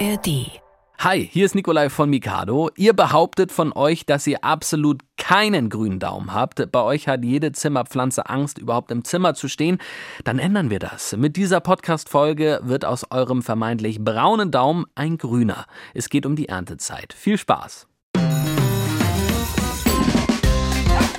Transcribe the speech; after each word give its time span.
ARD. 0.00 0.60
Hi, 0.98 1.28
hier 1.30 1.44
ist 1.44 1.54
Nikolai 1.54 1.88
von 1.88 2.08
Mikado. 2.10 2.70
Ihr 2.76 2.94
behauptet 2.94 3.52
von 3.52 3.72
euch, 3.72 4.06
dass 4.06 4.26
ihr 4.26 4.42
absolut 4.42 5.02
keinen 5.16 5.68
grünen 5.68 6.00
Daumen 6.00 6.32
habt. 6.32 6.72
Bei 6.72 6.82
euch 6.82 7.06
hat 7.06 7.24
jede 7.24 7.52
Zimmerpflanze 7.52 8.28
Angst, 8.28 8.58
überhaupt 8.58 8.90
im 8.90 9.04
Zimmer 9.04 9.34
zu 9.34 9.48
stehen. 9.48 9.78
Dann 10.24 10.38
ändern 10.38 10.70
wir 10.70 10.78
das. 10.78 11.16
Mit 11.16 11.36
dieser 11.36 11.60
Podcast-Folge 11.60 12.60
wird 12.62 12.84
aus 12.84 13.10
eurem 13.10 13.42
vermeintlich 13.42 14.00
braunen 14.00 14.50
Daumen 14.50 14.86
ein 14.94 15.18
grüner. 15.18 15.66
Es 15.92 16.08
geht 16.08 16.26
um 16.26 16.34
die 16.34 16.48
Erntezeit. 16.48 17.12
Viel 17.12 17.38
Spaß. 17.38 17.86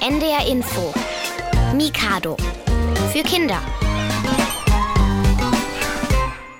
NDR 0.02 0.48
Info. 0.50 0.94
Mikado. 1.73 2.36
Für 3.14 3.23
Kinder. 3.23 3.62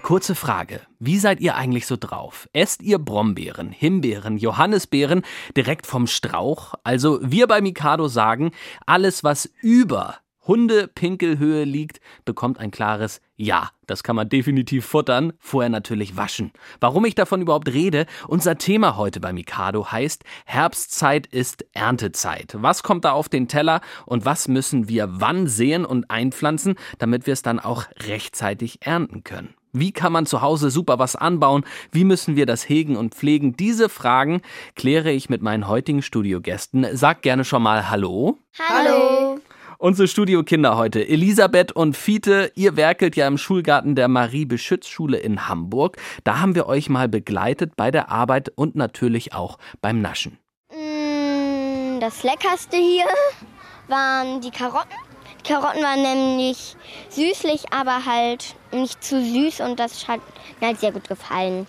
Kurze 0.06 0.36
Frage. 0.36 0.82
Wie 1.00 1.18
seid 1.18 1.40
ihr 1.40 1.55
eigentlich 1.55 1.88
so 1.88 1.98
drauf? 2.00 2.48
Esst 2.54 2.84
ihr 2.84 3.00
Brombeeren, 3.00 3.72
Himbeeren, 3.72 4.38
Johannisbeeren 4.38 5.23
direkt 5.58 5.88
vom 5.88 6.05
Strauch? 6.05 6.76
Also 6.84 7.18
wir 7.23 7.48
bei 7.48 7.59
Mikado 7.59 8.08
sagen, 8.08 8.52
alles 8.86 9.23
was 9.23 9.49
über 9.63 10.18
Hundepinkelhöhe 10.46 11.63
liegt, 11.63 12.02
bekommt 12.23 12.60
ein 12.60 12.70
klares 12.70 13.20
Ja. 13.36 13.72
Das 13.88 14.04
kann 14.04 14.16
man 14.16 14.30
definitiv 14.30 14.86
futtern, 14.86 15.34
vorher 15.40 15.72
natürlich 15.72 16.16
waschen. 16.16 16.52
Warum 16.80 17.04
ich 17.05 17.16
davon 17.16 17.41
überhaupt 17.41 17.70
rede? 17.70 18.05
Unser 18.27 18.60
Thema 18.60 18.98
heute 18.98 19.20
bei 19.20 19.34
Mikado 19.34 19.91
heißt 19.91 20.24
Herbstzeit 20.46 21.26
ist 21.26 21.66
Erntezeit. 21.74 22.55
Was 22.60 22.84
kommt 22.84 23.05
da 23.05 23.13
auf 23.13 23.27
den 23.27 23.48
Teller 23.48 23.82
und 24.05 24.24
was 24.24 24.48
müssen 24.48 24.88
wir 24.88 25.08
wann 25.13 25.48
sehen 25.48 25.84
und 25.84 26.12
einpflanzen, 26.12 26.76
damit 26.99 27.26
wir 27.26 27.34
es 27.34 27.41
dann 27.41 27.60
auch 27.60 27.85
rechtzeitig 28.04 28.85
ernten 28.85 29.24
können? 29.24 29.55
Wie 29.77 29.91
kann 29.91 30.13
man 30.13 30.25
zu 30.25 30.41
Hause 30.41 30.71
super 30.71 30.99
was 30.99 31.17
anbauen? 31.17 31.65
Wie 31.91 32.05
müssen 32.05 32.38
wir 32.38 32.45
das 32.45 32.68
hegen 32.68 32.95
und 32.95 33.13
pflegen? 33.13 33.57
Diese 33.57 33.90
Fragen 33.90 34.41
kläre 34.76 35.12
ich 35.12 35.29
mit 35.29 35.41
meinen 35.41 35.67
heutigen 35.67 36.01
Studiogästen. 36.01 36.87
Sag 36.93 37.21
gerne 37.21 37.43
schon 37.43 37.62
mal 37.62 37.90
Hallo. 37.90 38.40
Hallo. 38.57 39.40
Unsere 39.77 40.07
Studiokinder 40.07 40.77
heute, 40.77 41.05
Elisabeth 41.05 41.73
und 41.73 41.98
Fiete, 41.98 42.54
ihr 42.55 42.77
werkelt 42.77 43.17
ja 43.17 43.27
im 43.27 43.37
Schulgarten 43.37 43.95
der 43.95 44.07
Marie-Beschütz-Schule 44.07 45.17
in 45.17 45.49
Hamburg. 45.49 45.98
Da 46.23 46.39
haben 46.39 46.55
wir 46.55 46.67
euch 46.67 46.87
mal 46.89 47.10
begleitet 47.10 47.76
bei 47.76 47.91
der 47.91 48.10
Arbeit 48.10 48.49
und 48.55 48.76
natürlich 48.76 49.34
auch 49.34 49.57
beim 49.82 50.01
Naschen. 50.01 50.37
Mm, 50.71 51.99
Das 51.99 52.23
leckerste 52.23 52.77
hier 52.77 53.05
waren 53.89 54.39
die 54.39 54.51
Karotten. 54.51 55.15
Karotten 55.48 55.84
waren 55.84 56.01
nämlich 56.01 56.76
süßlich, 57.10 57.71
aber 57.71 58.05
halt 58.05 58.55
nicht 58.71 59.04
zu 59.04 59.24
süß 59.24 59.62
und 59.62 59.79
das 59.79 60.07
hat 60.07 60.20
mir 60.60 60.68
halt 60.68 60.79
sehr 60.79 60.91
gut 60.91 61.07
gefallen. 61.07 61.68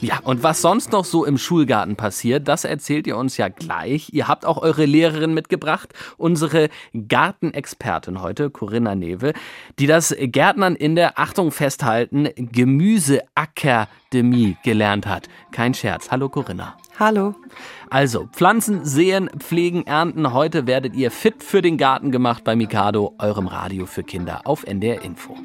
Ja, 0.00 0.20
und 0.22 0.44
was 0.44 0.62
sonst 0.62 0.92
noch 0.92 1.04
so 1.04 1.24
im 1.24 1.38
Schulgarten 1.38 1.96
passiert, 1.96 2.46
das 2.46 2.62
erzählt 2.62 3.08
ihr 3.08 3.16
uns 3.16 3.36
ja 3.36 3.48
gleich. 3.48 4.10
Ihr 4.12 4.28
habt 4.28 4.46
auch 4.46 4.62
eure 4.62 4.84
Lehrerin 4.84 5.34
mitgebracht, 5.34 5.92
unsere 6.16 6.68
Gartenexpertin 7.08 8.22
heute, 8.22 8.50
Corinna 8.50 8.94
Newe, 8.94 9.32
die 9.80 9.88
das 9.88 10.14
Gärtnern 10.16 10.76
in 10.76 10.94
der, 10.94 11.18
Achtung 11.18 11.50
festhalten, 11.50 12.28
Gemüseakademie 12.36 14.56
gelernt 14.62 15.08
hat. 15.08 15.28
Kein 15.50 15.74
Scherz. 15.74 16.12
Hallo 16.12 16.28
Corinna. 16.28 16.76
Hallo. 17.00 17.34
Also, 17.90 18.28
Pflanzen 18.32 18.84
sehen, 18.84 19.28
pflegen, 19.38 19.84
ernten. 19.84 20.32
Heute 20.32 20.68
werdet 20.68 20.94
ihr 20.94 21.10
fit 21.10 21.42
für 21.42 21.60
den 21.60 21.76
Garten 21.76 22.12
gemacht 22.12 22.44
bei 22.44 22.54
Mikado, 22.54 23.16
eurem 23.18 23.48
Radio 23.48 23.84
für 23.86 24.04
Kinder 24.04 24.42
auf 24.44 24.64
NDR 24.64 25.02
Info. 25.02 25.36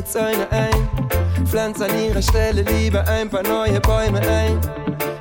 Meine 0.00 0.04
Zäune 0.04 0.50
ein, 0.50 1.46
pflanz 1.46 1.80
an 1.80 1.90
ihrer 1.98 2.22
Stelle 2.22 2.62
lieber 2.62 3.06
ein 3.06 3.28
paar 3.28 3.42
neue 3.42 3.80
Bäume 3.80 4.20
ein. 4.20 4.58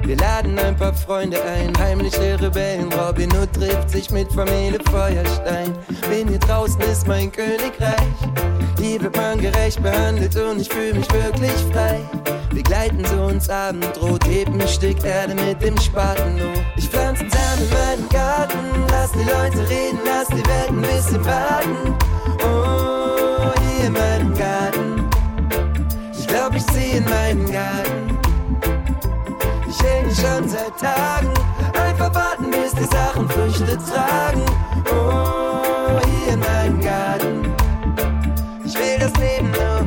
Wir 0.03 0.15
laden 0.15 0.57
ein 0.57 0.75
paar 0.75 0.93
Freunde 0.93 1.37
ein, 1.43 1.77
heimliche 1.77 2.39
Rebellen. 2.39 2.91
Robin 2.93 3.29
Hood 3.33 3.51
trifft 3.53 3.89
sich 3.89 4.09
mit 4.09 4.31
Familie 4.31 4.79
Feuerstein. 4.89 5.73
Bin 6.09 6.29
hier 6.29 6.39
draußen 6.39 6.81
ist 6.81 7.07
mein 7.07 7.31
Königreich. 7.31 7.97
Hier 8.79 9.01
wird 9.01 9.15
man 9.17 9.39
gerecht 9.39 9.83
behandelt 9.83 10.35
und 10.37 10.61
ich 10.61 10.69
fühle 10.69 10.93
mich 10.93 11.11
wirklich 11.11 11.51
frei. 11.73 11.99
Wir 12.51 12.63
gleiten 12.63 13.03
so 13.05 13.27
ins 13.27 13.49
Abendrot, 13.49 14.25
heben 14.25 14.61
ein 14.61 14.67
Stück 14.67 15.03
Erde 15.03 15.35
mit 15.35 15.61
dem 15.61 15.77
Spaten 15.77 16.39
hoch. 16.39 16.61
Ich 16.77 16.87
pflanze 16.87 17.25
Samen 17.29 17.67
in 17.67 17.69
meinen 17.69 18.09
Garten, 18.09 18.57
lass 18.89 19.11
die 19.11 19.29
Leute 19.29 19.69
reden, 19.69 19.99
lass 20.05 20.27
die 20.29 20.47
Welt 20.47 20.69
ein 20.69 20.81
bisschen 20.81 21.25
warten. 21.25 21.95
Oh, 22.43 22.98
in 23.89 23.93
meinem 23.93 24.33
Garten. 24.35 25.09
Ich 26.17 26.27
glaub, 26.27 26.53
ich 26.53 26.65
zieh 26.67 26.97
in 26.97 27.05
meinen 27.05 27.51
Garten. 27.51 28.17
Ich 29.67 29.81
hänge 29.83 30.13
schon 30.13 30.47
seit 30.47 30.77
Tagen. 30.77 31.33
Einfach 31.73 32.13
warten, 32.13 32.51
bis 32.51 32.73
die 32.73 32.83
Sachen 32.83 33.27
Früchte 33.29 33.77
tragen. 33.77 34.45
Oh, 34.91 35.99
hier 36.05 36.33
in 36.33 36.39
meinem 36.39 36.79
Garten. 36.81 37.53
Ich 38.63 38.75
will 38.75 38.99
das 38.99 39.13
Leben 39.17 39.49
nur 39.51 39.79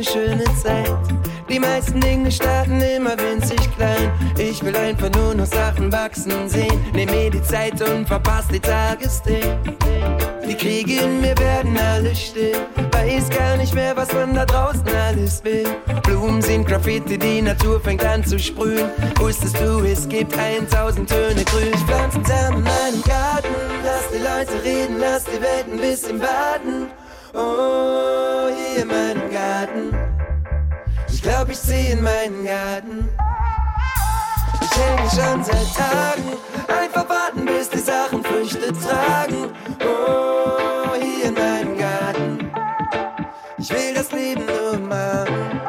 was 0.00 0.04
ne 0.04 0.04
schöne 0.04 0.44
Zeit. 0.62 1.20
Die 1.48 1.58
meisten 1.58 2.00
Dinge 2.00 2.30
starten 2.30 2.80
immer 2.80 3.16
winzig 3.18 3.58
klein. 3.76 4.10
Ich 4.38 4.62
will 4.64 4.76
einfach 4.76 5.10
nur 5.10 5.34
noch 5.34 5.46
Sachen 5.46 5.92
wachsen 5.92 6.48
sehen. 6.48 6.84
Nehm 6.92 7.10
mir 7.10 7.30
die 7.30 7.42
Zeit 7.42 7.80
und 7.82 8.06
verpass 8.06 8.46
die 8.48 8.60
Tagesding. 8.60 9.58
Die 10.48 10.54
Kriege 10.54 11.04
in 11.04 11.20
mir 11.20 11.36
werden 11.38 11.76
alle 11.78 12.14
still. 12.14 12.56
Weiß 12.92 13.30
gar 13.30 13.56
nicht 13.56 13.74
mehr, 13.74 13.96
was 13.96 14.12
man 14.12 14.34
da 14.34 14.44
draußen 14.44 14.88
alles 15.08 15.42
will. 15.44 15.66
Blumen 16.02 16.42
sind 16.42 16.66
Graffiti, 16.66 17.18
die 17.18 17.42
Natur 17.42 17.80
fängt 17.80 18.04
an 18.04 18.24
zu 18.24 18.38
sprühen. 18.38 18.90
Wusstest 19.16 19.58
du, 19.60 19.80
es 19.84 20.08
gibt 20.08 20.36
1000 20.36 21.08
Töne 21.08 21.44
grün. 21.44 21.72
Ich 21.74 21.80
pflanze 21.80 22.20
Samen 22.24 22.58
in 22.58 22.64
meinem 22.64 23.02
Garten. 23.06 23.48
Lass 23.84 24.08
die 24.12 24.18
Leute 24.18 24.64
reden, 24.64 24.96
lass 24.98 25.24
die 25.24 25.40
Welt 25.40 25.66
ein 25.72 25.78
bisschen 25.78 26.20
warten. 26.20 26.88
Oh, 27.34 28.48
hier. 28.48 28.84
Ich 28.84 29.19
glaub, 31.30 31.48
ich 31.48 31.60
zieh 31.60 31.92
in 31.92 32.02
meinen 32.02 32.44
Garten. 32.44 33.08
Ich 34.60 34.76
hänge 34.76 35.10
schon 35.10 35.44
seit 35.44 35.74
Tagen. 35.74 36.32
Einfach 36.68 37.08
warten, 37.08 37.46
bis 37.46 37.68
die 37.70 37.78
Sachen 37.78 38.22
Früchte 38.24 38.72
tragen. 38.72 39.52
Oh, 39.80 40.94
hier 41.00 41.26
in 41.26 41.34
meinem 41.34 41.78
Garten. 41.78 42.52
Ich 43.58 43.70
will 43.70 43.94
das 43.94 44.10
Leben 44.12 44.44
nur 44.46 44.78
machen. 44.78 45.60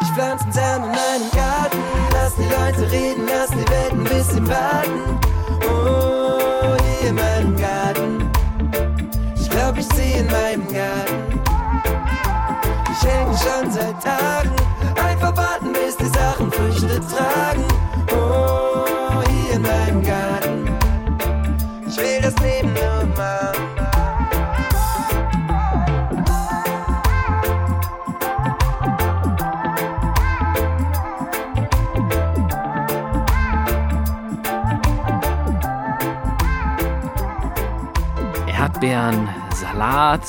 Ich 0.00 0.08
pflanze 0.12 0.46
Samen 0.50 0.84
in 0.84 0.90
meinem 0.90 1.30
Garten. 1.32 1.78
Lass 2.12 2.34
die 2.36 2.42
Leute 2.42 2.90
reden, 2.90 3.28
lass 3.28 3.50
die 3.50 3.68
Welt 3.68 3.92
ein 3.92 4.04
bisschen 4.04 4.48
warten. 4.48 5.13
Tagen. 13.92 14.56
Einfach 14.96 15.36
warten, 15.36 15.72
bis 15.72 15.96
die 15.96 16.06
Sachen 16.06 16.50
Früchte 16.50 17.00
tragen. 17.00 17.64
Oh, 18.12 19.22
hier 19.28 19.54
in 19.54 19.62
meinem 19.62 20.02
Garten. 20.02 20.68
Ich 21.86 21.96
will 21.96 22.20
das 22.22 22.34
Leben 22.38 22.72
nur. 22.72 22.94
Erdbeeren, 38.46 39.28
Salat, 39.54 40.22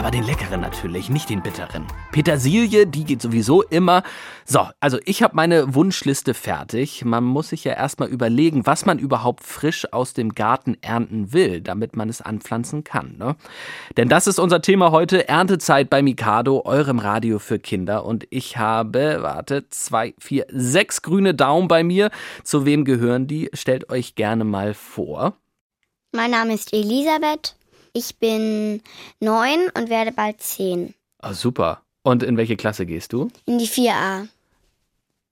aber 0.00 0.10
den 0.10 0.24
leckeren 0.24 0.62
natürlich, 0.62 1.10
nicht 1.10 1.28
den 1.28 1.42
bitteren. 1.42 1.86
Petersilie, 2.10 2.86
die 2.86 3.04
geht 3.04 3.20
sowieso 3.20 3.60
immer. 3.62 4.02
So, 4.46 4.66
also 4.80 4.98
ich 5.04 5.22
habe 5.22 5.36
meine 5.36 5.74
Wunschliste 5.74 6.32
fertig. 6.32 7.04
Man 7.04 7.22
muss 7.22 7.50
sich 7.50 7.64
ja 7.64 7.74
erstmal 7.74 8.08
überlegen, 8.08 8.64
was 8.64 8.86
man 8.86 8.98
überhaupt 8.98 9.44
frisch 9.44 9.92
aus 9.92 10.14
dem 10.14 10.34
Garten 10.34 10.78
ernten 10.80 11.34
will, 11.34 11.60
damit 11.60 11.96
man 11.96 12.08
es 12.08 12.22
anpflanzen 12.22 12.82
kann. 12.82 13.18
Ne? 13.18 13.36
Denn 13.98 14.08
das 14.08 14.26
ist 14.26 14.38
unser 14.38 14.62
Thema 14.62 14.90
heute, 14.90 15.28
Erntezeit 15.28 15.90
bei 15.90 16.00
Mikado, 16.00 16.62
eurem 16.64 16.98
Radio 16.98 17.38
für 17.38 17.58
Kinder. 17.58 18.06
Und 18.06 18.26
ich 18.30 18.56
habe, 18.56 19.18
warte, 19.20 19.68
zwei, 19.68 20.14
vier, 20.18 20.46
sechs 20.48 21.02
grüne 21.02 21.34
Daumen 21.34 21.68
bei 21.68 21.84
mir. 21.84 22.10
Zu 22.42 22.64
wem 22.64 22.86
gehören 22.86 23.26
die? 23.26 23.50
Stellt 23.52 23.90
euch 23.90 24.14
gerne 24.14 24.44
mal 24.44 24.72
vor. 24.72 25.34
Mein 26.12 26.30
Name 26.30 26.54
ist 26.54 26.72
Elisabeth. 26.72 27.59
Ich 27.92 28.16
bin 28.16 28.82
neun 29.20 29.68
und 29.76 29.90
werde 29.90 30.12
bald 30.12 30.40
zehn. 30.40 30.94
Ah, 31.20 31.34
super. 31.34 31.82
Und 32.02 32.22
in 32.22 32.36
welche 32.36 32.56
Klasse 32.56 32.86
gehst 32.86 33.12
du? 33.12 33.30
In 33.46 33.58
die 33.58 33.68
4a. 33.68 34.28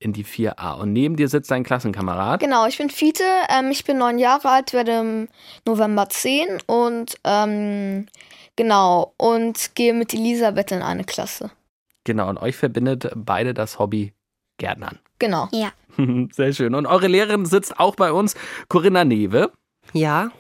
In 0.01 0.13
die 0.13 0.25
4a. 0.25 0.75
Und 0.81 0.93
neben 0.93 1.17
dir 1.17 1.29
sitzt 1.29 1.51
dein 1.51 1.65
Klassenkamerad? 1.65 2.41
Genau, 2.41 2.67
ich 2.67 2.79
bin 2.79 2.91
Fiete, 2.91 3.25
ähm, 3.49 3.71
ich 3.71 3.85
bin 3.85 3.99
neun 3.99 4.19
Jahre 4.19 4.49
alt, 4.49 4.73
werde 4.73 5.01
im 5.01 5.29
November 5.65 6.09
zehn 6.09 6.47
und 6.67 7.17
ähm, 7.25 8.07
genau, 8.55 9.15
und 9.17 9.75
gehe 9.75 9.95
mit 9.95 10.15
Elisabeth 10.15 10.73
in 10.73 10.83
eine 10.83 11.05
Klasse. 11.05 11.51
Genau, 12.05 12.29
und 12.29 12.39
euch 12.39 12.57
verbindet 12.57 13.11
beide 13.15 13.55
das 13.55 13.79
Hobby 13.79 14.13
Gärtnern. 14.59 14.99
Genau. 15.19 15.49
Ja. 15.53 15.73
Sehr 16.33 16.53
schön. 16.53 16.75
Und 16.75 16.87
eure 16.87 17.09
Lehrerin 17.09 17.45
sitzt 17.45 17.81
auch 17.81 17.97
bei 17.97 18.13
uns, 18.13 18.35
Corinna 18.69 19.05
Newe. 19.05 19.51
Ja, 19.93 20.31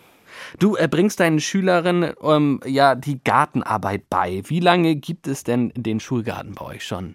Du 0.58 0.76
äh, 0.76 0.88
bringst 0.88 1.20
deinen 1.20 1.40
Schülerinnen 1.40 2.14
ähm, 2.22 2.60
ja 2.64 2.94
die 2.94 3.22
Gartenarbeit 3.22 4.08
bei. 4.10 4.42
Wie 4.46 4.60
lange 4.60 4.96
gibt 4.96 5.26
es 5.26 5.44
denn 5.44 5.72
den 5.76 6.00
Schulgarten 6.00 6.54
bei 6.54 6.64
euch 6.64 6.84
schon? 6.84 7.14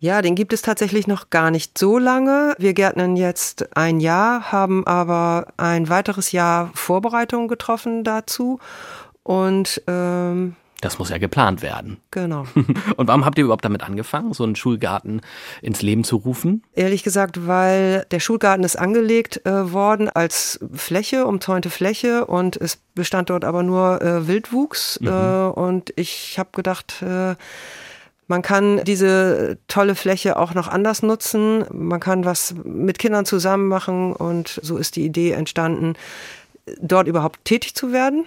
ja, 0.00 0.22
den 0.22 0.34
gibt 0.36 0.52
es 0.52 0.62
tatsächlich 0.62 1.06
noch 1.06 1.30
gar 1.30 1.50
nicht 1.50 1.76
so 1.76 1.98
lange. 1.98 2.54
Wir 2.58 2.72
gärtnern 2.72 3.16
jetzt 3.16 3.76
ein 3.76 3.98
Jahr, 3.98 4.52
haben 4.52 4.86
aber 4.86 5.48
ein 5.56 5.88
weiteres 5.88 6.30
Jahr 6.30 6.70
Vorbereitungen 6.74 7.48
getroffen 7.48 8.04
dazu. 8.04 8.60
Und 9.24 9.82
ähm, 9.88 10.54
Das 10.80 10.98
muss 10.98 11.10
ja 11.10 11.18
geplant 11.18 11.60
werden. 11.62 11.98
genau. 12.12 12.46
Und 12.96 13.08
warum 13.08 13.24
habt 13.24 13.36
ihr 13.38 13.44
überhaupt 13.44 13.64
damit 13.64 13.82
angefangen, 13.82 14.32
so 14.32 14.44
einen 14.44 14.54
Schulgarten 14.54 15.22
ins 15.60 15.82
Leben 15.82 16.04
zu 16.04 16.16
rufen? 16.16 16.62
Ehrlich 16.72 17.02
gesagt, 17.02 17.48
weil 17.48 18.06
der 18.12 18.20
Schulgarten 18.20 18.62
ist 18.62 18.76
angelegt 18.76 19.44
äh, 19.44 19.72
worden 19.72 20.08
als 20.08 20.60
Fläche, 20.72 21.26
umzäunte 21.26 21.70
Fläche 21.70 22.26
und 22.26 22.56
es 22.56 22.78
bestand 22.94 23.30
dort 23.30 23.44
aber 23.44 23.64
nur 23.64 24.00
äh, 24.02 24.28
Wildwuchs. 24.28 25.00
Äh, 25.02 25.08
und 25.08 25.92
ich 25.96 26.38
habe 26.38 26.50
gedacht, 26.52 27.02
äh, 27.02 27.34
man 28.28 28.42
kann 28.42 28.84
diese 28.84 29.58
tolle 29.66 29.94
Fläche 29.94 30.36
auch 30.36 30.54
noch 30.54 30.68
anders 30.68 31.02
nutzen. 31.02 31.64
Man 31.72 31.98
kann 31.98 32.24
was 32.24 32.54
mit 32.62 32.98
Kindern 32.98 33.24
zusammen 33.24 33.66
machen 33.68 34.12
und 34.12 34.60
so 34.62 34.76
ist 34.76 34.96
die 34.96 35.04
Idee 35.04 35.32
entstanden, 35.32 35.94
dort 36.80 37.08
überhaupt 37.08 37.44
tätig 37.44 37.74
zu 37.74 37.90
werden. 37.92 38.26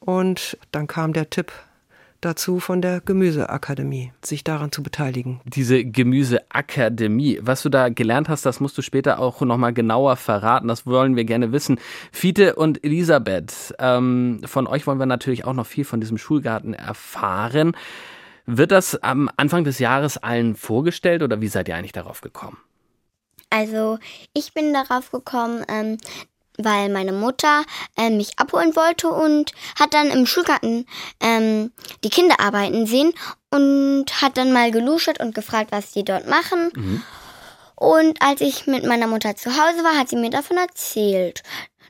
Und 0.00 0.58
dann 0.70 0.86
kam 0.86 1.12
der 1.14 1.30
Tipp 1.30 1.50
dazu 2.22 2.60
von 2.60 2.80
der 2.80 3.00
Gemüseakademie, 3.00 4.12
sich 4.24 4.44
daran 4.44 4.72
zu 4.72 4.82
beteiligen. 4.82 5.40
Diese 5.44 5.84
Gemüseakademie, 5.84 7.40
was 7.42 7.62
du 7.62 7.68
da 7.68 7.88
gelernt 7.88 8.28
hast, 8.28 8.46
das 8.46 8.60
musst 8.60 8.78
du 8.78 8.82
später 8.82 9.18
auch 9.18 9.40
nochmal 9.42 9.74
genauer 9.74 10.16
verraten. 10.16 10.68
Das 10.68 10.86
wollen 10.86 11.16
wir 11.16 11.24
gerne 11.24 11.52
wissen. 11.52 11.78
Fiete 12.10 12.54
und 12.54 12.82
Elisabeth, 12.84 13.74
ähm, 13.78 14.40
von 14.44 14.66
euch 14.66 14.86
wollen 14.86 14.98
wir 14.98 15.06
natürlich 15.06 15.44
auch 15.44 15.52
noch 15.52 15.66
viel 15.66 15.84
von 15.84 16.00
diesem 16.00 16.16
Schulgarten 16.16 16.72
erfahren. 16.72 17.76
Wird 18.46 18.72
das 18.72 19.02
am 19.02 19.30
Anfang 19.36 19.64
des 19.64 19.78
Jahres 19.78 20.18
allen 20.18 20.56
vorgestellt 20.56 21.22
oder 21.22 21.40
wie 21.40 21.48
seid 21.48 21.68
ihr 21.68 21.76
eigentlich 21.76 21.92
darauf 21.92 22.20
gekommen? 22.20 22.58
Also 23.50 23.98
ich 24.32 24.54
bin 24.54 24.72
darauf 24.72 25.10
gekommen, 25.10 25.62
ähm, 25.68 25.98
weil 26.58 26.88
meine 26.88 27.12
Mutter 27.12 27.64
ähm, 27.96 28.16
mich 28.16 28.38
abholen 28.38 28.74
wollte 28.76 29.08
und 29.08 29.52
hat 29.78 29.94
dann 29.94 30.10
im 30.10 30.26
Schulgarten 30.26 30.86
ähm, 31.20 31.72
die 32.04 32.10
Kinder 32.10 32.40
arbeiten 32.40 32.86
sehen 32.86 33.12
und 33.50 34.06
hat 34.20 34.36
dann 34.36 34.52
mal 34.52 34.70
geluschert 34.70 35.20
und 35.20 35.34
gefragt, 35.34 35.72
was 35.72 35.92
die 35.92 36.04
dort 36.04 36.26
machen. 36.28 37.04
Und 37.76 38.20
als 38.22 38.40
ich 38.40 38.66
mit 38.66 38.84
meiner 38.86 39.06
Mutter 39.06 39.34
zu 39.34 39.50
Hause 39.50 39.82
war, 39.82 39.98
hat 39.98 40.08
sie 40.08 40.16
mir 40.16 40.30
davon 40.30 40.56
erzählt, 40.56 41.42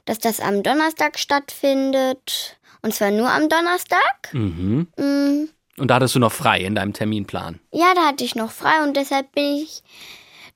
dass 0.06 0.18
das 0.18 0.40
am 0.40 0.62
Donnerstag 0.62 1.18
stattfindet. 1.18 2.56
Und 2.82 2.94
zwar 2.94 3.10
nur 3.10 3.30
am 3.30 3.48
Donnerstag. 3.48 4.32
Mhm. 4.32 4.88
Mm, 4.96 5.48
Und 5.78 5.88
da 5.88 5.94
hattest 5.96 6.14
du 6.16 6.18
noch 6.18 6.32
frei 6.32 6.60
in 6.60 6.74
deinem 6.74 6.92
Terminplan. 6.92 7.60
Ja, 7.72 7.94
da 7.94 8.06
hatte 8.06 8.24
ich 8.24 8.34
noch 8.34 8.50
frei 8.50 8.82
und 8.82 8.96
deshalb 8.96 9.30
bin 9.32 9.56
ich 9.58 9.82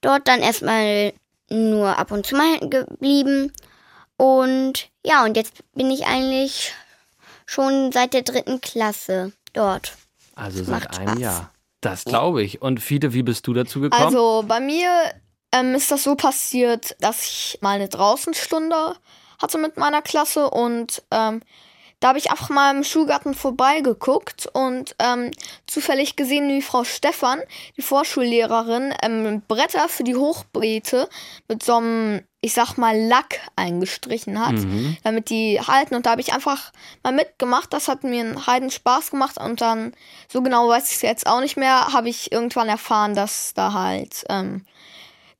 dort 0.00 0.26
dann 0.26 0.40
erstmal 0.40 1.12
nur 1.48 1.96
ab 1.96 2.10
und 2.10 2.26
zu 2.26 2.34
mal 2.34 2.58
geblieben. 2.58 3.52
Und 4.16 4.88
ja, 5.04 5.24
und 5.24 5.36
jetzt 5.36 5.62
bin 5.74 5.90
ich 5.90 6.06
eigentlich 6.06 6.72
schon 7.46 7.92
seit 7.92 8.14
der 8.14 8.22
dritten 8.22 8.60
Klasse 8.60 9.32
dort. 9.52 9.92
Also 10.34 10.58
Das 10.58 10.66
seit 10.66 10.98
einem 10.98 11.08
Spaß. 11.10 11.20
Jahr. 11.20 11.50
Das 11.80 12.04
glaube 12.04 12.42
ich. 12.42 12.62
Und 12.62 12.80
Fiete, 12.80 13.12
wie 13.12 13.22
bist 13.22 13.46
du 13.46 13.54
dazu 13.54 13.80
gekommen? 13.80 14.02
Also 14.02 14.44
bei 14.46 14.60
mir 14.60 14.90
ähm, 15.52 15.74
ist 15.74 15.90
das 15.90 16.02
so 16.02 16.16
passiert, 16.16 16.96
dass 17.00 17.24
ich 17.24 17.58
mal 17.60 17.76
eine 17.76 17.88
Draußenstunde 17.88 18.96
hatte 19.40 19.58
mit 19.58 19.76
meiner 19.76 20.02
Klasse 20.02 20.50
und 20.50 21.02
ähm, 21.10 21.42
da 22.00 22.08
habe 22.08 22.18
ich 22.18 22.30
einfach 22.30 22.50
mal 22.50 22.74
im 22.76 22.84
Schulgarten 22.84 23.34
vorbeigeguckt 23.34 24.48
und 24.52 24.94
ähm, 24.98 25.30
zufällig 25.66 26.16
gesehen, 26.16 26.48
wie 26.48 26.60
Frau 26.60 26.84
Stefan, 26.84 27.40
die 27.76 27.82
Vorschullehrerin, 27.82 28.92
ähm, 29.02 29.42
Bretter 29.48 29.88
für 29.88 30.04
die 30.04 30.16
Hochbeete 30.16 31.08
mit 31.48 31.62
so 31.62 31.76
einem, 31.76 32.22
ich 32.46 32.54
sag 32.54 32.76
mal, 32.78 32.96
Lack 32.96 33.40
eingestrichen 33.56 34.38
hat, 34.38 34.52
Mhm. 34.54 34.96
damit 35.02 35.30
die 35.30 35.60
halten. 35.60 35.96
Und 35.96 36.06
da 36.06 36.10
habe 36.12 36.20
ich 36.20 36.32
einfach 36.32 36.72
mal 37.02 37.12
mitgemacht. 37.12 37.72
Das 37.72 37.88
hat 37.88 38.04
mir 38.04 38.20
einen 38.24 38.46
Heiden 38.46 38.70
Spaß 38.70 39.10
gemacht. 39.10 39.36
Und 39.36 39.60
dann, 39.60 39.92
so 40.28 40.42
genau 40.42 40.68
weiß 40.68 40.88
ich 40.90 40.96
es 40.96 41.02
jetzt 41.02 41.26
auch 41.26 41.40
nicht 41.40 41.56
mehr, 41.56 41.92
habe 41.92 42.08
ich 42.08 42.30
irgendwann 42.30 42.68
erfahren, 42.68 43.14
dass 43.16 43.52
da 43.54 43.72
halt, 43.72 44.24
ähm, 44.28 44.64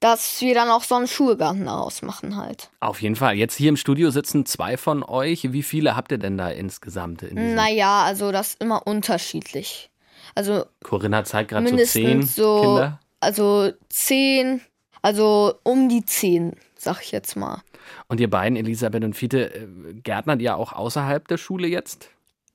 dass 0.01 0.41
wir 0.41 0.53
dann 0.55 0.69
auch 0.69 0.83
so 0.83 0.97
einen 0.97 1.07
Schulgarten 1.07 1.67
daraus 1.67 2.03
machen 2.03 2.37
halt. 2.37 2.71
Auf 2.81 3.01
jeden 3.01 3.15
Fall. 3.17 3.35
Jetzt 3.37 3.55
hier 3.55 3.69
im 3.69 3.77
Studio 3.77 4.11
sitzen 4.11 4.45
zwei 4.45 4.77
von 4.77 5.05
euch. 5.05 5.53
Wie 5.53 5.63
viele 5.63 5.95
habt 5.97 6.11
ihr 6.11 6.19
denn 6.19 6.37
da 6.37 6.49
insgesamt? 6.49 7.23
In 7.23 7.55
Naja, 7.55 8.03
also 8.03 8.33
das 8.33 8.49
ist 8.49 8.61
immer 8.63 8.85
unterschiedlich. 8.87 9.91
Also 10.35 10.65
Corinna 10.83 11.25
zeigt 11.25 11.51
gerade 11.51 11.69
so 11.69 11.77
zehn 11.77 12.27
so, 12.27 12.61
Kinder. 12.61 13.01
also 13.21 13.71
zehn, 13.89 14.61
also 15.03 15.55
um 15.63 15.89
die 15.89 16.05
zehn, 16.05 16.57
sag 16.87 17.03
ich 17.03 17.13
jetzt 17.13 17.37
mal. 17.37 17.63
Und 18.09 18.21
ihr 18.21 18.31
beiden, 18.31 18.57
Elisabeth 18.57 19.05
und 19.05 19.15
Fiete, 19.15 19.55
äh, 19.55 19.67
gärtnert 20.03 20.41
ihr 20.41 20.57
auch 20.57 20.73
außerhalb 20.73 21.29
der 21.29 21.37
Schule 21.37 21.69
jetzt? 21.69 22.09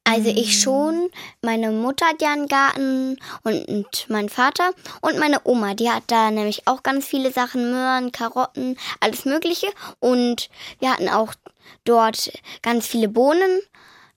Also 0.03 0.29
ich 0.29 0.59
schon, 0.59 1.09
meine 1.41 1.71
Mutter 1.71 2.07
hat 2.07 2.21
ja 2.21 2.33
einen 2.33 2.47
Garten 2.47 3.17
und, 3.43 3.65
und 3.65 4.05
mein 4.09 4.29
Vater 4.29 4.71
und 5.01 5.19
meine 5.19 5.41
Oma, 5.43 5.75
die 5.75 5.91
hat 5.91 6.03
da 6.07 6.31
nämlich 6.31 6.67
auch 6.67 6.81
ganz 6.81 7.05
viele 7.05 7.31
Sachen, 7.31 7.69
Möhren, 7.69 8.11
Karotten, 8.11 8.77
alles 8.99 9.25
Mögliche. 9.25 9.67
Und 9.99 10.49
wir 10.79 10.91
hatten 10.91 11.07
auch 11.07 11.33
dort 11.83 12.31
ganz 12.63 12.87
viele 12.87 13.09
Bohnen 13.09 13.61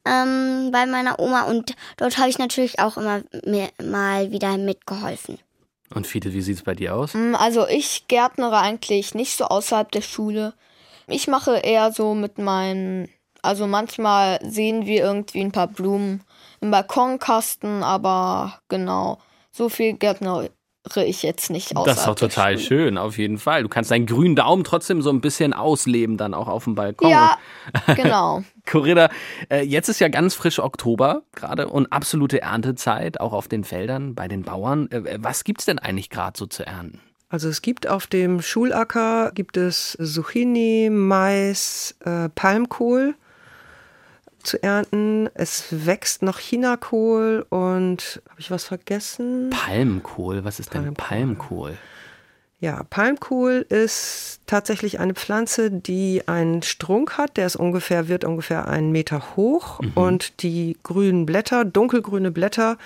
ähm, 0.07 0.71
bei 0.73 0.87
meiner 0.87 1.19
Oma 1.19 1.43
und 1.43 1.75
dort 1.99 2.19
habe 2.19 2.31
ich 2.31 2.39
natürlich 2.39 2.79
auch 2.81 2.97
immer 2.97 3.23
mir, 3.45 3.69
mal 3.83 4.31
wieder 4.31 4.57
mitgeholfen. 4.57 5.39
Und 5.93 6.07
Fiete, 6.07 6.33
wie 6.33 6.41
sieht's 6.43 6.63
bei 6.63 6.75
dir 6.75 6.95
aus? 6.95 7.15
Mm, 7.15 7.35
Also 7.35 7.67
ich 7.67 8.09
gärtnere 8.09 8.59
eigentlich 8.59 9.15
nicht 9.15 9.37
so 9.37 9.45
außerhalb 9.45 9.91
der 9.91 10.01
Schule. 10.03 10.55
Ich 11.07 11.29
mache 11.29 11.59
eher 11.59 11.93
so 11.93 12.15
mit 12.15 12.39
meinen, 12.39 13.09
also 13.43 13.67
manchmal 13.67 14.39
sehen 14.43 14.87
wir 14.87 15.03
irgendwie 15.05 15.43
ein 15.43 15.53
paar 15.53 15.69
Blumen 15.69 16.25
im 16.61 16.71
Balkonkasten, 16.71 17.83
aber 17.83 18.59
genau, 18.69 19.19
so 19.51 19.69
viel 19.69 19.93
gärtnere 19.95 20.51
ich 20.97 21.23
jetzt 21.23 21.51
nicht 21.51 21.77
außerhalb 21.77 21.87
Das 21.87 21.99
ist 21.99 22.07
doch 22.07 22.15
total 22.15 22.59
Schule. 22.59 22.67
schön, 22.67 22.99
auf 22.99 23.19
jeden 23.19 23.39
Fall. 23.39 23.63
Du 23.63 23.69
kannst 23.69 23.91
deinen 23.91 24.07
grünen 24.07 24.37
Daumen 24.37 24.65
trotzdem 24.65 25.01
so 25.03 25.11
ein 25.11 25.21
bisschen 25.21 25.53
ausleben, 25.53 26.17
dann 26.17 26.35
auch 26.35 26.49
auf 26.49 26.65
dem 26.65 26.75
Balkon. 26.75 27.11
Ja, 27.11 27.39
genau. 27.97 28.43
Corinna, 28.67 29.09
äh, 29.51 29.63
jetzt 29.63 29.89
ist 29.89 30.01
ja 30.01 30.09
ganz 30.09 30.35
frisch 30.35 30.59
Oktober 30.59 31.23
gerade 31.35 31.69
und 31.69 31.93
absolute 31.93 32.43
Erntezeit, 32.43 33.21
auch 33.21 33.33
auf 33.33 33.49
den 33.49 33.65
Feldern 33.65 34.15
bei 34.15 34.29
den 34.29 34.43
Bauern. 34.43 34.91
Äh, 34.91 35.19
was 35.21 35.45
gibt's 35.45 35.65
denn 35.65 35.79
eigentlich 35.79 36.11
gerade 36.11 36.39
so 36.39 36.47
zu 36.47 36.67
ernten? 36.67 37.01
Also 37.31 37.49
es 37.49 37.63
gibt 37.63 37.89
auf 37.89 38.07
dem 38.07 38.43
Schulacker 38.43 39.33
gibt 39.35 39.57
es 39.57 39.99
Zucchini, 40.01 40.89
Mais, 40.91 41.97
äh, 42.05 42.29
Palmkohl 42.29 43.15
zu 44.45 44.63
ernten. 44.63 45.29
Es 45.35 45.67
wächst 45.71 46.23
noch 46.23 46.39
Chinakohl 46.39 47.47
und 47.49 48.23
habe 48.29 48.41
ich 48.41 48.51
was 48.51 48.65
vergessen? 48.65 49.51
Palmkohl, 49.51 50.45
was 50.45 50.61
ist 50.61 50.75
denn 50.75 50.95
Palmkohl. 50.95 51.73
Palmkohl? 51.73 51.79
Ja, 52.65 52.83
Palmkohl 52.89 53.67
ist 53.69 54.41
tatsächlich 54.47 54.99
eine 54.99 55.13
Pflanze, 55.13 55.71
die 55.71 56.23
einen 56.27 56.63
Strunk 56.63 57.19
hat, 57.19 57.37
der 57.37 57.45
ist 57.45 57.57
ungefähr, 57.57 58.09
wird 58.09 58.25
ungefähr 58.25 58.69
einen 58.69 58.91
Meter 58.91 59.37
hoch 59.37 59.83
mhm. 59.83 59.93
und 59.95 60.43
die 60.43 60.79
grünen 60.83 61.27
Blätter, 61.27 61.67
dunkelgrüne 61.67 62.31
Blätter, 62.31 62.79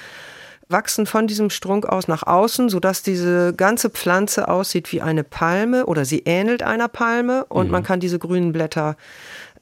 wachsen 0.69 1.07
von 1.07 1.29
diesem 1.29 1.49
Strunk 1.51 1.87
aus 1.87 2.09
nach 2.09 2.25
außen, 2.25 2.69
sodass 2.71 3.03
diese 3.03 3.55
ganze 3.55 3.89
Pflanze 3.91 4.49
aussieht 4.49 4.91
wie 4.93 5.01
eine 5.01 5.23
Palme 5.23 5.87
oder 5.87 6.05
sie 6.05 6.25
ähnelt 6.25 6.65
einer 6.65 6.89
Palme 6.89 7.45
und 7.45 7.67
mhm. 7.67 7.73
man 7.73 7.83
kann 7.85 8.01
diese 8.01 8.19
grünen 8.19 8.51
Blätter 8.51 8.97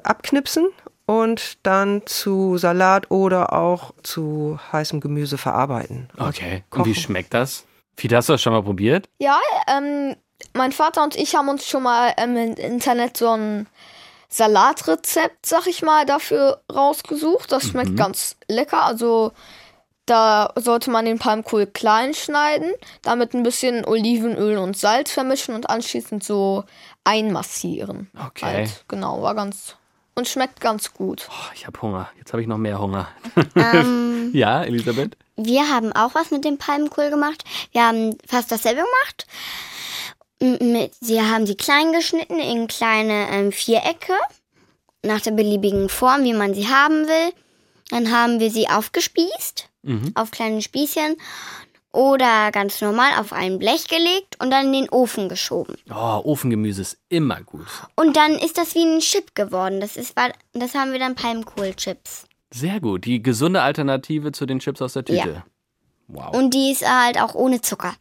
abknipsen 0.03 0.69
und 1.07 1.59
dann 1.63 2.03
zu 2.05 2.59
Salat 2.59 3.11
oder 3.11 3.53
auch 3.53 3.93
zu 4.03 4.59
heißem 4.73 5.01
Gemüse 5.01 5.39
verarbeiten. 5.39 6.09
Okay. 6.19 6.65
Also 6.71 6.83
und 6.83 6.89
wie 6.89 6.95
schmeckt 6.95 7.33
das? 7.33 7.65
Fida, 7.97 8.19
hast 8.19 8.29
du 8.29 8.35
das 8.35 8.43
schon 8.43 8.53
mal 8.53 8.63
probiert? 8.63 9.09
Ja, 9.19 9.39
ähm, 9.69 10.17
mein 10.53 10.73
Vater 10.73 11.03
und 11.03 11.17
ich 11.17 11.35
haben 11.35 11.49
uns 11.49 11.67
schon 11.67 11.83
mal 11.83 12.13
ähm, 12.19 12.37
im 12.37 12.55
Internet 12.55 13.17
so 13.17 13.31
ein 13.31 13.67
Salatrezept, 14.29 15.47
sag 15.47 15.67
ich 15.67 15.83
mal, 15.83 16.05
dafür 16.05 16.61
rausgesucht. 16.73 17.53
Das 17.53 17.69
schmeckt 17.69 17.91
mhm. 17.91 17.97
ganz 17.97 18.37
lecker. 18.49 18.83
Also 18.83 19.33
da 20.05 20.53
sollte 20.57 20.91
man 20.91 21.05
den 21.05 21.19
Palmkohl 21.19 21.67
klein 21.67 22.15
schneiden, 22.15 22.73
damit 23.03 23.35
ein 23.35 23.43
bisschen 23.43 23.85
Olivenöl 23.85 24.59
und 24.59 24.77
Salz 24.77 25.11
vermischen 25.11 25.55
und 25.55 25.71
anschließend 25.71 26.23
so 26.23 26.65
einmassieren. 27.05 28.11
Okay. 28.27 28.45
Halt. 28.45 28.85
Genau, 28.89 29.23
war 29.23 29.35
ganz 29.35 29.77
und 30.17 30.27
schmeckt 30.27 30.61
ganz 30.61 30.93
gut. 30.93 31.29
Oh, 31.31 31.53
ich 31.55 31.67
habe 31.67 31.81
Hunger. 31.81 32.11
Jetzt 32.19 32.33
habe 32.33 32.43
ich 32.43 32.49
noch 32.49 32.59
mehr 32.59 32.81
Hunger. 32.81 33.09
Ähm, 33.55 34.31
ja, 34.35 34.65
Elisabeth? 34.65 35.17
Wir 35.37 35.69
haben 35.69 35.93
auch 35.93 36.15
was 36.15 36.31
mit 36.31 36.45
dem 36.45 36.59
Palmkohl 36.59 37.11
gemacht. 37.11 37.45
Wir 37.73 37.87
haben 37.87 38.17
fast 38.27 38.51
dasselbe 38.51 38.83
gemacht. 38.83 39.27
Sie 41.01 41.21
haben 41.21 41.47
sie 41.47 41.55
klein 41.55 41.93
geschnitten 41.93 42.39
in 42.39 42.67
kleine 42.67 43.29
ähm, 43.31 43.53
Vierecke 43.53 44.15
nach 45.03 45.21
der 45.21 45.31
beliebigen 45.31 45.89
Form, 45.89 46.25
wie 46.25 46.35
man 46.35 46.55
sie 46.55 46.69
haben 46.69 47.07
will. 47.07 47.33
Dann 47.91 48.11
haben 48.11 48.41
wir 48.41 48.51
sie 48.51 48.69
aufgespießt 48.69 49.69
mhm. 49.83 50.13
auf 50.15 50.31
kleine 50.31 50.61
Spießchen 50.61 51.17
oder 51.97 52.53
ganz 52.53 52.81
normal 52.81 53.19
auf 53.19 53.33
ein 53.33 53.59
Blech 53.59 53.89
gelegt 53.89 54.37
und 54.41 54.51
dann 54.51 54.67
in 54.67 54.73
den 54.73 54.89
Ofen 54.91 55.29
geschoben. 55.29 55.77
Oh, 55.91 56.21
Ofengemüse 56.25 56.83
ist 56.83 56.99
immer 57.09 57.41
gut. 57.43 57.67
Und 57.97 58.17
dann 58.17 58.33
ist 58.33 58.59
das 58.59 58.75
wie 58.75 58.85
ein 58.85 59.01
Chip 59.01 59.35
geworden. 59.35 59.81
Das, 59.81 59.97
ist, 59.97 60.15
das 60.53 60.75
haben 60.75 60.93
wir 60.93 60.99
dann 60.99 61.15
Palmkohl-Chips. 61.15 62.27
Sehr 62.53 62.81
gut. 62.81 63.07
Die 63.07 63.23
gesunde 63.23 63.63
Alternative 63.63 64.33
zu 64.33 64.45
den 64.45 64.59
Chips 64.59 64.83
aus 64.83 64.93
der 64.93 65.05
Tüte. 65.05 65.29
Ja. 65.29 65.47
Wow. 66.09 66.37
Und 66.37 66.53
die 66.55 66.71
ist 66.71 66.89
halt 66.89 67.19
auch 67.19 67.35
ohne 67.35 67.63
Zucker. 67.63 67.95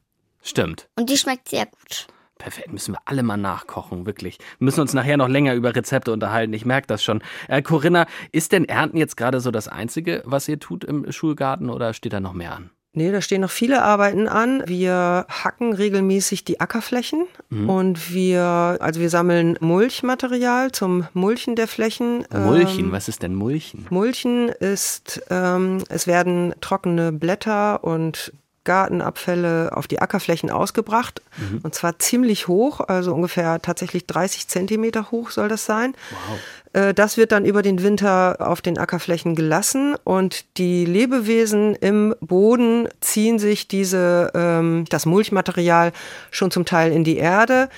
Stimmt. 0.44 0.88
Und 0.96 1.10
die 1.10 1.18
schmeckt 1.18 1.50
sehr 1.50 1.66
gut. 1.66 2.08
Perfekt, 2.38 2.74
müssen 2.74 2.94
wir 2.94 3.00
alle 3.06 3.24
mal 3.24 3.38
nachkochen, 3.38 4.06
wirklich. 4.06 4.40
Wir 4.60 4.66
müssen 4.66 4.82
uns 4.82 4.94
nachher 4.94 5.16
noch 5.16 5.30
länger 5.30 5.54
über 5.54 5.74
Rezepte 5.74 6.12
unterhalten, 6.12 6.54
ich 6.54 6.66
merke 6.66 6.86
das 6.86 7.02
schon. 7.02 7.24
Äh, 7.48 7.62
Corinna, 7.62 8.08
ist 8.34 8.52
denn 8.52 8.66
Ernten 8.66 8.98
jetzt 8.98 9.16
gerade 9.16 9.40
so 9.40 9.52
das 9.52 9.70
Einzige, 9.70 10.22
was 10.25 10.48
ihr 10.50 10.60
tut 10.60 10.84
im 10.84 11.10
Schulgarten 11.14 11.70
oder 11.70 11.94
steht 11.94 12.12
da 12.12 12.20
noch 12.20 12.34
mehr 12.34 12.54
an? 12.54 12.72
Nee, 12.96 13.12
da 13.12 13.22
stehen 13.22 13.42
noch 13.42 13.52
viele 13.52 13.84
Arbeiten 13.84 14.28
an. 14.28 14.64
Wir 14.66 15.25
hacken 15.30 15.74
regelmäßig 15.74 16.46
die 16.46 16.62
Ackerflächen 16.62 17.28
mhm. 17.50 17.70
und 17.70 18.14
wir, 18.14 18.78
also 18.80 19.02
wir 19.02 19.10
sammeln 19.10 19.58
Mulchmaterial 19.60 20.72
zum 20.72 21.08
Mulchen 21.14 21.56
der 21.56 21.68
Flächen. 21.68 22.25
Mulchen, 22.34 22.86
ähm, 22.86 22.92
was 22.92 23.10
ist 23.10 23.22
denn 23.22 23.36
Mulchen? 23.36 23.86
Mulchen 23.90 24.48
ist, 24.48 25.22
ähm, 25.30 25.84
es 25.90 26.08
werden 26.08 26.54
trockene 26.62 27.12
Blätter 27.12 27.84
und 27.84 28.32
Gartenabfälle 28.66 29.72
auf 29.75 29.88
die 29.88 30.02
Ackerflächen 30.02 30.50
ausgebracht. 30.50 31.22
Mhm. 31.38 31.60
Und 31.64 31.75
zwar 31.75 32.00
ziemlich 32.00 32.48
hoch, 32.48 32.82
also 32.82 33.14
ungefähr 33.14 33.62
tatsächlich 33.62 34.08
30 34.08 34.48
Zentimeter 34.48 35.12
hoch 35.12 35.30
soll 35.30 35.48
das 35.48 35.66
sein. 35.66 35.94
Wow. 36.10 36.40
Äh, 36.75 36.94
das 36.94 37.17
wird 37.17 37.32
dann 37.32 37.46
über 37.46 37.62
den 37.62 37.82
Winter 37.82 38.38
auf 38.39 38.62
den 38.62 38.77
Ackerflächen 38.77 39.36
gelassen 39.36 39.96
und 40.03 40.58
die 40.58 40.86
Lebewesen 40.86 41.74
im 41.75 42.13
Boden 42.20 42.89
ziehen 43.00 43.39
sich 43.39 43.67
diese, 43.67 44.32
ähm, 44.36 44.86
das 44.89 45.05
Mulchmaterial 45.05 45.94
schon 46.32 46.51
zum 46.51 46.65
Teil 46.65 46.91
in 46.91 47.03
die 47.03 47.17
Erde. 47.17 47.70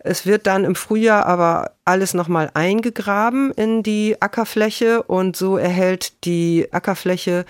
Es 0.00 0.26
wird 0.26 0.46
dann 0.46 0.64
im 0.64 0.74
Frühjahr 0.74 1.26
aber 1.26 1.72
alles 1.84 2.12
nochmal 2.12 2.50
eingegraben 2.54 3.52
in 3.52 3.82
die 3.82 4.20
Ackerfläche 4.20 5.02
und 5.02 5.36
so 5.36 5.56
erhält 5.56 6.24
die 6.24 6.68
Ackerfläche 6.72 7.46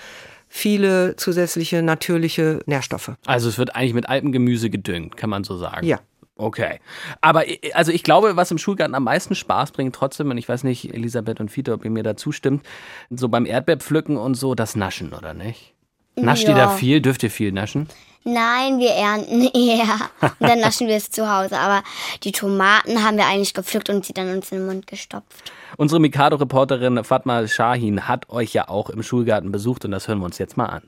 viele 0.48 1.16
zusätzliche 1.16 1.82
natürliche 1.82 2.60
Nährstoffe. 2.66 3.12
Also 3.24 3.48
es 3.48 3.56
wird 3.56 3.74
eigentlich 3.74 3.94
mit 3.94 4.08
Alpengemüse 4.08 4.68
gedüngt, 4.68 5.16
kann 5.16 5.30
man 5.30 5.44
so 5.44 5.56
sagen. 5.56 5.86
Ja. 5.86 5.98
Okay. 6.36 6.80
Aber 7.20 7.44
also 7.74 7.92
ich 7.92 8.02
glaube, 8.02 8.36
was 8.36 8.50
im 8.50 8.58
Schulgarten 8.58 8.94
am 8.94 9.04
meisten 9.04 9.34
Spaß 9.34 9.72
bringt, 9.72 9.94
trotzdem, 9.94 10.30
und 10.30 10.38
ich 10.38 10.48
weiß 10.48 10.64
nicht, 10.64 10.92
Elisabeth 10.92 11.40
und 11.40 11.50
Fiete, 11.50 11.72
ob 11.72 11.84
ihr 11.84 11.90
mir 11.90 12.02
da 12.02 12.16
zustimmt, 12.16 12.64
so 13.10 13.28
beim 13.28 13.46
Erdbeerpflücken 13.46 14.16
und 14.16 14.34
so, 14.34 14.54
das 14.54 14.74
Naschen, 14.74 15.12
oder 15.12 15.34
nicht? 15.34 15.74
Nascht 16.16 16.44
ja. 16.44 16.50
ihr 16.50 16.56
da 16.56 16.68
viel? 16.70 17.00
Dürft 17.00 17.22
ihr 17.22 17.30
viel 17.30 17.52
naschen? 17.52 17.88
Nein, 18.24 18.78
wir 18.78 18.90
ernten 18.90 19.42
eher. 19.54 19.98
Und 20.20 20.48
dann 20.48 20.60
naschen 20.60 20.86
wir 20.86 20.96
es 20.96 21.10
zu 21.10 21.30
Hause. 21.30 21.58
Aber 21.58 21.82
die 22.22 22.32
Tomaten 22.32 23.02
haben 23.04 23.16
wir 23.16 23.26
eigentlich 23.26 23.54
gepflückt 23.54 23.90
und 23.90 24.04
sie 24.04 24.12
dann 24.12 24.34
uns 24.34 24.52
in 24.52 24.58
den 24.58 24.66
Mund 24.66 24.86
gestopft. 24.86 25.52
Unsere 25.76 26.00
Mikado-Reporterin 26.00 27.02
Fatma 27.04 27.46
Shahin 27.48 28.08
hat 28.08 28.30
euch 28.30 28.52
ja 28.52 28.68
auch 28.68 28.90
im 28.90 29.02
Schulgarten 29.02 29.50
besucht 29.50 29.84
und 29.84 29.90
das 29.90 30.06
hören 30.06 30.18
wir 30.18 30.26
uns 30.26 30.38
jetzt 30.38 30.56
mal 30.56 30.66
an. 30.66 30.82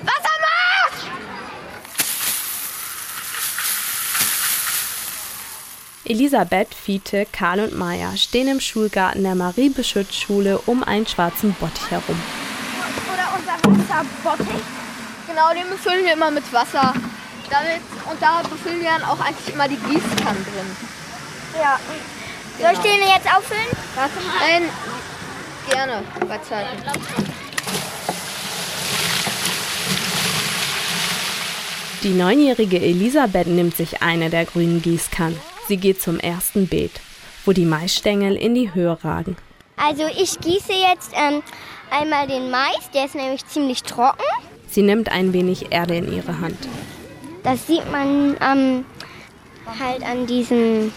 Wassermarsch! 0.00 0.31
Elisabeth, 6.12 6.74
Fiete, 6.74 7.26
Karl 7.32 7.60
und 7.60 7.78
Maya 7.78 8.14
stehen 8.18 8.46
im 8.46 8.60
Schulgarten 8.60 9.22
der 9.22 9.34
Marie-Beschütz-Schule 9.34 10.58
um 10.66 10.84
einen 10.84 11.06
schwarzen 11.06 11.54
Bottich 11.54 11.90
herum. 11.90 12.20
Oder 13.10 13.32
unser 13.34 13.54
Wasserbottich. 13.62 14.62
Genau, 15.26 15.54
den 15.54 15.70
befüllen 15.70 16.04
wir 16.04 16.12
immer 16.12 16.30
mit 16.30 16.52
Wasser. 16.52 16.92
Damit, 17.48 17.80
und 18.10 18.20
da 18.20 18.42
befüllen 18.42 18.82
wir 18.82 18.90
dann 18.90 19.04
auch 19.04 19.20
eigentlich 19.20 19.54
immer 19.54 19.66
die 19.66 19.76
Gießkannen 19.76 20.44
drin. 20.44 20.76
Ja. 21.58 21.80
Genau. 22.58 22.68
Soll 22.68 22.72
ich 22.74 22.90
den 22.90 23.08
jetzt 23.08 23.34
auffüllen? 23.34 23.68
Nein, 24.38 24.68
gerne, 25.70 26.02
bei 26.28 26.38
Zeiten. 26.38 26.82
Die 32.02 32.10
neunjährige 32.10 32.82
Elisabeth 32.82 33.46
nimmt 33.46 33.78
sich 33.78 34.02
eine 34.02 34.28
der 34.28 34.44
grünen 34.44 34.82
Gießkannen. 34.82 35.51
Sie 35.68 35.76
geht 35.76 36.02
zum 36.02 36.18
ersten 36.18 36.66
Beet, 36.66 37.00
wo 37.44 37.52
die 37.52 37.64
Maisstängel 37.64 38.36
in 38.36 38.54
die 38.54 38.74
Höhe 38.74 38.98
ragen. 39.04 39.36
Also 39.76 40.04
ich 40.06 40.38
gieße 40.40 40.72
jetzt 40.72 41.12
ähm, 41.14 41.42
einmal 41.90 42.26
den 42.26 42.50
Mais, 42.50 42.90
der 42.94 43.06
ist 43.06 43.14
nämlich 43.14 43.46
ziemlich 43.46 43.82
trocken. 43.82 44.22
Sie 44.68 44.82
nimmt 44.82 45.10
ein 45.10 45.32
wenig 45.32 45.70
Erde 45.70 45.96
in 45.96 46.12
ihre 46.12 46.40
Hand. 46.40 46.56
Das 47.42 47.66
sieht 47.66 47.90
man 47.90 48.36
ähm, 48.40 48.84
halt 49.78 50.02
an 50.02 50.26
diesem 50.26 50.92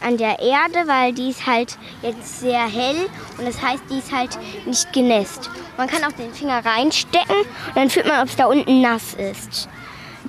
an 0.00 0.18
der 0.18 0.38
Erde, 0.38 0.86
weil 0.86 1.14
die 1.14 1.30
ist 1.30 1.46
halt 1.46 1.78
jetzt 2.02 2.40
sehr 2.40 2.66
hell 2.66 3.08
und 3.38 3.46
das 3.46 3.62
heißt, 3.62 3.82
die 3.90 3.98
ist 3.98 4.12
halt 4.12 4.38
nicht 4.66 4.92
genässt. 4.92 5.50
Man 5.78 5.88
kann 5.88 6.04
auch 6.04 6.12
den 6.12 6.32
Finger 6.32 6.64
reinstecken 6.64 7.36
und 7.36 7.76
dann 7.76 7.88
fühlt 7.88 8.06
man, 8.06 8.20
ob 8.20 8.28
es 8.28 8.36
da 8.36 8.46
unten 8.46 8.82
nass 8.82 9.14
ist. 9.14 9.68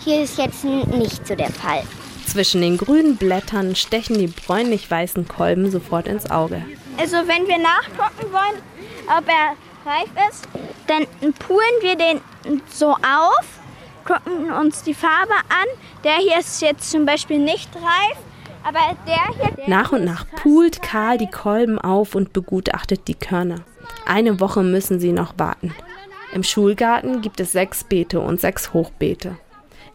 Hier 0.04 0.24
ist 0.24 0.38
jetzt 0.38 0.64
nicht 0.64 1.28
so 1.28 1.36
der 1.36 1.52
Fall. 1.52 1.84
Zwischen 2.26 2.62
den 2.62 2.78
grünen 2.78 3.18
Blättern 3.18 3.76
stechen 3.76 4.18
die 4.18 4.28
bräunlich-weißen 4.28 5.28
Kolben 5.28 5.72
sofort 5.72 6.08
ins 6.08 6.30
Auge. 6.30 6.64
Also 6.98 7.18
wenn 7.18 7.48
wir 7.48 7.58
nachgucken 7.58 8.32
wollen, 8.32 8.62
ob 9.08 9.28
er 9.28 9.56
reif 9.90 10.10
ist, 10.30 10.48
dann 10.88 11.06
pulen 11.34 11.60
wir 11.82 11.96
den 11.96 12.22
so 12.70 12.92
auf, 12.92 13.46
gucken 14.06 14.52
uns 14.52 14.84
die 14.84 14.94
Farbe 14.94 15.34
an. 15.50 15.68
Der 16.04 16.16
hier 16.18 16.40
ist 16.40 16.62
jetzt 16.62 16.92
zum 16.92 17.06
Beispiel 17.06 17.40
nicht 17.40 17.70
reif. 17.76 18.18
Aber 18.64 18.80
der 19.06 19.46
hier. 19.46 19.56
Der 19.56 19.70
nach 19.70 19.92
und 19.92 20.04
nach 20.06 20.26
pult 20.42 20.82
Karl 20.82 21.18
die 21.18 21.30
Kolben 21.30 21.78
auf 21.80 22.16
und 22.16 22.34
begutachtet 22.34 23.08
die 23.08 23.14
Körner. 23.14 23.62
Eine 24.06 24.40
Woche 24.40 24.64
müssen 24.64 25.00
sie 25.00 25.12
noch 25.12 25.36
warten. 25.38 25.74
Im 26.34 26.44
Schulgarten 26.44 27.22
gibt 27.22 27.40
es 27.40 27.52
sechs 27.52 27.84
Beete 27.84 28.20
und 28.20 28.42
sechs 28.42 28.74
Hochbeete. 28.74 29.38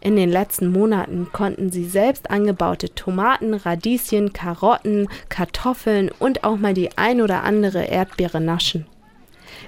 In 0.03 0.15
den 0.15 0.31
letzten 0.31 0.71
Monaten 0.71 1.27
konnten 1.31 1.71
sie 1.71 1.85
selbst 1.85 2.31
angebaute 2.31 2.93
Tomaten, 2.95 3.53
Radieschen, 3.53 4.33
Karotten, 4.33 5.07
Kartoffeln 5.29 6.09
und 6.17 6.43
auch 6.43 6.57
mal 6.57 6.73
die 6.73 6.97
ein 6.97 7.21
oder 7.21 7.43
andere 7.43 7.83
Erdbeere 7.83 8.41
naschen. 8.41 8.87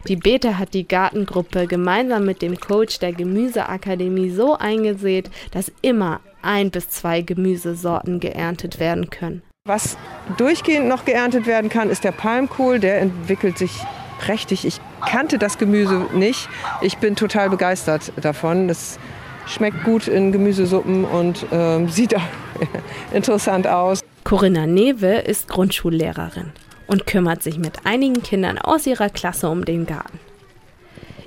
Die 0.07 0.15
Beete 0.15 0.57
hat 0.57 0.73
die 0.73 0.87
Gartengruppe 0.87 1.67
gemeinsam 1.67 2.25
mit 2.25 2.41
dem 2.41 2.59
Coach 2.59 2.97
der 2.97 3.13
Gemüseakademie 3.13 4.31
so 4.31 4.57
eingesät, 4.57 5.29
dass 5.51 5.71
immer 5.83 6.19
ein 6.41 6.71
bis 6.71 6.89
zwei 6.89 7.21
Gemüsesorten 7.21 8.19
geerntet 8.19 8.79
werden 8.79 9.11
können. 9.11 9.43
Was 9.65 9.97
durchgehend 10.37 10.87
noch 10.87 11.05
geerntet 11.05 11.45
werden 11.45 11.69
kann, 11.69 11.89
ist 11.89 12.03
der 12.03 12.11
Palmkohl. 12.11 12.79
Der 12.79 12.99
entwickelt 12.99 13.57
sich 13.57 13.71
prächtig. 14.19 14.65
Ich 14.65 14.81
kannte 15.05 15.37
das 15.37 15.57
Gemüse 15.57 16.07
nicht. 16.13 16.49
Ich 16.81 16.97
bin 16.97 17.15
total 17.15 17.49
begeistert 17.49 18.11
davon. 18.19 18.67
Das 18.67 18.99
schmeckt 19.47 19.83
gut 19.83 20.07
in 20.07 20.31
Gemüsesuppen 20.31 21.05
und 21.05 21.51
äh, 21.51 21.85
sieht 21.88 22.15
auch 22.15 22.21
interessant 23.13 23.67
aus. 23.67 24.01
Corinna 24.23 24.65
Newe 24.65 25.17
ist 25.19 25.47
Grundschullehrerin 25.47 26.51
und 26.88 27.05
kümmert 27.05 27.43
sich 27.43 27.57
mit 27.57 27.85
einigen 27.85 28.23
Kindern 28.23 28.57
aus 28.57 28.88
ihrer 28.88 29.09
Klasse 29.09 29.50
um 29.50 29.65
den 29.65 29.85
Garten. 29.85 30.19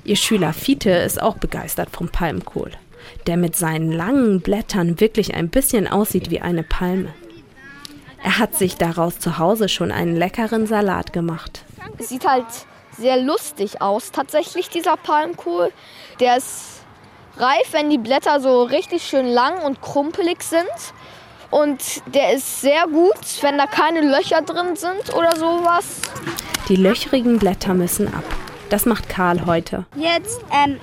Ihr 0.03 0.15
Schüler 0.15 0.53
Fiete 0.53 0.89
ist 0.89 1.21
auch 1.21 1.37
begeistert 1.37 1.89
vom 1.91 2.09
Palmkohl, 2.09 2.71
der 3.27 3.37
mit 3.37 3.55
seinen 3.55 3.91
langen 3.91 4.41
Blättern 4.41 4.99
wirklich 4.99 5.35
ein 5.35 5.49
bisschen 5.49 5.87
aussieht 5.87 6.31
wie 6.31 6.39
eine 6.39 6.63
Palme. 6.63 7.13
Er 8.23 8.39
hat 8.39 8.55
sich 8.55 8.77
daraus 8.77 9.19
zu 9.19 9.37
Hause 9.37 9.69
schon 9.69 9.91
einen 9.91 10.15
leckeren 10.15 10.65
Salat 10.65 11.13
gemacht. 11.13 11.63
Sieht 11.99 12.27
halt 12.27 12.45
sehr 12.97 13.21
lustig 13.21 13.81
aus, 13.81 14.11
tatsächlich, 14.11 14.69
dieser 14.69 14.97
Palmkohl. 14.97 15.71
Der 16.19 16.37
ist 16.37 16.76
reif, 17.39 17.71
wenn 17.71 17.89
die 17.89 17.97
Blätter 17.97 18.39
so 18.39 18.63
richtig 18.63 19.03
schön 19.03 19.27
lang 19.27 19.61
und 19.63 19.81
krumpelig 19.81 20.43
sind. 20.43 20.67
Und 21.49 22.01
der 22.13 22.33
ist 22.33 22.61
sehr 22.61 22.85
gut, 22.87 23.41
wenn 23.41 23.57
da 23.57 23.67
keine 23.67 24.01
Löcher 24.01 24.41
drin 24.41 24.75
sind 24.75 25.13
oder 25.15 25.35
sowas. 25.35 26.01
Die 26.67 26.75
löchrigen 26.75 27.39
Blätter 27.39 27.73
müssen 27.73 28.13
ab. 28.13 28.23
Das 28.69 28.85
macht 28.85 29.07
Karl 29.07 29.45
heute. 29.45 29.85
Jetzt 29.95 30.41
ähm, 30.51 30.77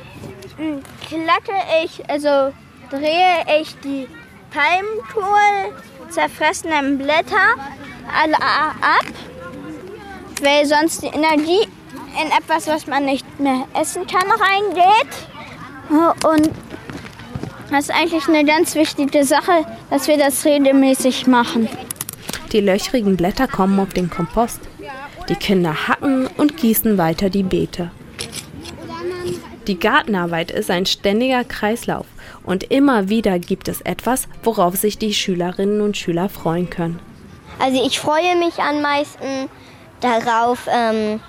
klatte 1.06 1.52
ich, 1.84 2.08
also 2.08 2.54
drehe 2.90 3.60
ich 3.60 3.78
die 3.80 4.08
Palmkohl 4.50 5.74
zerfressenen 6.08 6.96
Blätter 6.96 7.56
alle 8.16 8.36
ab, 8.36 9.04
weil 10.42 10.64
sonst 10.64 11.02
die 11.02 11.08
Energie 11.08 11.68
in 12.22 12.30
etwas, 12.30 12.68
was 12.68 12.86
man 12.86 13.04
nicht 13.04 13.40
mehr 13.40 13.66
essen 13.74 14.06
kann, 14.06 14.30
reingeht. 14.30 15.33
Und 15.88 16.50
das 17.70 17.88
ist 17.88 17.90
eigentlich 17.90 18.28
eine 18.28 18.44
ganz 18.44 18.74
wichtige 18.74 19.24
Sache, 19.24 19.66
dass 19.90 20.08
wir 20.08 20.16
das 20.16 20.44
regelmäßig 20.44 21.26
machen. 21.26 21.68
Die 22.52 22.60
löchrigen 22.60 23.16
Blätter 23.16 23.48
kommen 23.48 23.80
auf 23.80 23.92
den 23.92 24.10
Kompost. 24.10 24.60
Die 25.28 25.34
Kinder 25.34 25.88
hacken 25.88 26.28
und 26.36 26.56
gießen 26.56 26.98
weiter 26.98 27.30
die 27.30 27.42
Beete. 27.42 27.90
Die 29.66 29.78
Gartenarbeit 29.78 30.50
ist 30.50 30.70
ein 30.70 30.84
ständiger 30.84 31.42
Kreislauf 31.42 32.06
und 32.42 32.64
immer 32.64 33.08
wieder 33.08 33.38
gibt 33.38 33.68
es 33.68 33.80
etwas, 33.80 34.28
worauf 34.42 34.76
sich 34.76 34.98
die 34.98 35.14
Schülerinnen 35.14 35.80
und 35.80 35.96
Schüler 35.96 36.28
freuen 36.28 36.68
können. 36.68 37.00
Also 37.58 37.82
ich 37.82 37.98
freue 37.98 38.36
mich 38.36 38.58
am 38.58 38.82
meisten 38.82 39.48
darauf 40.00 40.68
ähm, 40.70 41.20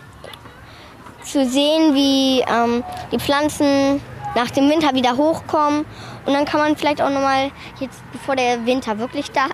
zu 1.23 1.45
sehen, 1.45 1.95
wie 1.95 2.41
ähm, 2.41 2.83
die 3.11 3.19
Pflanzen 3.19 4.01
nach 4.35 4.51
dem 4.51 4.69
Winter 4.69 4.93
wieder 4.93 5.17
hochkommen. 5.17 5.85
Und 6.25 6.33
dann 6.33 6.45
kann 6.45 6.59
man 6.59 6.75
vielleicht 6.75 7.01
auch 7.01 7.09
nochmal, 7.09 7.51
jetzt 7.79 8.01
bevor 8.11 8.35
der 8.35 8.65
Winter 8.65 8.99
wirklich 8.99 9.31
da 9.31 9.47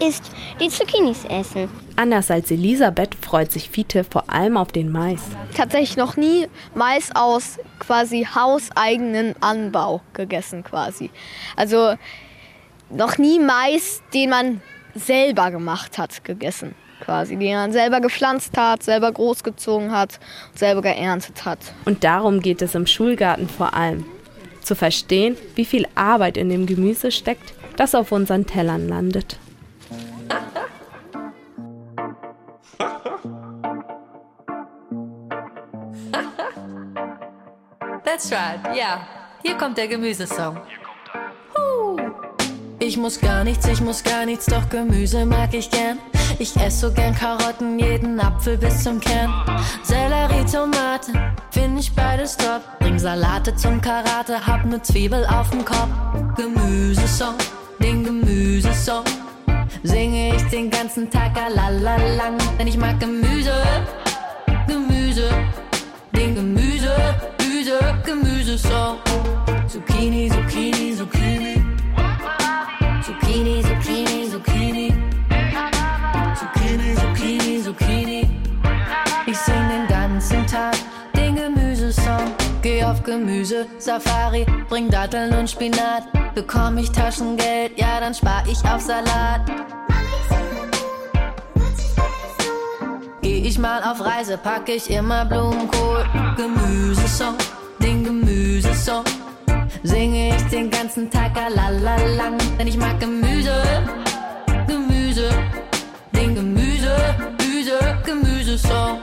ist, 0.00 0.30
die 0.60 0.68
Zucchinis 0.68 1.24
essen. 1.24 1.68
Anders 1.96 2.30
als 2.30 2.50
Elisabeth 2.50 3.14
freut 3.14 3.52
sich 3.52 3.70
Fiete 3.70 4.02
vor 4.02 4.28
allem 4.28 4.56
auf 4.56 4.72
den 4.72 4.90
Mais. 4.90 5.20
Tatsächlich 5.56 5.96
noch 5.96 6.16
nie 6.16 6.48
Mais 6.74 7.14
aus 7.14 7.58
quasi 7.78 8.26
hauseigenen 8.34 9.34
Anbau 9.40 10.00
gegessen 10.12 10.64
quasi. 10.64 11.10
Also 11.54 11.94
noch 12.90 13.18
nie 13.18 13.38
Mais, 13.38 14.02
den 14.12 14.30
man 14.30 14.62
selber 14.94 15.50
gemacht 15.50 15.98
hat, 15.98 16.24
gegessen 16.24 16.74
quasi, 17.00 17.36
den 17.36 17.54
man 17.54 17.72
selber 17.72 18.00
gepflanzt 18.00 18.56
hat, 18.56 18.82
selber 18.82 19.12
großgezogen 19.12 19.92
hat, 19.92 20.18
selber 20.54 20.82
geerntet 20.82 21.44
hat. 21.44 21.58
Und 21.84 22.02
darum 22.02 22.40
geht 22.40 22.62
es 22.62 22.74
im 22.74 22.86
Schulgarten 22.86 23.48
vor 23.48 23.74
allem. 23.74 24.04
Zu 24.64 24.74
verstehen, 24.74 25.36
wie 25.56 25.66
viel 25.66 25.86
Arbeit 25.94 26.38
in 26.38 26.48
dem 26.48 26.64
Gemüse 26.64 27.10
steckt, 27.10 27.52
das 27.76 27.94
auf 27.94 28.12
unseren 28.12 28.46
Tellern 28.46 28.88
landet. 28.88 29.38
That's 38.04 38.32
right, 38.32 38.74
ja. 38.74 39.06
Hier 39.42 39.54
kommt 39.58 39.76
der 39.76 39.86
Gemüsesong. 39.86 40.58
Ich 42.78 42.96
muss 42.96 43.20
gar 43.20 43.44
nichts, 43.44 43.66
ich 43.68 43.82
muss 43.82 44.02
gar 44.02 44.24
nichts, 44.24 44.46
doch 44.46 44.66
Gemüse 44.70 45.26
mag 45.26 45.52
ich 45.52 45.70
gern. 45.70 45.98
Ich 46.38 46.56
esse 46.56 46.88
so 46.88 46.92
gern 46.92 47.14
Karotten, 47.14 47.78
jeden 47.78 48.18
Apfel 48.18 48.56
bis 48.56 48.82
zum 48.82 48.98
Kern. 48.98 49.32
Sellerie, 49.82 50.44
Tomate, 50.44 51.12
find 51.50 51.78
ich 51.78 51.92
beides 51.94 52.36
top. 52.36 52.60
Bring 52.80 52.98
Salate 52.98 53.54
zum 53.54 53.80
Karate, 53.80 54.44
hab 54.44 54.64
ne 54.64 54.82
Zwiebel 54.82 55.24
auf 55.26 55.50
dem 55.50 55.64
Kopf. 55.64 55.88
Gemüsesong, 56.36 57.34
den 57.78 58.04
Gemüsesong. 58.04 59.04
Singe 59.84 60.34
ich 60.34 60.42
den 60.44 60.70
ganzen 60.70 61.08
Tag 61.08 61.32
lang, 61.54 62.38
denn 62.58 62.66
ich 62.66 62.78
mag 62.78 62.98
Gemüse, 62.98 63.54
Gemüse, 64.66 65.30
den 66.16 66.34
Gemüse, 66.34 66.94
Gemüse, 67.38 67.78
Gemüsesong. 68.04 68.98
Zucchini, 69.68 70.30
Zucchini. 70.30 70.96
Zucchini, 70.96 71.53
Gemüse, 83.14 83.66
Safari, 83.78 84.44
bring 84.68 84.90
Datteln 84.90 85.32
und 85.34 85.48
Spinat. 85.48 86.02
Bekomm 86.34 86.78
ich 86.78 86.90
Taschengeld, 86.90 87.78
ja, 87.78 88.00
dann 88.00 88.12
spar 88.12 88.42
ich 88.50 88.58
auf 88.68 88.80
Salat. 88.80 89.42
Geh 93.22 93.38
ich 93.38 93.56
mal 93.56 93.84
auf 93.84 94.04
Reise, 94.04 94.36
pack 94.36 94.68
ich 94.68 94.90
immer 94.90 95.24
Blumenkohl. 95.26 96.04
Gemüsesong, 96.36 97.36
den 97.78 98.02
Gemüsesong. 98.02 99.04
Singe 99.84 100.34
ich 100.36 100.42
den 100.48 100.68
ganzen 100.68 101.08
Tag 101.08 101.36
lang, 101.54 102.36
denn 102.58 102.66
ich 102.66 102.76
mag 102.76 102.98
Gemüse, 102.98 103.62
Gemüse, 104.66 105.30
den 106.16 106.34
Gemüse, 106.34 106.96
Gemüse, 107.38 107.78
Gemüsesong. 108.04 108.98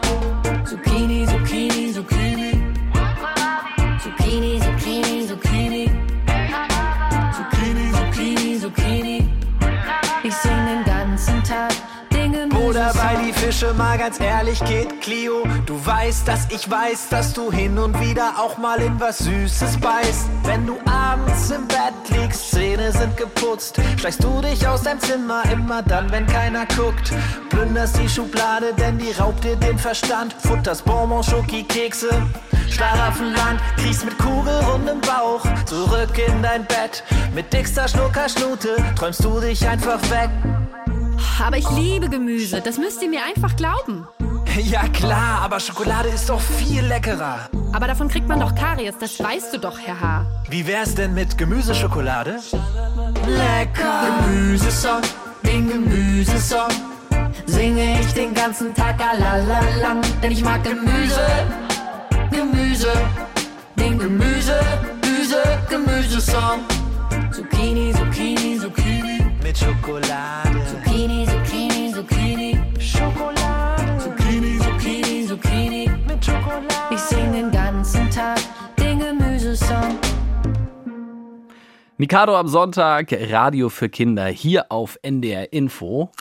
Zucchini, 0.65 1.25
Zucchini, 1.25 1.93
Zucchini. 1.93 1.93
Zucchini, 1.93 2.60
Fische 13.51 13.73
mal 13.73 13.97
ganz 13.97 14.17
ehrlich 14.21 14.63
geht, 14.63 15.01
Clio. 15.01 15.43
Du 15.65 15.85
weißt, 15.85 16.25
dass 16.25 16.47
ich 16.51 16.71
weiß, 16.71 17.09
dass 17.09 17.33
du 17.33 17.51
hin 17.51 17.77
und 17.77 17.99
wieder 17.99 18.35
auch 18.39 18.57
mal 18.57 18.81
in 18.81 18.97
was 18.97 19.17
Süßes 19.17 19.77
beißt. 19.77 20.29
Wenn 20.43 20.65
du 20.65 20.77
abends 20.89 21.51
im 21.51 21.67
Bett 21.67 22.17
liegst, 22.17 22.51
Zähne 22.51 22.93
sind 22.93 23.17
geputzt, 23.17 23.75
schleichst 23.97 24.23
du 24.23 24.39
dich 24.39 24.65
aus 24.65 24.83
deinem 24.83 25.01
Zimmer 25.01 25.43
immer 25.51 25.81
dann, 25.81 26.09
wenn 26.13 26.25
keiner 26.27 26.65
guckt. 26.65 27.11
Plünderst 27.49 27.99
die 28.01 28.07
Schublade, 28.07 28.73
denn 28.73 28.97
die 28.97 29.11
raubt 29.11 29.43
dir 29.43 29.57
den 29.57 29.77
Verstand. 29.77 30.31
Futterst 30.31 30.85
Bonbons, 30.85 31.25
Schoki, 31.25 31.63
Kekse. 31.63 32.09
Schlaraffenland, 32.69 33.59
kriegst 33.75 34.05
mit 34.05 34.17
kugelrundem 34.17 35.01
Bauch 35.01 35.43
zurück 35.65 36.17
in 36.25 36.41
dein 36.41 36.65
Bett. 36.67 37.03
Mit 37.35 37.51
dickster 37.51 37.89
Schnuckerschnute 37.89 38.77
träumst 38.95 39.21
du 39.25 39.41
dich 39.41 39.67
einfach 39.67 40.01
weg. 40.09 40.29
Aber 41.39 41.57
ich 41.57 41.69
liebe 41.71 42.09
Gemüse, 42.09 42.61
das 42.61 42.77
müsst 42.77 43.01
ihr 43.01 43.09
mir 43.09 43.21
einfach 43.23 43.55
glauben. 43.55 44.07
Ja 44.63 44.87
klar, 44.89 45.41
aber 45.41 45.59
Schokolade 45.59 46.09
ist 46.09 46.29
doch 46.29 46.39
viel 46.39 46.83
leckerer. 46.83 47.49
Aber 47.73 47.87
davon 47.87 48.07
kriegt 48.07 48.27
man 48.27 48.39
doch 48.39 48.53
Karies, 48.53 48.93
das 48.99 49.19
weißt 49.19 49.53
du 49.53 49.57
doch, 49.59 49.79
Herr 49.79 49.99
H. 49.99 50.25
Wie 50.49 50.65
wär's 50.67 50.93
denn 50.93 51.13
mit 51.13 51.37
Gemüseschokolade? 51.37 52.37
Lecker 53.27 54.07
Gemüsesong, 54.27 55.01
den 55.43 55.69
Gemüsesong. 55.69 56.69
Singe 57.45 57.99
ich 58.01 58.13
den 58.13 58.33
ganzen 58.33 58.73
Tag 58.73 58.99
lang, 58.99 60.01
denn 60.21 60.31
ich 60.31 60.43
mag 60.43 60.63
Gemüse, 60.63 61.27
Gemüse, 62.29 62.91
den 63.77 63.97
Gemüse, 63.97 64.59
Gemüse, 65.01 65.41
Gemüsesong. 65.69 66.59
Zucchini, 67.31 67.93
Zucchini, 67.93 68.59
Zucchini. 68.59 69.20
Mit 69.43 69.57
Schokolade. 69.57 70.61
Zucchini, 70.69 71.25
Zucchini, 71.25 71.91
Zucchini. 71.93 72.59
Schokolade. 72.79 73.97
Zucchini, 73.99 74.59
Zucchini, 74.59 75.27
Zucchini. 75.27 75.91
Mit 76.07 76.23
Schokolade. 76.23 76.93
Ich 76.93 76.99
sing 76.99 77.33
den 77.33 77.51
ganzen 77.51 78.09
Tag 78.09 78.39
den 78.77 78.99
Gemüsesong. 78.99 79.99
Mikado 81.97 82.35
am 82.35 82.47
Sonntag, 82.47 83.11
Radio 83.31 83.69
für 83.69 83.89
Kinder, 83.89 84.27
hier 84.27 84.71
auf 84.71 84.97
NDR 85.01 85.51
Info. 85.53 86.11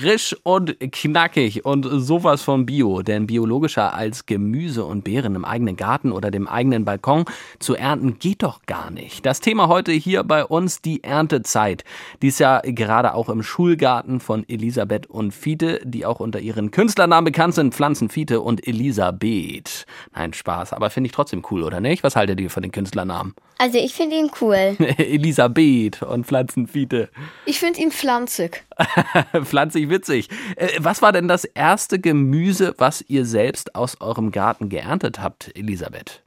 Frisch 0.00 0.36
und 0.42 0.78
knackig 0.92 1.64
und 1.64 1.84
sowas 1.84 2.42
von 2.42 2.66
Bio. 2.66 3.02
Denn 3.02 3.26
biologischer 3.26 3.94
als 3.94 4.26
Gemüse 4.26 4.84
und 4.84 5.02
Beeren 5.04 5.34
im 5.34 5.44
eigenen 5.44 5.76
Garten 5.76 6.12
oder 6.12 6.30
dem 6.30 6.46
eigenen 6.46 6.84
Balkon 6.84 7.24
zu 7.58 7.74
ernten 7.74 8.18
geht 8.18 8.42
doch 8.42 8.62
gar 8.66 8.90
nicht. 8.90 9.26
Das 9.26 9.40
Thema 9.40 9.68
heute 9.68 9.92
hier 9.92 10.22
bei 10.24 10.44
uns 10.44 10.82
die 10.82 11.02
Erntezeit. 11.02 11.84
Dies 12.22 12.38
ja 12.38 12.60
gerade 12.60 13.14
auch 13.14 13.28
im 13.28 13.42
Schulgarten 13.42 14.20
von 14.20 14.48
Elisabeth 14.48 15.06
und 15.08 15.32
Fiete, 15.32 15.80
die 15.84 16.06
auch 16.06 16.20
unter 16.20 16.40
ihren 16.40 16.70
Künstlernamen 16.70 17.24
bekannt 17.24 17.54
sind. 17.54 17.74
Pflanzen 17.74 18.08
Fiete 18.08 18.40
und 18.40 18.66
Elisabeth. 18.66 19.86
Nein, 20.14 20.32
Spaß. 20.32 20.72
Aber 20.72 20.90
finde 20.90 21.08
ich 21.08 21.12
trotzdem 21.12 21.42
cool, 21.50 21.62
oder 21.62 21.80
nicht? 21.80 22.04
Was 22.04 22.14
haltet 22.14 22.40
ihr 22.40 22.50
von 22.50 22.62
den 22.62 22.72
Künstlernamen? 22.72 23.34
Also 23.58 23.78
ich 23.78 23.92
finde 23.92 24.16
ihn 24.16 24.30
cool. 24.40 24.76
Elisabeth 24.98 26.02
und 26.02 26.26
Pflanzenfiete. 26.26 27.10
Ich 27.44 27.58
finde 27.58 27.80
ihn 27.80 27.90
pflanzig. 27.90 28.64
Pflanzig 29.44 29.90
witzig. 29.90 30.28
Äh, 30.56 30.68
Was 30.78 31.02
war 31.02 31.12
denn 31.12 31.26
das 31.26 31.44
erste 31.44 31.98
Gemüse, 31.98 32.74
was 32.78 33.04
ihr 33.08 33.26
selbst 33.26 33.74
aus 33.74 34.00
eurem 34.00 34.30
Garten 34.30 34.68
geerntet 34.68 35.20
habt, 35.20 35.50
Elisabeth? 35.56 36.22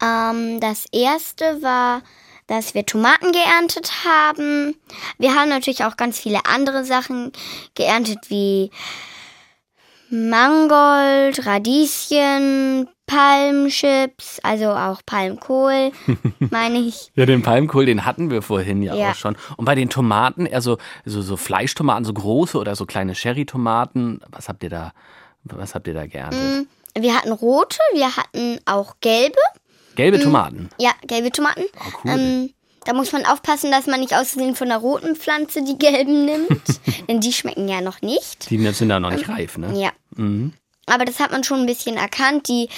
Ähm, 0.00 0.60
das 0.60 0.86
erste 0.92 1.60
war, 1.62 2.02
dass 2.46 2.74
wir 2.74 2.86
Tomaten 2.86 3.32
geerntet 3.32 3.90
haben. 4.04 4.76
Wir 5.18 5.34
haben 5.34 5.48
natürlich 5.48 5.84
auch 5.84 5.96
ganz 5.96 6.20
viele 6.20 6.46
andere 6.46 6.84
Sachen 6.84 7.32
geerntet, 7.74 8.18
wie 8.28 8.70
Mangold, 10.08 11.44
Radieschen, 11.44 12.88
Palmchips, 13.06 14.40
also 14.42 14.66
auch 14.70 15.00
Palmkohl, 15.06 15.92
meine 16.50 16.78
ich. 16.78 17.10
Ja, 17.14 17.26
den 17.26 17.42
Palmkohl, 17.42 17.86
den 17.86 18.04
hatten 18.04 18.30
wir 18.30 18.42
vorhin 18.42 18.82
ja, 18.82 18.94
Ja. 18.94 19.10
auch 19.10 19.14
schon. 19.14 19.36
Und 19.56 19.64
bei 19.64 19.74
den 19.74 19.88
Tomaten, 19.90 20.46
eher 20.46 20.60
so, 20.60 20.78
so, 21.04 21.36
Fleischtomaten, 21.36 22.04
so 22.04 22.12
große 22.12 22.58
oder 22.58 22.74
so 22.76 22.86
kleine 22.86 23.14
Sherry-Tomaten. 23.14 24.20
Was 24.30 24.48
habt 24.48 24.62
ihr 24.62 24.70
da, 24.70 24.92
was 25.44 25.74
habt 25.74 25.86
ihr 25.86 25.94
da 25.94 26.06
geerntet? 26.06 26.66
Wir 26.98 27.14
hatten 27.14 27.32
rote, 27.32 27.78
wir 27.94 28.16
hatten 28.16 28.58
auch 28.64 28.96
gelbe. 29.00 29.38
Gelbe 29.96 30.20
Tomaten. 30.20 30.68
Ja, 30.78 30.90
gelbe 31.06 31.30
Tomaten. 31.30 31.64
Oh, 31.78 31.98
cool. 32.04 32.10
Ähm, 32.10 32.50
da 32.84 32.92
muss 32.92 33.12
man 33.12 33.24
aufpassen, 33.26 33.70
dass 33.70 33.86
man 33.86 34.00
nicht 34.00 34.14
aus 34.14 34.30
Versehen 34.32 34.54
von 34.54 34.68
der 34.68 34.78
roten 34.78 35.16
Pflanze 35.16 35.64
die 35.64 35.76
gelben 35.78 36.24
nimmt. 36.24 36.80
denn 37.08 37.20
die 37.20 37.32
schmecken 37.32 37.68
ja 37.68 37.80
noch 37.80 38.00
nicht. 38.02 38.48
Die 38.50 38.58
sind 38.72 38.90
ja 38.90 39.00
noch 39.00 39.10
nicht 39.10 39.28
reif, 39.28 39.58
ne? 39.58 39.72
Ja. 39.78 39.90
Mhm. 40.14 40.52
Aber 40.86 41.04
das 41.04 41.20
hat 41.20 41.32
man 41.32 41.44
schon 41.44 41.60
ein 41.60 41.66
bisschen 41.66 41.96
erkannt. 41.96 42.48
Die 42.48 42.68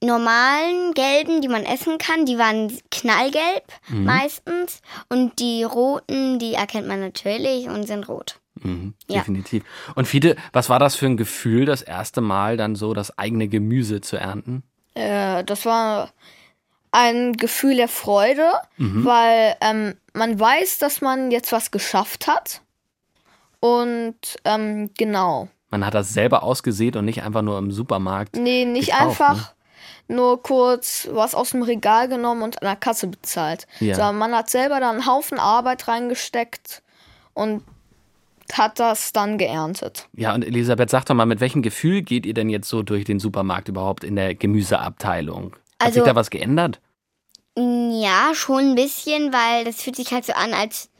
normalen 0.00 0.92
gelben, 0.94 1.40
die 1.40 1.48
man 1.48 1.64
essen 1.64 1.98
kann, 1.98 2.26
die 2.26 2.38
waren 2.38 2.76
knallgelb 2.90 3.64
Mhm. 3.88 4.04
meistens. 4.04 4.80
Und 5.08 5.38
die 5.38 5.62
roten, 5.62 6.38
die 6.40 6.54
erkennt 6.54 6.88
man 6.88 7.00
natürlich 7.00 7.68
und 7.68 7.84
sind 7.86 8.08
rot. 8.08 8.40
Mhm, 8.54 8.94
Ja. 9.08 9.18
definitiv. 9.20 9.64
Und 9.94 10.06
Fiete, 10.06 10.36
was 10.52 10.68
war 10.68 10.78
das 10.78 10.94
für 10.96 11.06
ein 11.06 11.16
Gefühl, 11.16 11.64
das 11.64 11.82
erste 11.82 12.20
Mal 12.20 12.56
dann 12.56 12.74
so 12.76 12.92
das 12.94 13.16
eigene 13.18 13.48
Gemüse 13.48 14.00
zu 14.00 14.16
ernten? 14.16 14.62
Äh, 14.94 15.44
das 15.44 15.64
war 15.64 16.10
ein 16.90 17.32
Gefühl 17.34 17.76
der 17.76 17.88
Freude, 17.88 18.50
weil 18.76 19.56
ähm, 19.62 19.94
man 20.12 20.38
weiß, 20.38 20.78
dass 20.78 21.00
man 21.00 21.30
jetzt 21.30 21.50
was 21.52 21.70
geschafft 21.70 22.26
hat. 22.26 22.60
Und 23.60 24.16
ähm, 24.44 24.90
genau. 24.98 25.48
Man 25.72 25.84
hat 25.84 25.94
das 25.94 26.12
selber 26.12 26.42
ausgesät 26.44 26.94
und 26.96 27.06
nicht 27.06 27.22
einfach 27.24 27.42
nur 27.42 27.58
im 27.58 27.72
Supermarkt. 27.72 28.36
Nee, 28.36 28.64
nicht 28.66 28.90
gekauft, 28.90 29.20
einfach 29.22 29.54
nur 30.06 30.42
kurz 30.42 31.08
was 31.10 31.34
aus 31.34 31.50
dem 31.50 31.62
Regal 31.62 32.08
genommen 32.08 32.42
und 32.42 32.60
an 32.62 32.66
der 32.66 32.76
Kasse 32.76 33.06
bezahlt. 33.08 33.66
Ja. 33.80 33.94
Sondern 33.96 34.18
man 34.18 34.34
hat 34.34 34.50
selber 34.50 34.78
da 34.80 34.90
einen 34.90 35.06
Haufen 35.06 35.38
Arbeit 35.38 35.88
reingesteckt 35.88 36.82
und 37.34 37.64
hat 38.52 38.78
das 38.78 39.14
dann 39.14 39.38
geerntet. 39.38 40.08
Ja, 40.12 40.34
und 40.34 40.44
Elisabeth, 40.44 40.90
sag 40.90 41.06
doch 41.06 41.14
mal, 41.14 41.24
mit 41.24 41.40
welchem 41.40 41.62
Gefühl 41.62 42.02
geht 42.02 42.26
ihr 42.26 42.34
denn 42.34 42.50
jetzt 42.50 42.68
so 42.68 42.82
durch 42.82 43.04
den 43.04 43.18
Supermarkt 43.18 43.68
überhaupt 43.68 44.04
in 44.04 44.14
der 44.14 44.34
Gemüseabteilung? 44.34 45.52
Hat 45.80 45.88
Also- 45.88 45.94
sich 46.00 46.04
da 46.04 46.14
was 46.14 46.28
geändert? 46.28 46.80
Ja, 47.56 48.32
schon 48.34 48.70
ein 48.70 48.74
bisschen, 48.74 49.32
weil 49.32 49.64
das 49.64 49.80
fühlt 49.82 49.96
sich 49.96 50.12
halt 50.12 50.24
so 50.26 50.32
an, 50.34 50.52
als 50.54 50.90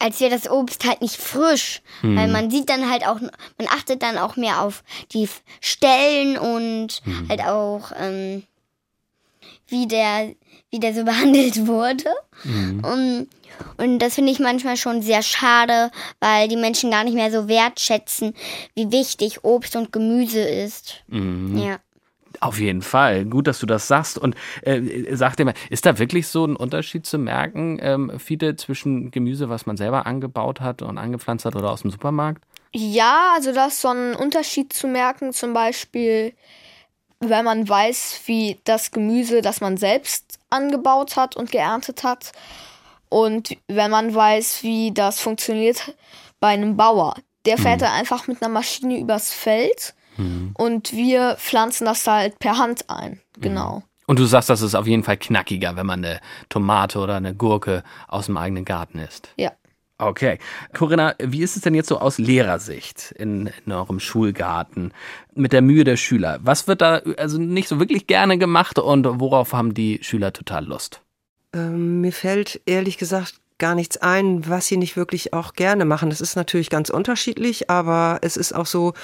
als 0.00 0.18
wäre 0.20 0.30
das 0.30 0.50
Obst 0.50 0.84
halt 0.84 1.02
nicht 1.02 1.16
frisch. 1.16 1.82
Weil 2.16 2.28
man 2.28 2.50
sieht 2.50 2.68
dann 2.68 2.90
halt 2.90 3.06
auch, 3.06 3.20
man 3.20 3.68
achtet 3.68 4.02
dann 4.02 4.18
auch 4.18 4.36
mehr 4.36 4.62
auf 4.62 4.82
die 5.12 5.28
Stellen 5.60 6.36
und 6.38 7.02
halt 7.28 7.42
auch, 7.42 7.92
ähm, 8.00 8.42
wie 9.68 9.86
der, 9.86 10.34
wie 10.70 10.80
der 10.80 10.94
so 10.94 11.04
behandelt 11.04 11.66
wurde. 11.66 12.10
Und, 12.82 13.28
und 13.76 13.98
das 13.98 14.14
finde 14.14 14.32
ich 14.32 14.38
manchmal 14.40 14.76
schon 14.76 15.02
sehr 15.02 15.22
schade, 15.22 15.90
weil 16.18 16.48
die 16.48 16.56
Menschen 16.56 16.90
gar 16.90 17.04
nicht 17.04 17.14
mehr 17.14 17.30
so 17.30 17.46
wertschätzen, 17.46 18.34
wie 18.74 18.90
wichtig 18.90 19.44
Obst 19.44 19.76
und 19.76 19.92
Gemüse 19.92 20.40
ist. 20.40 20.94
Ja. 21.58 21.78
Auf 22.40 22.58
jeden 22.58 22.82
Fall. 22.82 23.26
Gut, 23.26 23.46
dass 23.46 23.58
du 23.58 23.66
das 23.66 23.86
sagst. 23.86 24.16
Und 24.16 24.34
äh, 24.62 25.14
sag 25.14 25.36
dir 25.36 25.44
mal, 25.44 25.54
ist 25.68 25.84
da 25.84 25.98
wirklich 25.98 26.26
so 26.26 26.46
ein 26.46 26.56
Unterschied 26.56 27.04
zu 27.06 27.18
merken, 27.18 27.78
ähm, 27.82 28.18
Fiete, 28.18 28.56
zwischen 28.56 29.10
Gemüse, 29.10 29.50
was 29.50 29.66
man 29.66 29.76
selber 29.76 30.06
angebaut 30.06 30.60
hat 30.60 30.80
und 30.80 30.96
angepflanzt 30.96 31.44
hat 31.44 31.54
oder 31.54 31.70
aus 31.70 31.82
dem 31.82 31.90
Supermarkt? 31.90 32.42
Ja, 32.72 33.32
also 33.34 33.52
da 33.52 33.66
ist 33.66 33.80
so 33.80 33.88
ein 33.88 34.14
Unterschied 34.14 34.72
zu 34.72 34.86
merken, 34.86 35.32
zum 35.32 35.52
Beispiel, 35.52 36.32
wenn 37.18 37.44
man 37.44 37.68
weiß, 37.68 38.22
wie 38.26 38.58
das 38.64 38.90
Gemüse, 38.90 39.42
das 39.42 39.60
man 39.60 39.76
selbst 39.76 40.38
angebaut 40.48 41.16
hat 41.16 41.36
und 41.36 41.50
geerntet 41.50 42.04
hat, 42.04 42.32
und 43.10 43.56
wenn 43.66 43.90
man 43.90 44.14
weiß, 44.14 44.62
wie 44.62 44.92
das 44.92 45.20
funktioniert 45.20 45.94
bei 46.38 46.48
einem 46.48 46.76
Bauer. 46.76 47.16
Der 47.44 47.58
fährt 47.58 47.82
dann 47.82 47.92
einfach 47.92 48.26
mit 48.28 48.40
einer 48.40 48.52
Maschine 48.52 48.98
übers 48.98 49.34
Feld 49.34 49.94
und 50.54 50.92
wir 50.92 51.36
pflanzen 51.36 51.84
das 51.84 52.06
halt 52.06 52.38
per 52.38 52.58
Hand 52.58 52.88
ein. 52.88 53.20
Genau. 53.38 53.82
Und 54.06 54.18
du 54.18 54.24
sagst, 54.24 54.50
das 54.50 54.60
ist 54.60 54.74
auf 54.74 54.88
jeden 54.88 55.04
Fall 55.04 55.16
knackiger, 55.16 55.76
wenn 55.76 55.86
man 55.86 56.04
eine 56.04 56.20
Tomate 56.48 56.98
oder 56.98 57.16
eine 57.16 57.34
Gurke 57.34 57.84
aus 58.08 58.26
dem 58.26 58.36
eigenen 58.36 58.64
Garten 58.64 58.98
isst. 58.98 59.28
Ja. 59.36 59.52
Okay. 59.98 60.38
Corinna, 60.72 61.14
wie 61.18 61.42
ist 61.42 61.56
es 61.56 61.62
denn 61.62 61.74
jetzt 61.74 61.88
so 61.88 61.98
aus 61.98 62.18
Lehrersicht 62.18 63.12
in, 63.12 63.50
in 63.66 63.72
eurem 63.72 64.00
Schulgarten 64.00 64.92
mit 65.34 65.52
der 65.52 65.62
Mühe 65.62 65.84
der 65.84 65.96
Schüler? 65.96 66.40
Was 66.42 66.66
wird 66.66 66.80
da 66.80 67.02
also 67.18 67.38
nicht 67.38 67.68
so 67.68 67.78
wirklich 67.78 68.06
gerne 68.06 68.38
gemacht 68.38 68.78
und 68.78 69.06
worauf 69.20 69.52
haben 69.52 69.74
die 69.74 70.00
Schüler 70.02 70.32
total 70.32 70.64
Lust? 70.64 71.02
Ähm, 71.52 72.00
mir 72.00 72.12
fällt 72.12 72.62
ehrlich 72.66 72.96
gesagt 72.96 73.40
gar 73.58 73.76
nichts 73.76 73.98
ein, 73.98 74.48
was 74.48 74.66
sie 74.66 74.76
nicht 74.76 74.96
wirklich 74.96 75.32
auch 75.34 75.52
gerne 75.52 75.84
machen. 75.84 76.10
Das 76.10 76.20
ist 76.20 76.34
natürlich 76.34 76.70
ganz 76.70 76.90
unterschiedlich, 76.90 77.70
aber 77.70 78.18
es 78.22 78.36
ist 78.36 78.52
auch 78.54 78.66
so, 78.66 78.94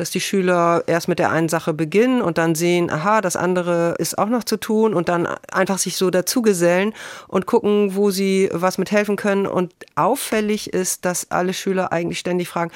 dass 0.00 0.10
die 0.10 0.20
Schüler 0.20 0.84
erst 0.86 1.08
mit 1.08 1.18
der 1.18 1.30
einen 1.30 1.48
Sache 1.48 1.74
beginnen 1.74 2.22
und 2.22 2.38
dann 2.38 2.54
sehen, 2.54 2.90
aha, 2.90 3.20
das 3.20 3.36
andere 3.36 3.94
ist 3.98 4.16
auch 4.18 4.28
noch 4.28 4.44
zu 4.44 4.56
tun 4.56 4.94
und 4.94 5.08
dann 5.08 5.26
einfach 5.50 5.78
sich 5.78 5.96
so 5.96 6.10
dazugesellen 6.10 6.92
und 7.26 7.46
gucken, 7.46 7.94
wo 7.96 8.10
sie 8.10 8.48
was 8.52 8.78
mit 8.78 8.90
helfen 8.90 9.16
können. 9.16 9.46
Und 9.46 9.72
auffällig 9.96 10.72
ist, 10.72 11.04
dass 11.04 11.30
alle 11.30 11.52
Schüler 11.52 11.92
eigentlich 11.92 12.18
ständig 12.18 12.48
fragen, 12.48 12.70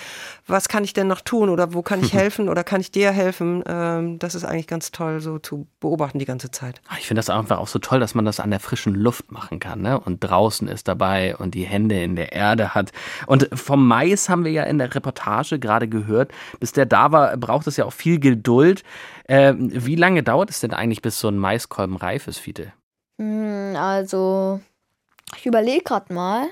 was 0.47 0.69
kann 0.69 0.85
ich 0.85 0.93
denn 0.93 1.07
noch 1.07 1.21
tun 1.21 1.49
oder 1.49 1.75
wo 1.75 1.83
kann 1.83 2.03
ich 2.03 2.13
helfen 2.13 2.49
oder 2.49 2.65
kann 2.65 2.81
ich 2.81 2.91
dir 2.91 3.13
helfen? 3.13 3.63
Ähm, 3.67 4.19
das 4.19 4.35
ist 4.35 4.45
eigentlich 4.45 4.67
ganz 4.67 4.91
toll 4.91 5.21
so 5.21 5.39
zu 5.39 5.67
beobachten 5.81 6.19
die 6.19 6.25
ganze 6.25 6.51
Zeit. 6.51 6.81
Ah, 6.89 6.97
Ich 6.99 7.07
finde 7.07 7.21
das 7.21 7.31
einfach 7.31 7.59
auch 7.59 7.69
so 7.69 7.79
toll, 7.79 8.01
dass 8.01 8.15
man 8.15 8.25
das 8.25 8.41
an 8.41 8.51
der 8.51 8.61
frischen 8.61 8.95
Luft 8.95 9.31
machen 9.31 9.61
kann, 9.61 9.81
ne? 9.83 9.99
Und 9.99 10.21
draußen 10.25 10.67
ist 10.69 10.89
dabei 10.89 11.37
und 11.37 11.55
die 11.55 11.65
Hände 11.65 12.03
in 12.03 12.17
der 12.17 12.33
Erde 12.33 12.75
hat. 12.75 12.91
Und 13.27 13.49
vom 13.53 13.87
Mais 13.87 14.29
haben 14.29 14.45
wir 14.45 14.53
ja 14.53 14.65
in 14.65 14.79
der 14.79 14.95
Reportage 14.95 15.59
gerade 15.59 15.89
gehört. 15.89 16.33
Bis 16.59 16.73
der 16.73 16.87
da 16.87 17.12
war, 17.13 17.37
braucht 17.37 17.67
es 17.67 17.77
ja 17.77 17.85
auch 17.85 17.93
viel 17.93 18.19
Geduld. 18.19 18.83
Ähm, 19.29 19.71
wie 19.73 19.97
lange 19.97 20.23
dauert 20.23 20.51
es 20.51 20.61
denn 20.61 20.75
eigentlich, 20.75 21.03
bis 21.03 21.21
so 21.21 21.29
ein 21.29 21.39
Maiskolben 21.39 21.97
reif 21.97 22.27
ist, 22.27 22.39
Fiete? 22.39 22.73
Hm, 23.19 23.77
Also, 23.77 24.61
ich 25.37 25.47
überlege 25.47 25.85
gerade 25.85 26.13
mal. 26.13 26.49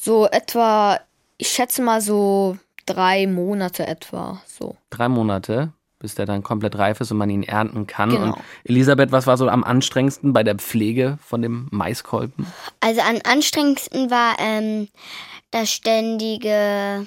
So 0.00 0.26
etwa, 0.26 0.98
ich 1.38 1.48
schätze 1.48 1.82
mal 1.82 2.00
so 2.00 2.56
drei 2.86 3.26
Monate 3.26 3.86
etwa. 3.86 4.40
So. 4.46 4.76
Drei 4.90 5.08
Monate, 5.08 5.72
bis 5.98 6.14
der 6.14 6.26
dann 6.26 6.42
komplett 6.42 6.76
reif 6.76 7.00
ist 7.00 7.10
und 7.12 7.18
man 7.18 7.30
ihn 7.30 7.42
ernten 7.42 7.86
kann. 7.86 8.10
Genau. 8.10 8.24
Und 8.26 8.36
Elisabeth, 8.64 9.12
was 9.12 9.26
war 9.26 9.36
so 9.36 9.48
am 9.48 9.64
anstrengendsten 9.64 10.32
bei 10.32 10.42
der 10.42 10.56
Pflege 10.56 11.18
von 11.22 11.42
dem 11.42 11.68
Maiskolben? 11.70 12.46
Also 12.80 13.00
am 13.00 13.18
anstrengendsten 13.24 14.10
war 14.10 14.36
ähm, 14.38 14.88
das 15.50 15.70
ständige 15.70 17.06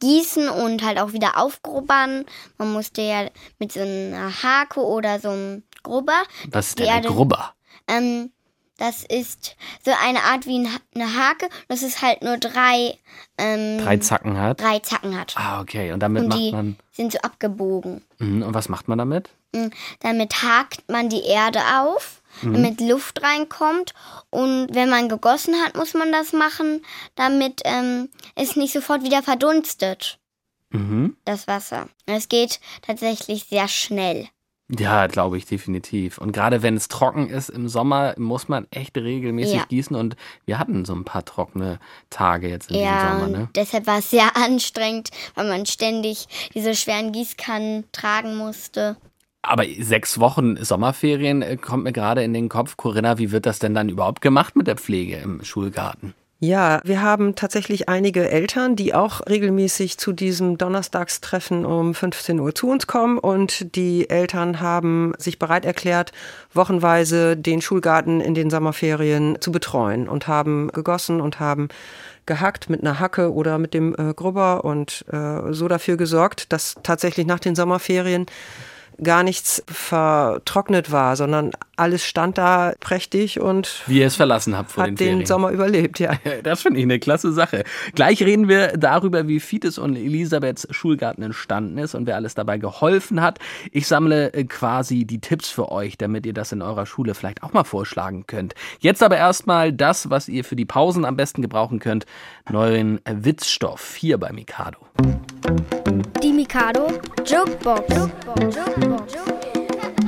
Gießen 0.00 0.48
und 0.48 0.82
halt 0.84 0.98
auch 0.98 1.12
wieder 1.12 1.38
aufgrubbern. 1.38 2.24
Man 2.58 2.72
musste 2.72 3.02
ja 3.02 3.26
mit 3.58 3.72
so 3.72 3.80
einer 3.80 4.30
Hake 4.42 4.80
oder 4.80 5.18
so 5.20 5.30
einem 5.30 5.62
Grubber. 5.82 6.22
Was 6.50 6.68
ist 6.68 6.78
denn 6.78 6.88
ein 6.88 7.02
Grubber? 7.04 7.54
Ähm, 7.88 8.30
das 8.78 9.04
ist 9.04 9.56
so 9.84 9.90
eine 10.04 10.22
Art 10.24 10.46
wie 10.46 10.68
eine 10.94 11.14
Hake. 11.16 11.48
Das 11.68 11.82
ist 11.82 12.02
halt 12.02 12.22
nur 12.22 12.36
drei, 12.36 12.98
ähm, 13.38 13.78
Drei 13.78 13.96
Zacken 13.96 14.38
hat? 14.38 14.60
drei 14.60 14.80
Zacken 14.80 15.18
hat. 15.18 15.34
Ah, 15.36 15.60
okay. 15.60 15.92
Und 15.92 16.00
damit 16.00 16.24
und 16.24 16.28
macht 16.28 16.38
die 16.40 16.52
man. 16.52 16.76
sind 16.92 17.12
so 17.12 17.18
abgebogen. 17.20 18.02
Mhm. 18.18 18.42
Und 18.42 18.52
was 18.54 18.68
macht 18.68 18.86
man 18.88 18.98
damit? 18.98 19.30
Mm, 19.52 19.68
Damit 20.00 20.42
hakt 20.42 20.90
man 20.90 21.08
die 21.08 21.22
Erde 21.22 21.60
auf 21.80 22.20
mhm. 22.42 22.54
damit 22.54 22.80
Luft 22.80 23.22
reinkommt. 23.22 23.94
Und 24.30 24.68
wenn 24.72 24.90
man 24.90 25.08
gegossen 25.08 25.54
hat, 25.64 25.76
muss 25.76 25.94
man 25.94 26.12
das 26.12 26.32
machen, 26.32 26.84
damit 27.14 27.62
ähm, 27.64 28.08
es 28.34 28.56
nicht 28.56 28.72
sofort 28.72 29.02
wieder 29.02 29.22
verdunstet. 29.22 30.18
Mhm. 30.70 31.16
Das 31.24 31.46
Wasser. 31.46 31.88
Es 32.06 32.28
geht 32.28 32.60
tatsächlich 32.82 33.44
sehr 33.44 33.68
schnell. 33.68 34.28
Ja, 34.68 35.06
glaube 35.06 35.38
ich, 35.38 35.46
definitiv. 35.46 36.18
Und 36.18 36.32
gerade 36.32 36.60
wenn 36.60 36.76
es 36.76 36.88
trocken 36.88 37.28
ist 37.28 37.50
im 37.50 37.68
Sommer, 37.68 38.14
muss 38.18 38.48
man 38.48 38.66
echt 38.72 38.96
regelmäßig 38.96 39.54
ja. 39.54 39.64
gießen. 39.64 39.94
Und 39.94 40.16
wir 40.44 40.58
hatten 40.58 40.84
so 40.84 40.92
ein 40.92 41.04
paar 41.04 41.24
trockene 41.24 41.78
Tage 42.10 42.48
jetzt 42.48 42.70
in 42.70 42.80
ja, 42.80 42.94
diesem 42.94 43.20
Sommer. 43.20 43.38
Ne? 43.38 43.48
Deshalb 43.54 43.86
war 43.86 43.98
es 43.98 44.10
sehr 44.10 44.36
anstrengend, 44.36 45.10
weil 45.36 45.48
man 45.48 45.66
ständig 45.66 46.26
diese 46.52 46.74
schweren 46.74 47.12
Gießkannen 47.12 47.84
tragen 47.92 48.36
musste. 48.36 48.96
Aber 49.46 49.64
sechs 49.78 50.18
Wochen 50.18 50.56
Sommerferien 50.62 51.40
äh, 51.42 51.56
kommt 51.56 51.84
mir 51.84 51.92
gerade 51.92 52.22
in 52.22 52.34
den 52.34 52.48
Kopf. 52.48 52.76
Corinna, 52.76 53.18
wie 53.18 53.30
wird 53.30 53.46
das 53.46 53.58
denn 53.58 53.74
dann 53.74 53.88
überhaupt 53.88 54.20
gemacht 54.20 54.56
mit 54.56 54.66
der 54.66 54.76
Pflege 54.76 55.16
im 55.16 55.44
Schulgarten? 55.44 56.14
Ja, 56.38 56.80
wir 56.84 57.00
haben 57.00 57.34
tatsächlich 57.34 57.88
einige 57.88 58.28
Eltern, 58.28 58.76
die 58.76 58.92
auch 58.92 59.26
regelmäßig 59.26 59.96
zu 59.96 60.12
diesem 60.12 60.58
Donnerstagstreffen 60.58 61.64
um 61.64 61.94
15 61.94 62.38
Uhr 62.40 62.54
zu 62.54 62.68
uns 62.68 62.86
kommen 62.86 63.18
und 63.18 63.74
die 63.74 64.10
Eltern 64.10 64.60
haben 64.60 65.14
sich 65.16 65.38
bereit 65.38 65.64
erklärt, 65.64 66.12
wochenweise 66.52 67.38
den 67.38 67.62
Schulgarten 67.62 68.20
in 68.20 68.34
den 68.34 68.50
Sommerferien 68.50 69.38
zu 69.40 69.50
betreuen 69.50 70.10
und 70.10 70.28
haben 70.28 70.68
gegossen 70.72 71.22
und 71.22 71.40
haben 71.40 71.68
gehackt 72.26 72.68
mit 72.68 72.82
einer 72.82 73.00
Hacke 73.00 73.32
oder 73.32 73.56
mit 73.56 73.72
dem 73.72 73.94
äh, 73.94 74.12
Grubber 74.12 74.62
und 74.62 75.06
äh, 75.10 75.54
so 75.54 75.68
dafür 75.68 75.96
gesorgt, 75.96 76.52
dass 76.52 76.74
tatsächlich 76.82 77.26
nach 77.26 77.40
den 77.40 77.54
Sommerferien 77.54 78.26
gar 79.02 79.22
nichts 79.22 79.62
vertrocknet 79.66 80.90
war, 80.90 81.16
sondern 81.16 81.52
alles 81.76 82.04
stand 82.04 82.38
da 82.38 82.72
prächtig 82.80 83.40
und 83.40 83.82
wie 83.86 84.00
ihr 84.00 84.06
es 84.06 84.16
verlassen 84.16 84.56
habt 84.56 84.72
vor 84.72 84.82
hat 84.82 84.90
den, 84.90 84.96
Ferien. 84.96 85.18
den 85.20 85.26
Sommer 85.26 85.50
überlebt, 85.50 85.98
ja. 85.98 86.12
Das 86.42 86.62
finde 86.62 86.80
ich 86.80 86.84
eine 86.84 86.98
klasse 86.98 87.32
Sache. 87.32 87.64
Gleich 87.94 88.22
reden 88.22 88.48
wir 88.48 88.76
darüber, 88.76 89.28
wie 89.28 89.40
Fites 89.40 89.78
und 89.78 89.96
Elisabeths 89.96 90.66
Schulgarten 90.70 91.22
entstanden 91.22 91.78
ist 91.78 91.94
und 91.94 92.06
wer 92.06 92.16
alles 92.16 92.34
dabei 92.34 92.58
geholfen 92.58 93.20
hat. 93.20 93.38
Ich 93.72 93.86
sammle 93.86 94.32
äh, 94.32 94.44
quasi 94.44 95.04
die 95.04 95.20
Tipps 95.20 95.50
für 95.50 95.70
euch, 95.70 95.98
damit 95.98 96.26
ihr 96.26 96.32
das 96.32 96.52
in 96.52 96.62
eurer 96.62 96.86
Schule 96.86 97.14
vielleicht 97.14 97.42
auch 97.42 97.52
mal 97.52 97.64
vorschlagen 97.64 98.26
könnt. 98.26 98.54
Jetzt 98.80 99.02
aber 99.02 99.16
erstmal 99.16 99.72
das, 99.72 100.10
was 100.10 100.28
ihr 100.28 100.44
für 100.44 100.56
die 100.56 100.64
Pausen 100.64 101.04
am 101.04 101.16
besten 101.16 101.42
gebrauchen 101.42 101.78
könnt. 101.78 102.06
Neuen 102.50 103.00
Witzstoff 103.04 103.96
hier 103.96 104.18
bei 104.18 104.32
Mikado. 104.32 104.78
Die 106.22 106.32
Mikado 106.32 106.86
Jokebox. 107.24 108.08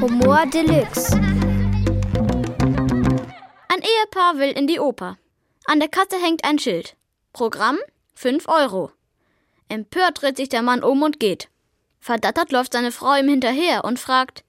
Humor 0.00 0.44
Deluxe. 0.52 1.47
Ein 3.78 3.84
Ehepaar 3.84 4.38
will 4.38 4.50
in 4.50 4.66
die 4.66 4.80
Oper. 4.80 5.18
An 5.66 5.78
der 5.78 5.88
Kasse 5.88 6.20
hängt 6.20 6.42
ein 6.42 6.58
Schild. 6.58 6.96
Programm 7.32 7.78
5 8.16 8.48
Euro. 8.48 8.90
Empört 9.68 10.20
dreht 10.20 10.36
sich 10.36 10.48
der 10.48 10.62
Mann 10.62 10.82
um 10.82 11.00
und 11.04 11.20
geht. 11.20 11.48
Verdattert 12.00 12.50
läuft 12.50 12.72
seine 12.72 12.90
Frau 12.90 13.14
ihm 13.14 13.28
hinterher 13.28 13.84
und 13.84 14.00
fragt: 14.00 14.42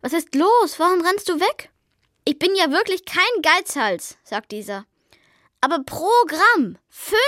Was 0.00 0.12
ist 0.12 0.36
los? 0.36 0.78
Warum 0.78 1.00
rennst 1.04 1.28
du 1.28 1.40
weg? 1.40 1.70
Ich 2.24 2.38
bin 2.38 2.54
ja 2.54 2.70
wirklich 2.70 3.04
kein 3.04 3.42
Geizhals, 3.42 4.16
sagt 4.22 4.52
dieser. 4.52 4.86
Aber 5.60 5.82
Programm 5.82 6.78
5 6.88 7.18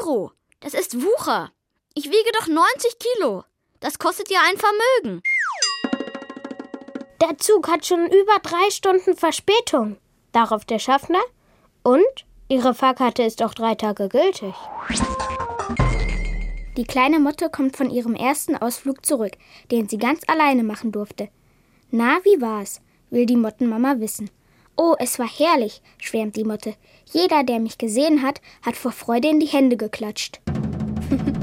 Euro. 0.00 0.32
Das 0.60 0.72
ist 0.72 1.02
Wucher. 1.02 1.52
Ich 1.92 2.06
wiege 2.06 2.30
doch 2.40 2.46
90 2.46 2.98
Kilo. 2.98 3.44
Das 3.80 3.98
kostet 3.98 4.30
ja 4.30 4.40
ein 4.48 4.56
Vermögen. 4.56 5.22
Der 7.20 7.36
Zug 7.36 7.68
hat 7.68 7.84
schon 7.84 8.06
über 8.06 8.38
drei 8.42 8.70
Stunden 8.70 9.14
Verspätung. 9.14 9.98
Darauf 10.32 10.64
der 10.64 10.78
Schaffner. 10.78 11.22
Und 11.82 12.24
Ihre 12.52 12.74
Fahrkarte 12.74 13.22
ist 13.22 13.42
auch 13.42 13.54
drei 13.54 13.74
Tage 13.74 14.10
gültig. 14.10 14.52
Die 16.76 16.84
kleine 16.84 17.18
Motte 17.18 17.48
kommt 17.48 17.78
von 17.78 17.88
ihrem 17.88 18.14
ersten 18.14 18.56
Ausflug 18.56 19.06
zurück, 19.06 19.32
den 19.70 19.88
sie 19.88 19.96
ganz 19.96 20.20
alleine 20.26 20.62
machen 20.62 20.92
durfte. 20.92 21.30
Na, 21.90 22.18
wie 22.24 22.42
war's? 22.42 22.82
will 23.08 23.24
die 23.24 23.36
Mottenmama 23.36 24.00
wissen. 24.00 24.28
Oh, 24.76 24.94
es 24.98 25.18
war 25.18 25.28
herrlich, 25.28 25.80
schwärmt 25.96 26.36
die 26.36 26.44
Motte. 26.44 26.74
Jeder, 27.10 27.42
der 27.42 27.58
mich 27.58 27.78
gesehen 27.78 28.20
hat, 28.20 28.42
hat 28.60 28.76
vor 28.76 28.92
Freude 28.92 29.28
in 29.28 29.40
die 29.40 29.46
Hände 29.46 29.78
geklatscht. 29.78 30.40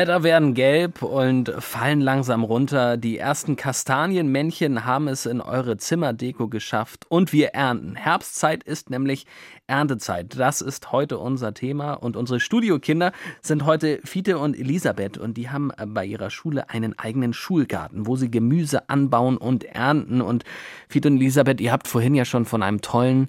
Blätter 0.00 0.22
werden 0.22 0.54
gelb 0.54 1.02
und 1.02 1.52
fallen 1.58 2.00
langsam 2.00 2.42
runter. 2.42 2.96
Die 2.96 3.18
ersten 3.18 3.56
Kastanienmännchen 3.56 4.86
haben 4.86 5.08
es 5.08 5.26
in 5.26 5.42
eure 5.42 5.76
Zimmerdeko 5.76 6.48
geschafft 6.48 7.04
und 7.10 7.34
wir 7.34 7.48
ernten. 7.48 7.96
Herbstzeit 7.96 8.64
ist 8.64 8.88
nämlich 8.88 9.26
Erntezeit. 9.66 10.38
Das 10.38 10.62
ist 10.62 10.90
heute 10.90 11.18
unser 11.18 11.52
Thema 11.52 11.92
und 11.92 12.16
unsere 12.16 12.40
Studiokinder 12.40 13.12
sind 13.42 13.66
heute 13.66 14.00
Fiete 14.02 14.38
und 14.38 14.58
Elisabeth 14.58 15.18
und 15.18 15.36
die 15.36 15.50
haben 15.50 15.70
bei 15.88 16.06
ihrer 16.06 16.30
Schule 16.30 16.70
einen 16.70 16.98
eigenen 16.98 17.34
Schulgarten, 17.34 18.06
wo 18.06 18.16
sie 18.16 18.30
Gemüse 18.30 18.88
anbauen 18.88 19.36
und 19.36 19.64
ernten. 19.64 20.22
Und 20.22 20.44
Fiete 20.88 21.08
und 21.08 21.18
Elisabeth, 21.18 21.60
ihr 21.60 21.72
habt 21.72 21.86
vorhin 21.86 22.14
ja 22.14 22.24
schon 22.24 22.46
von 22.46 22.62
einem 22.62 22.80
tollen 22.80 23.28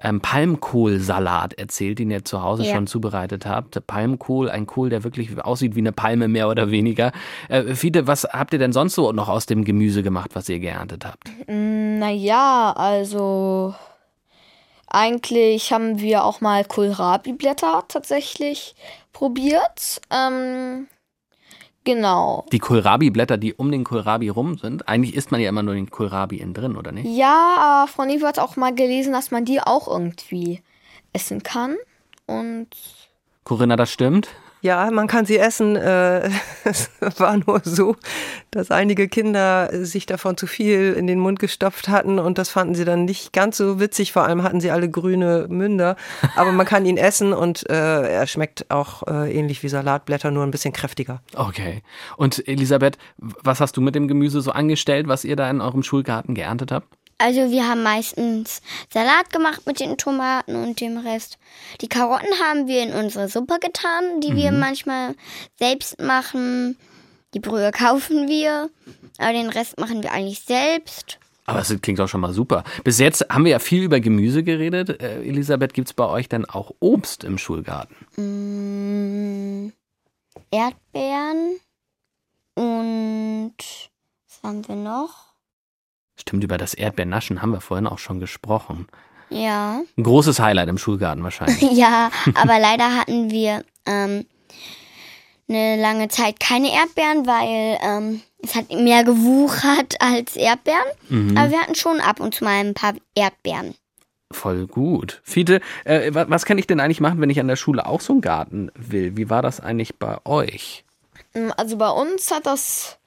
ähm, 0.00 0.20
Palmkohlsalat 0.20 1.54
erzählt, 1.54 1.98
den 1.98 2.10
ihr 2.10 2.24
zu 2.24 2.42
Hause 2.42 2.64
ja. 2.64 2.74
schon 2.74 2.86
zubereitet 2.86 3.46
habt. 3.46 3.86
Palmkohl, 3.86 4.50
ein 4.50 4.66
Kohl, 4.66 4.90
der 4.90 5.04
wirklich 5.04 5.42
aussieht 5.44 5.74
wie 5.74 5.80
eine 5.80 5.92
Palme 5.92 6.28
mehr 6.28 6.48
oder 6.48 6.70
weniger. 6.70 7.12
Äh, 7.48 7.74
Fiete, 7.74 8.06
was 8.06 8.24
habt 8.24 8.52
ihr 8.52 8.58
denn 8.58 8.72
sonst 8.72 8.94
so 8.94 9.12
noch 9.12 9.28
aus 9.28 9.46
dem 9.46 9.64
Gemüse 9.64 10.02
gemacht, 10.02 10.30
was 10.34 10.48
ihr 10.48 10.58
geerntet 10.58 11.04
habt? 11.04 11.28
Mm, 11.46 11.98
naja, 11.98 12.72
also 12.76 13.74
eigentlich 14.88 15.72
haben 15.72 15.98
wir 15.98 16.24
auch 16.24 16.40
mal 16.40 16.64
Kohlrabi-Blätter 16.64 17.84
tatsächlich 17.88 18.74
probiert. 19.12 20.00
Ähm, 20.10 20.86
Genau. 21.84 22.46
Die 22.50 22.58
Kohlrabi-Blätter, 22.58 23.36
die 23.36 23.54
um 23.54 23.70
den 23.70 23.84
Kohlrabi 23.84 24.30
rum 24.30 24.56
sind, 24.56 24.88
eigentlich 24.88 25.14
isst 25.14 25.30
man 25.30 25.40
ja 25.40 25.50
immer 25.50 25.62
nur 25.62 25.74
den 25.74 25.90
Kohlrabi 25.90 26.38
innen 26.38 26.54
drin, 26.54 26.76
oder 26.76 26.92
nicht? 26.92 27.06
Ja, 27.06 27.56
aber 27.58 27.88
Frau 27.88 28.04
Nevo 28.04 28.26
hat 28.26 28.38
auch 28.38 28.56
mal 28.56 28.74
gelesen, 28.74 29.12
dass 29.12 29.30
man 29.30 29.44
die 29.44 29.60
auch 29.60 29.86
irgendwie 29.86 30.62
essen 31.12 31.42
kann. 31.42 31.76
Und. 32.26 32.68
Corinna, 33.44 33.76
das 33.76 33.92
stimmt? 33.92 34.28
Ja, 34.64 34.90
man 34.90 35.08
kann 35.08 35.26
sie 35.26 35.36
essen. 35.36 35.76
Äh, 35.76 36.30
es 36.64 36.90
war 37.18 37.36
nur 37.36 37.60
so, 37.64 37.96
dass 38.50 38.70
einige 38.70 39.08
Kinder 39.08 39.68
sich 39.84 40.06
davon 40.06 40.38
zu 40.38 40.46
viel 40.46 40.94
in 40.94 41.06
den 41.06 41.18
Mund 41.18 41.38
gestopft 41.38 41.88
hatten 41.88 42.18
und 42.18 42.38
das 42.38 42.48
fanden 42.48 42.74
sie 42.74 42.86
dann 42.86 43.04
nicht 43.04 43.34
ganz 43.34 43.58
so 43.58 43.78
witzig. 43.78 44.14
Vor 44.14 44.24
allem 44.24 44.42
hatten 44.42 44.62
sie 44.62 44.70
alle 44.70 44.88
grüne 44.88 45.48
Münder. 45.50 45.96
Aber 46.34 46.50
man 46.50 46.64
kann 46.64 46.86
ihn 46.86 46.96
essen 46.96 47.34
und 47.34 47.68
äh, 47.68 48.08
er 48.08 48.26
schmeckt 48.26 48.70
auch 48.70 49.06
äh, 49.06 49.38
ähnlich 49.38 49.62
wie 49.62 49.68
Salatblätter, 49.68 50.30
nur 50.30 50.44
ein 50.44 50.50
bisschen 50.50 50.72
kräftiger. 50.72 51.20
Okay. 51.34 51.82
Und 52.16 52.48
Elisabeth, 52.48 52.96
was 53.18 53.60
hast 53.60 53.76
du 53.76 53.82
mit 53.82 53.94
dem 53.94 54.08
Gemüse 54.08 54.40
so 54.40 54.50
angestellt, 54.50 55.08
was 55.08 55.26
ihr 55.26 55.36
da 55.36 55.50
in 55.50 55.60
eurem 55.60 55.82
Schulgarten 55.82 56.34
geerntet 56.34 56.72
habt? 56.72 56.88
Also 57.18 57.50
wir 57.50 57.68
haben 57.68 57.82
meistens 57.82 58.60
Salat 58.92 59.32
gemacht 59.32 59.66
mit 59.66 59.80
den 59.80 59.96
Tomaten 59.96 60.56
und 60.56 60.80
dem 60.80 60.98
Rest. 60.98 61.38
Die 61.80 61.88
Karotten 61.88 62.28
haben 62.42 62.66
wir 62.66 62.82
in 62.82 62.92
unsere 62.92 63.28
Suppe 63.28 63.58
getan, 63.60 64.20
die 64.20 64.32
mhm. 64.32 64.36
wir 64.36 64.52
manchmal 64.52 65.14
selbst 65.58 66.00
machen. 66.00 66.76
Die 67.34 67.40
Brühe 67.40 67.70
kaufen 67.72 68.28
wir, 68.28 68.70
aber 69.18 69.32
den 69.32 69.48
Rest 69.48 69.78
machen 69.78 70.02
wir 70.02 70.12
eigentlich 70.12 70.40
selbst. 70.40 71.18
Aber 71.46 71.60
es 71.60 71.80
klingt 71.82 72.00
auch 72.00 72.08
schon 72.08 72.20
mal 72.20 72.32
super. 72.32 72.64
Bis 72.84 72.98
jetzt 72.98 73.26
haben 73.28 73.44
wir 73.44 73.52
ja 73.52 73.58
viel 73.58 73.82
über 73.82 74.00
Gemüse 74.00 74.42
geredet. 74.42 75.02
Äh, 75.02 75.22
Elisabeth, 75.22 75.74
gibt 75.74 75.88
es 75.88 75.94
bei 75.94 76.06
euch 76.06 76.28
denn 76.28 76.46
auch 76.46 76.72
Obst 76.80 77.22
im 77.22 77.36
Schulgarten? 77.36 77.94
Mm, 78.16 79.72
Erdbeeren 80.50 81.60
und 82.54 83.54
was 83.58 84.42
haben 84.42 84.66
wir 84.68 84.76
noch? 84.76 85.33
Stimmt, 86.26 86.42
über 86.44 86.56
das 86.58 86.72
Erdbeernaschen 86.74 87.42
haben 87.42 87.52
wir 87.52 87.60
vorhin 87.60 87.86
auch 87.86 87.98
schon 87.98 88.18
gesprochen. 88.20 88.86
Ja. 89.28 89.82
Ein 89.96 90.02
großes 90.02 90.38
Highlight 90.40 90.68
im 90.68 90.78
Schulgarten 90.78 91.22
wahrscheinlich. 91.22 91.60
ja, 91.72 92.10
aber 92.34 92.58
leider 92.58 92.96
hatten 92.96 93.30
wir 93.30 93.64
ähm, 93.86 94.24
eine 95.48 95.76
lange 95.80 96.08
Zeit 96.08 96.40
keine 96.40 96.72
Erdbeeren, 96.72 97.26
weil 97.26 97.78
ähm, 97.82 98.20
es 98.42 98.54
hat 98.54 98.70
mehr 98.70 99.04
gewuchert 99.04 99.96
als 100.00 100.36
Erdbeeren. 100.36 100.86
Mhm. 101.08 101.36
Aber 101.36 101.50
wir 101.50 101.60
hatten 101.60 101.74
schon 101.74 102.00
ab 102.00 102.20
und 102.20 102.34
zu 102.34 102.44
mal 102.44 102.52
ein 102.64 102.74
paar 102.74 102.94
Erdbeeren. 103.14 103.74
Voll 104.32 104.66
gut. 104.66 105.20
Fiete, 105.24 105.60
äh, 105.84 106.12
wa- 106.14 106.26
was 106.28 106.44
kann 106.46 106.58
ich 106.58 106.66
denn 106.66 106.80
eigentlich 106.80 107.00
machen, 107.00 107.20
wenn 107.20 107.30
ich 107.30 107.38
an 107.40 107.48
der 107.48 107.56
Schule 107.56 107.86
auch 107.86 108.00
so 108.00 108.14
einen 108.14 108.22
Garten 108.22 108.70
will? 108.74 109.16
Wie 109.16 109.28
war 109.30 109.42
das 109.42 109.60
eigentlich 109.60 109.98
bei 109.98 110.16
euch? 110.24 110.84
Mm, 111.34 111.50
Also 111.56 111.76
bei 111.76 111.90
uns 111.90 112.30
hat 112.30 112.46
das 112.46 112.98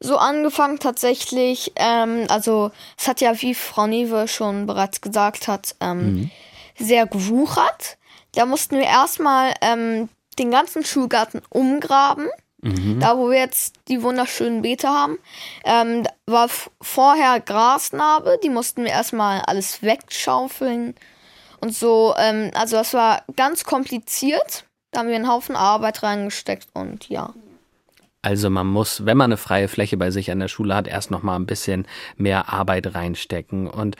so 0.00 0.16
angefangen 0.18 0.78
tatsächlich, 0.78 1.72
ähm, 1.76 2.26
also 2.28 2.70
es 2.98 3.08
hat 3.08 3.20
ja, 3.20 3.40
wie 3.40 3.54
Frau 3.54 3.86
Newe 3.86 4.28
schon 4.28 4.66
bereits 4.66 5.00
gesagt 5.00 5.48
hat, 5.48 5.74
ähm, 5.80 6.30
sehr 6.78 7.06
gewuchert. 7.06 7.96
Da 8.34 8.44
mussten 8.46 8.76
wir 8.76 8.84
erstmal 8.84 9.54
ähm, 9.62 10.08
den 10.38 10.50
ganzen 10.50 10.84
Schulgarten 10.84 11.40
umgraben. 11.48 12.28
Da, 12.98 13.16
wo 13.16 13.30
wir 13.30 13.38
jetzt 13.38 13.76
die 13.86 14.02
wunderschönen 14.02 14.62
Beete 14.62 14.88
haben, 14.88 15.18
ähm, 15.64 16.02
da 16.02 16.10
war 16.26 16.48
vorher 16.80 17.38
Grasnarbe, 17.38 18.40
die 18.42 18.48
mussten 18.48 18.82
wir 18.82 18.90
erstmal 18.90 19.40
alles 19.42 19.82
wegschaufeln 19.82 20.94
und 21.60 21.74
so. 21.74 22.14
Ähm, 22.18 22.50
also 22.54 22.76
das 22.76 22.92
war 22.92 23.22
ganz 23.36 23.62
kompliziert. 23.62 24.64
Da 24.90 25.00
haben 25.00 25.08
wir 25.08 25.14
einen 25.14 25.28
Haufen 25.28 25.54
Arbeit 25.54 26.02
reingesteckt 26.02 26.68
und 26.72 27.08
ja. 27.08 27.34
Also 28.26 28.50
man 28.50 28.66
muss, 28.66 29.06
wenn 29.06 29.16
man 29.16 29.26
eine 29.26 29.36
freie 29.36 29.68
Fläche 29.68 29.96
bei 29.96 30.10
sich 30.10 30.32
an 30.32 30.40
der 30.40 30.48
Schule 30.48 30.74
hat, 30.74 30.88
erst 30.88 31.12
noch 31.12 31.22
mal 31.22 31.36
ein 31.36 31.46
bisschen 31.46 31.86
mehr 32.16 32.52
Arbeit 32.52 32.92
reinstecken. 32.92 33.68
Und 33.68 33.94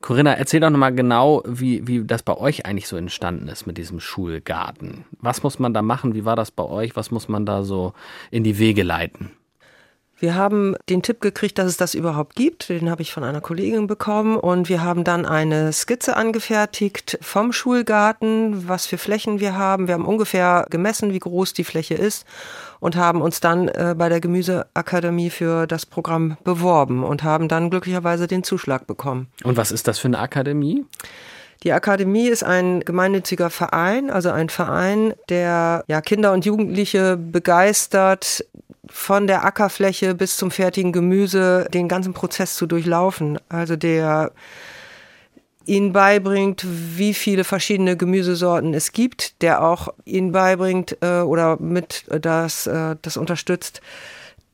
Corinna, 0.00 0.32
erzähl 0.32 0.58
doch 0.58 0.70
noch 0.70 0.80
mal 0.80 0.92
genau, 0.92 1.44
wie, 1.46 1.86
wie 1.86 2.02
das 2.04 2.24
bei 2.24 2.36
euch 2.36 2.66
eigentlich 2.66 2.88
so 2.88 2.96
entstanden 2.96 3.46
ist 3.46 3.68
mit 3.68 3.78
diesem 3.78 4.00
Schulgarten. 4.00 5.04
Was 5.20 5.44
muss 5.44 5.60
man 5.60 5.74
da 5.74 5.82
machen? 5.82 6.16
Wie 6.16 6.24
war 6.24 6.34
das 6.34 6.50
bei 6.50 6.64
euch? 6.64 6.96
Was 6.96 7.12
muss 7.12 7.28
man 7.28 7.46
da 7.46 7.62
so 7.62 7.92
in 8.32 8.42
die 8.42 8.58
Wege 8.58 8.82
leiten? 8.82 9.30
Wir 10.20 10.34
haben 10.34 10.74
den 10.88 11.02
Tipp 11.02 11.20
gekriegt, 11.20 11.58
dass 11.58 11.66
es 11.66 11.76
das 11.76 11.94
überhaupt 11.94 12.34
gibt. 12.34 12.68
Den 12.68 12.90
habe 12.90 13.02
ich 13.02 13.12
von 13.12 13.22
einer 13.22 13.40
Kollegin 13.40 13.86
bekommen. 13.86 14.36
Und 14.36 14.68
wir 14.68 14.82
haben 14.82 15.04
dann 15.04 15.24
eine 15.24 15.72
Skizze 15.72 16.16
angefertigt 16.16 17.18
vom 17.20 17.52
Schulgarten, 17.52 18.68
was 18.68 18.86
für 18.86 18.98
Flächen 18.98 19.38
wir 19.38 19.56
haben. 19.56 19.86
Wir 19.86 19.94
haben 19.94 20.06
ungefähr 20.06 20.66
gemessen, 20.70 21.12
wie 21.12 21.20
groß 21.20 21.52
die 21.52 21.64
Fläche 21.64 21.94
ist 21.94 22.26
und 22.80 22.96
haben 22.96 23.22
uns 23.22 23.40
dann 23.40 23.68
äh, 23.68 23.94
bei 23.96 24.08
der 24.08 24.20
Gemüseakademie 24.20 25.30
für 25.30 25.66
das 25.66 25.86
Programm 25.86 26.36
beworben 26.42 27.04
und 27.04 27.22
haben 27.22 27.48
dann 27.48 27.70
glücklicherweise 27.70 28.26
den 28.26 28.42
Zuschlag 28.42 28.86
bekommen. 28.86 29.28
Und 29.44 29.56
was 29.56 29.70
ist 29.70 29.86
das 29.86 29.98
für 29.98 30.08
eine 30.08 30.18
Akademie? 30.18 30.84
Die 31.64 31.72
Akademie 31.72 32.28
ist 32.28 32.44
ein 32.44 32.80
gemeinnütziger 32.80 33.50
Verein, 33.50 34.10
also 34.10 34.30
ein 34.30 34.48
Verein, 34.48 35.14
der 35.28 35.84
ja, 35.88 36.00
Kinder 36.00 36.32
und 36.32 36.44
Jugendliche 36.44 37.16
begeistert, 37.16 38.44
von 38.90 39.26
der 39.26 39.44
Ackerfläche 39.44 40.14
bis 40.14 40.36
zum 40.36 40.50
fertigen 40.50 40.92
Gemüse 40.92 41.66
den 41.72 41.88
ganzen 41.88 42.12
Prozess 42.12 42.56
zu 42.56 42.66
durchlaufen. 42.66 43.38
Also 43.48 43.76
der 43.76 44.32
ihnen 45.68 45.92
beibringt, 45.92 46.64
wie 46.66 47.14
viele 47.14 47.44
verschiedene 47.44 47.96
Gemüsesorten 47.96 48.74
es 48.74 48.92
gibt, 48.92 49.42
der 49.42 49.62
auch 49.62 49.88
ihnen 50.04 50.32
beibringt 50.32 50.96
äh, 51.02 51.20
oder 51.20 51.60
mit 51.60 52.04
äh, 52.08 52.18
das, 52.18 52.66
äh, 52.66 52.96
das 53.02 53.16
unterstützt, 53.16 53.82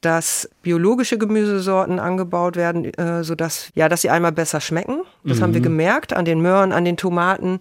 dass 0.01 0.51
biologische 0.63 1.17
Gemüsesorten 1.17 1.99
angebaut 1.99 2.57
werden, 2.57 2.93
äh, 2.95 3.25
sodass 3.25 3.71
ja, 3.75 3.89
dass 3.89 4.03
sie 4.03 4.11
einmal 4.11 4.33
besser 4.33 4.61
schmecken. 4.61 5.01
Das 5.23 5.41
haben 5.41 5.55
wir 5.55 5.63
gemerkt 5.63 6.13
an 6.13 6.27
den 6.27 6.41
Möhren, 6.41 6.73
an 6.73 6.85
den 6.85 6.99
Tomaten, 6.99 7.59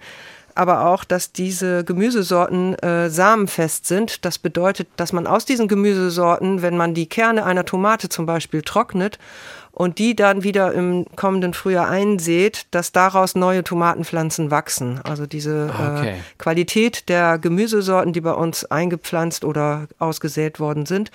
aber 0.55 0.85
auch, 0.87 1.03
dass 1.03 1.31
diese 1.31 1.83
Gemüsesorten 1.83 2.75
äh, 2.79 3.09
samenfest 3.09 3.85
sind. 3.85 4.25
Das 4.25 4.37
bedeutet, 4.37 4.87
dass 4.97 5.13
man 5.13 5.27
aus 5.27 5.45
diesen 5.45 5.67
Gemüsesorten, 5.67 6.61
wenn 6.61 6.77
man 6.77 6.93
die 6.93 7.07
Kerne 7.07 7.45
einer 7.45 7.65
Tomate 7.65 8.09
zum 8.09 8.25
Beispiel 8.25 8.61
trocknet 8.61 9.19
und 9.71 9.97
die 9.97 10.15
dann 10.15 10.43
wieder 10.43 10.71
im 10.73 11.05
kommenden 11.15 11.53
Frühjahr 11.55 11.89
einsät, 11.89 12.67
dass 12.71 12.91
daraus 12.91 13.33
neue 13.33 13.63
Tomatenpflanzen 13.63 14.51
wachsen. 14.51 14.99
Also 15.03 15.25
diese 15.25 15.73
Okay. 15.73 16.09
äh, 16.11 16.15
Qualität 16.37 17.09
der 17.09 17.39
Gemüsesorten, 17.39 18.13
die 18.13 18.21
bei 18.21 18.33
uns 18.33 18.65
eingepflanzt 18.65 19.43
oder 19.43 19.87
ausgesät 19.97 20.59
worden 20.59 20.85
sind, 20.85 21.09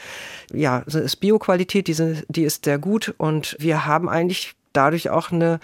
ja, 0.53 0.79
ist 0.79 1.17
Bioqualität, 1.17 1.87
die, 1.87 1.95
sind, 1.95 2.25
die 2.29 2.43
ist 2.43 2.65
sehr 2.65 2.79
gut 2.79 3.15
und 3.17 3.57
wir 3.61 3.87
haben 3.87 4.09
eigentlich 4.09 4.55
dadurch 4.73 5.09
auch 5.11 5.31
eine 5.31 5.61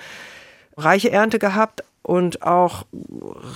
reiche 0.76 1.10
Ernte 1.10 1.38
gehabt 1.38 1.82
und 2.04 2.42
auch 2.42 2.84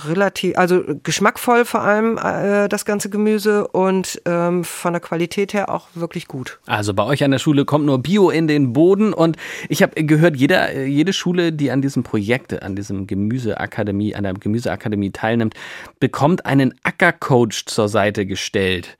relativ, 0.05 0.57
also 0.57 0.83
geschmackvoll 1.03 1.65
vor 1.65 1.81
allem 1.81 2.17
äh, 2.17 2.67
das 2.67 2.83
ganze 2.83 3.11
Gemüse 3.11 3.67
und 3.67 4.19
ähm, 4.25 4.63
von 4.63 4.93
der 4.93 4.99
Qualität 4.99 5.53
her 5.53 5.69
auch 5.69 5.87
wirklich 5.93 6.27
gut. 6.27 6.59
Also 6.65 6.95
bei 6.95 7.03
euch 7.03 7.23
an 7.23 7.29
der 7.29 7.37
Schule 7.37 7.63
kommt 7.63 7.85
nur 7.85 7.99
Bio 7.99 8.31
in 8.31 8.47
den 8.47 8.73
Boden 8.73 9.13
und 9.13 9.37
ich 9.69 9.83
habe 9.83 10.03
gehört, 10.03 10.35
jeder, 10.35 10.73
äh, 10.73 10.85
jede 10.85 11.13
Schule, 11.13 11.53
die 11.53 11.69
an 11.69 11.83
diesem 11.83 12.01
Projekt, 12.01 12.63
an 12.63 12.75
diesem 12.75 13.05
Gemüseakademie, 13.05 14.15
an 14.15 14.23
der 14.23 14.33
Gemüseakademie 14.33 15.11
teilnimmt, 15.11 15.53
bekommt 15.99 16.47
einen 16.47 16.73
Ackercoach 16.81 17.67
zur 17.67 17.87
Seite 17.87 18.25
gestellt. 18.25 18.97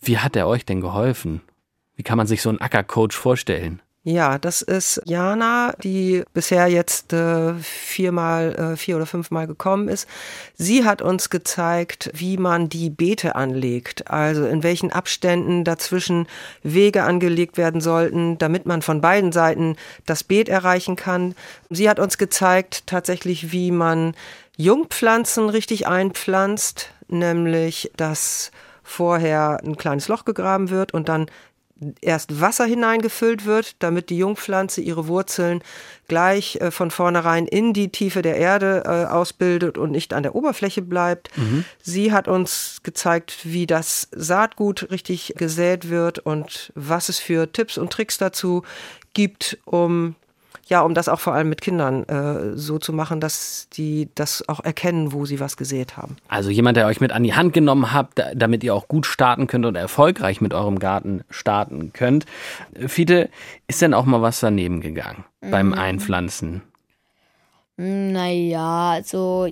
Wie 0.00 0.18
hat 0.18 0.36
er 0.36 0.46
euch 0.46 0.64
denn 0.64 0.80
geholfen? 0.80 1.40
Wie 1.96 2.04
kann 2.04 2.18
man 2.18 2.28
sich 2.28 2.40
so 2.40 2.50
einen 2.50 2.60
Ackercoach 2.60 3.14
vorstellen? 3.14 3.82
Ja, 4.08 4.38
das 4.38 4.62
ist 4.62 5.02
Jana, 5.04 5.74
die 5.82 6.22
bisher 6.32 6.68
jetzt 6.68 7.12
äh, 7.12 7.54
viermal, 7.54 8.54
äh, 8.54 8.76
vier 8.76 8.94
oder 8.94 9.04
fünfmal 9.04 9.48
gekommen 9.48 9.88
ist. 9.88 10.08
Sie 10.54 10.84
hat 10.84 11.02
uns 11.02 11.28
gezeigt, 11.28 12.10
wie 12.14 12.36
man 12.36 12.68
die 12.68 12.88
Beete 12.88 13.34
anlegt, 13.34 14.08
also 14.08 14.46
in 14.46 14.62
welchen 14.62 14.92
Abständen 14.92 15.64
dazwischen 15.64 16.28
Wege 16.62 17.02
angelegt 17.02 17.56
werden 17.56 17.80
sollten, 17.80 18.38
damit 18.38 18.64
man 18.64 18.80
von 18.80 19.00
beiden 19.00 19.32
Seiten 19.32 19.74
das 20.06 20.22
Beet 20.22 20.48
erreichen 20.48 20.94
kann. 20.94 21.34
Sie 21.68 21.90
hat 21.90 21.98
uns 21.98 22.16
gezeigt 22.16 22.86
tatsächlich, 22.86 23.50
wie 23.50 23.72
man 23.72 24.14
Jungpflanzen 24.56 25.48
richtig 25.48 25.88
einpflanzt, 25.88 26.92
nämlich 27.08 27.90
dass 27.96 28.52
vorher 28.84 29.58
ein 29.64 29.76
kleines 29.76 30.06
Loch 30.06 30.24
gegraben 30.24 30.70
wird 30.70 30.94
und 30.94 31.08
dann 31.08 31.26
erst 32.00 32.40
Wasser 32.40 32.64
hineingefüllt 32.64 33.44
wird, 33.44 33.76
damit 33.82 34.10
die 34.10 34.18
Jungpflanze 34.18 34.80
ihre 34.80 35.08
Wurzeln 35.08 35.62
gleich 36.08 36.56
äh, 36.56 36.70
von 36.70 36.90
vornherein 36.90 37.46
in 37.46 37.72
die 37.72 37.90
Tiefe 37.90 38.22
der 38.22 38.36
Erde 38.36 38.82
äh, 38.84 39.12
ausbildet 39.12 39.76
und 39.76 39.90
nicht 39.90 40.14
an 40.14 40.22
der 40.22 40.34
Oberfläche 40.34 40.82
bleibt. 40.82 41.30
Sie 41.82 42.12
hat 42.12 42.28
uns 42.28 42.80
gezeigt, 42.82 43.38
wie 43.44 43.66
das 43.66 44.08
Saatgut 44.12 44.90
richtig 44.90 45.34
gesät 45.36 45.90
wird 45.90 46.18
und 46.18 46.72
was 46.74 47.08
es 47.08 47.18
für 47.18 47.52
Tipps 47.52 47.78
und 47.78 47.92
Tricks 47.92 48.18
dazu 48.18 48.62
gibt, 49.14 49.58
um 49.64 50.14
ja, 50.68 50.80
um 50.82 50.94
das 50.94 51.08
auch 51.08 51.20
vor 51.20 51.32
allem 51.32 51.48
mit 51.48 51.60
Kindern 51.60 52.02
äh, 52.08 52.56
so 52.56 52.78
zu 52.78 52.92
machen, 52.92 53.20
dass 53.20 53.68
die 53.72 54.08
das 54.16 54.48
auch 54.48 54.60
erkennen, 54.64 55.12
wo 55.12 55.24
sie 55.24 55.38
was 55.38 55.56
gesät 55.56 55.96
haben. 55.96 56.16
Also 56.28 56.50
jemand, 56.50 56.76
der 56.76 56.86
euch 56.86 57.00
mit 57.00 57.12
an 57.12 57.22
die 57.22 57.34
Hand 57.34 57.52
genommen 57.52 57.92
habt, 57.92 58.18
da- 58.18 58.34
damit 58.34 58.64
ihr 58.64 58.74
auch 58.74 58.88
gut 58.88 59.06
starten 59.06 59.46
könnt 59.46 59.64
und 59.64 59.76
erfolgreich 59.76 60.40
mit 60.40 60.52
eurem 60.54 60.78
Garten 60.80 61.22
starten 61.30 61.92
könnt. 61.92 62.26
Fiete, 62.86 63.30
ist 63.68 63.80
denn 63.80 63.94
auch 63.94 64.06
mal 64.06 64.22
was 64.22 64.40
daneben 64.40 64.80
gegangen 64.80 65.24
beim 65.40 65.72
Einpflanzen? 65.72 66.62
Naja, 67.76 68.90
also 68.90 69.48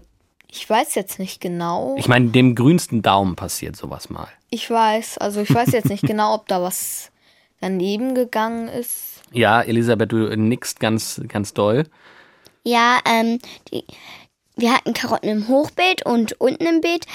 ich 0.51 0.69
weiß 0.69 0.95
jetzt 0.95 1.19
nicht 1.19 1.41
genau. 1.41 1.95
Ich 1.99 2.09
meine, 2.09 2.31
dem 2.31 2.55
grünsten 2.55 3.03
Daumen 3.03 3.37
passiert 3.37 3.77
sowas 3.77 4.09
mal. 4.11 4.29
Ich 4.51 4.71
weiß, 4.71 5.19
also 5.19 5.43
ich 5.43 5.53
weiß 5.55 5.73
jetzt 5.73 5.91
nicht 5.91 6.03
genau, 6.07 6.35
ob 6.35 6.49
da 6.49 6.63
was 6.63 7.11
daneben 7.61 8.15
gegangen 8.15 8.69
ist. 8.69 9.14
Ja, 9.35 9.61
Elisabeth, 9.63 10.13
du 10.13 10.37
nickst 10.37 10.81
ganz, 10.81 11.21
ganz 11.29 11.53
doll. 11.53 11.85
Ja, 12.63 13.01
ähm, 13.05 13.41
die, 13.71 13.85
wir 14.57 14.73
hatten 14.73 14.95
Karotten 14.95 15.29
im 15.29 15.49
Hochbeet 15.49 16.07
und 16.07 16.41
unten 16.41 16.65
im 16.65 16.81
Beet. 16.81 17.07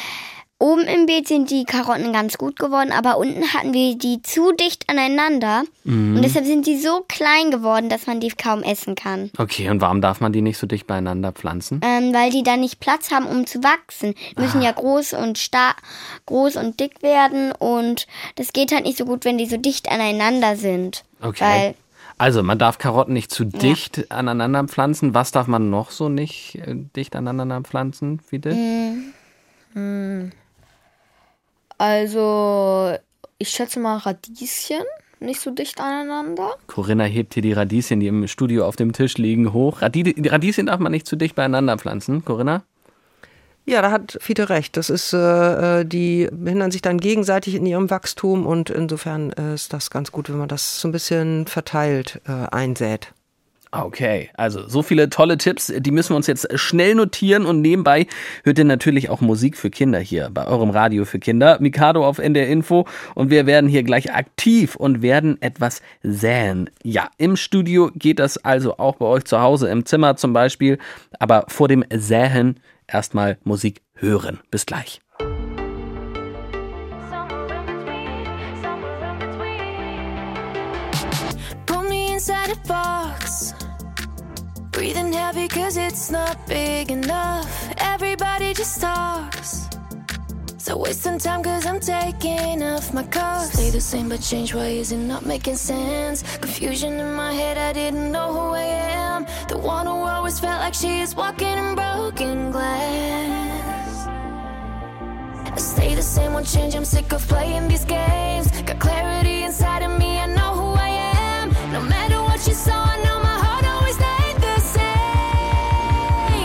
Oben 0.62 0.82
im 0.82 1.06
Beet 1.06 1.26
sind 1.26 1.50
die 1.52 1.64
Karotten 1.64 2.12
ganz 2.12 2.38
gut 2.38 2.60
geworden, 2.60 2.92
aber 2.92 3.18
unten 3.18 3.54
hatten 3.54 3.74
wir 3.74 3.98
die 3.98 4.22
zu 4.22 4.52
dicht 4.52 4.90
aneinander. 4.90 5.64
Und 5.86 6.22
deshalb 6.22 6.46
sind 6.46 6.68
die 6.68 6.78
so 6.78 7.06
klein 7.08 7.50
geworden, 7.50 7.88
dass 7.88 8.08
man 8.08 8.20
die 8.20 8.28
kaum 8.28 8.62
essen 8.62 8.96
kann. 8.96 9.32
Okay, 9.38 9.70
und 9.70 9.80
warum 9.80 10.02
darf 10.02 10.20
man 10.20 10.34
die 10.34 10.42
nicht 10.42 10.58
so 10.58 10.68
dicht 10.68 10.86
beieinander 10.86 11.32
pflanzen? 11.32 11.80
Ähm, 11.82 12.14
weil 12.14 12.30
die 12.30 12.44
dann 12.44 12.60
nicht 12.60 12.82
Platz 12.82 13.10
haben, 13.10 13.26
um 13.26 13.48
zu 13.48 13.64
wachsen. 13.64 14.16
Die 14.36 14.42
müssen 14.42 14.62
ja 14.62 14.74
groß 14.74 15.14
und 15.14 15.38
star 15.38 15.76
groß 16.26 16.58
und 16.58 16.78
dick 16.82 17.02
werden 17.02 17.54
und 17.54 18.06
das 18.36 18.52
geht 18.52 18.74
halt 18.74 18.84
nicht 18.84 18.98
so 18.98 19.06
gut, 19.06 19.24
wenn 19.24 19.38
die 19.38 19.46
so 19.46 19.56
dicht 19.56 19.90
aneinander 19.90 20.58
sind. 20.58 21.06
Okay. 21.22 21.40
Weil 21.40 21.76
Also, 22.20 22.44
man 22.44 22.60
darf 22.60 22.78
Karotten 22.78 23.14
nicht 23.14 23.32
zu 23.32 23.46
dicht 23.46 24.12
aneinander 24.12 24.66
pflanzen. 24.66 25.14
Was 25.14 25.32
darf 25.32 25.48
man 25.48 25.70
noch 25.70 25.90
so 25.90 26.10
nicht 26.10 26.56
äh, 26.56 26.76
dicht 26.96 27.16
aneinander 27.16 27.62
pflanzen, 27.62 28.20
Fiete? 28.20 28.56
Also 31.78 32.94
ich 33.38 33.50
schätze 33.50 33.80
mal 33.80 33.98
Radieschen. 33.98 34.84
nicht 35.22 35.40
so 35.40 35.52
dicht 35.52 35.80
aneinander. 35.80 36.56
Corinna 36.68 37.06
hebt 37.06 37.34
hier 37.36 37.44
die 37.44 37.54
Radieschen, 37.54 38.02
die 38.02 38.08
im 38.08 38.28
Studio 38.28 38.68
auf 38.68 38.76
dem 38.76 38.92
Tisch 38.92 39.18
liegen, 39.18 39.54
hoch. 39.54 39.82
Radi 39.82 40.04
die 40.04 40.28
Radieschen 40.28 40.66
darf 40.66 40.80
man 40.80 40.92
nicht 40.92 41.08
zu 41.08 41.16
dicht 41.16 41.36
beieinander 41.36 41.78
pflanzen, 41.78 42.26
Corinna? 42.26 42.64
Ja, 43.66 43.82
da 43.82 43.92
hat 43.92 44.18
Fiete 44.20 44.50
recht. 44.50 44.78
Das 44.78 44.90
ist, 44.90 45.14
äh, 45.14 45.86
die 45.86 46.28
behindern 46.32 46.72
sich 46.72 46.82
dann 46.82 47.00
gegenseitig 47.00 47.56
in 47.56 47.66
ihrem 47.66 47.90
Wachstum 47.90 48.48
und 48.48 48.70
insofern 48.70 49.30
ist 49.32 49.74
das 49.74 49.90
ganz 49.92 50.12
gut, 50.12 50.30
wenn 50.30 50.38
man 50.38 50.48
das 50.48 50.82
so 50.82 50.88
ein 50.88 50.92
bisschen 50.92 51.46
verteilt 51.46 52.22
äh, 52.28 52.32
einsät. 52.32 53.14
Okay, 53.72 54.32
also 54.34 54.68
so 54.68 54.82
viele 54.82 55.12
tolle 55.12 55.38
Tipps, 55.38 55.72
die 55.78 55.92
müssen 55.92 56.10
wir 56.10 56.16
uns 56.16 56.26
jetzt 56.26 56.48
schnell 56.58 56.96
notieren 56.96 57.46
und 57.46 57.62
nebenbei 57.62 58.08
hört 58.44 58.58
ihr 58.58 58.66
natürlich 58.66 59.12
auch 59.12 59.22
Musik 59.22 59.56
für 59.56 59.70
Kinder 59.70 60.00
hier 60.00 60.32
bei 60.34 60.48
eurem 60.48 60.72
Radio 60.72 61.06
für 61.06 61.20
Kinder, 61.20 61.60
Mikado 61.60 62.04
auf 62.04 62.18
NDR 62.18 62.48
Info 62.48 62.88
und 63.14 63.30
wir 63.30 63.46
werden 63.46 63.70
hier 63.70 63.84
gleich 63.84 64.12
aktiv 64.12 64.76
und 64.76 65.04
werden 65.04 65.40
etwas 65.44 65.84
säen. 66.02 66.72
Ja, 66.82 67.12
im 67.20 67.36
Studio 67.36 67.92
geht 67.94 68.18
das 68.18 68.44
also 68.44 68.80
auch 68.80 68.96
bei 68.96 69.06
euch 69.06 69.26
zu 69.26 69.40
Hause 69.40 69.70
im 69.70 69.86
Zimmer 69.86 70.16
zum 70.16 70.34
Beispiel, 70.34 70.80
aber 71.20 71.46
vor 71.48 71.68
dem 71.68 71.86
Säen 71.94 72.60
erstmal 72.94 73.38
Musik 73.44 73.82
hören. 73.94 74.40
Bis 74.52 74.66
gleich. 74.66 75.02
inside 82.20 82.52
a 82.52 82.68
box. 82.68 83.54
Breathing 84.72 85.14
heavy 85.14 85.48
cause 85.48 85.78
it's 85.78 86.12
not 86.12 86.36
big 86.48 86.92
enough. 86.92 87.50
Everybody 87.78 88.54
just 88.54 88.82
talks. 88.82 89.70
So 90.70 90.78
wasting 90.78 91.18
time 91.18 91.42
cause 91.42 91.66
I'm 91.66 91.80
taking 91.80 92.62
off 92.62 92.94
my 92.94 93.02
cuffs. 93.02 93.54
Stay 93.54 93.72
the 93.72 93.82
same 93.82 94.08
but 94.08 94.22
change, 94.22 94.54
why 94.54 94.68
is 94.68 94.92
it 94.92 94.98
not 94.98 95.26
making 95.26 95.56
sense? 95.56 96.22
Confusion 96.38 97.00
in 97.00 97.12
my 97.16 97.34
head, 97.34 97.58
I 97.58 97.74
didn't 97.74 98.12
know 98.12 98.32
who 98.32 98.54
I 98.54 98.68
am. 99.02 99.26
The 99.48 99.58
one 99.58 99.88
who 99.88 99.94
always 99.94 100.40
felt 100.40 100.62
like 100.62 100.76
she 100.76 101.00
is 101.00 101.16
walking 101.16 101.58
in 101.58 101.74
broken 101.74 102.52
glass. 102.52 104.08
I 105.48 105.56
stay 105.58 105.96
the 105.96 106.04
same, 106.04 106.34
won't 106.34 106.46
change, 106.46 106.76
I'm 106.76 106.86
sick 106.86 107.12
of 107.14 107.28
playing 107.28 107.68
these 107.68 107.86
games. 107.86 108.52
Got 108.62 108.78
clarity 108.78 109.46
inside 109.46 109.82
of 109.82 109.98
me, 109.98 110.20
I 110.20 110.28
know 110.28 110.54
who 110.54 110.74
I 110.74 110.90
am. 110.90 111.50
No 111.74 111.82
matter 111.82 112.22
what 112.22 112.46
you 112.46 112.54
saw, 112.54 112.80
I 112.94 112.98
know 113.04 113.18
my 113.24 113.38
heart 113.44 113.66
always 113.66 113.96
stayed 113.96 114.38
the 114.48 114.60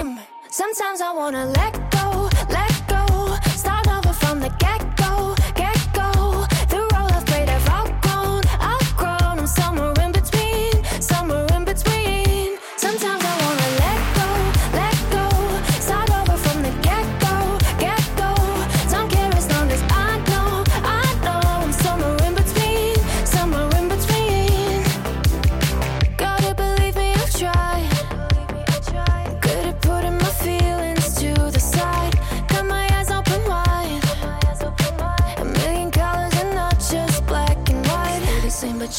same. 0.01 0.19
Sometimes 0.49 1.03
I 1.03 1.13
wanna 1.13 1.45
let 1.45 1.84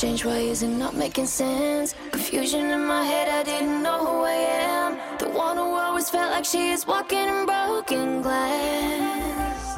change. 0.05 0.25
Why 0.25 0.37
is 0.37 0.61
it 0.61 0.67
not 0.83 0.93
making 0.95 1.25
sense? 1.25 1.95
Confusion 2.11 2.69
in 2.69 2.85
my 2.85 3.03
head. 3.11 3.27
I 3.27 3.43
didn't 3.43 3.81
know 3.81 3.99
who 4.05 4.17
I 4.35 4.39
am. 4.71 4.91
The 5.17 5.29
one 5.29 5.57
who 5.57 5.69
always 5.85 6.09
felt 6.09 6.31
like 6.31 6.45
she 6.45 6.71
is 6.75 6.85
walking 6.85 7.27
in 7.33 7.45
broken 7.45 8.21
glass. 8.21 9.77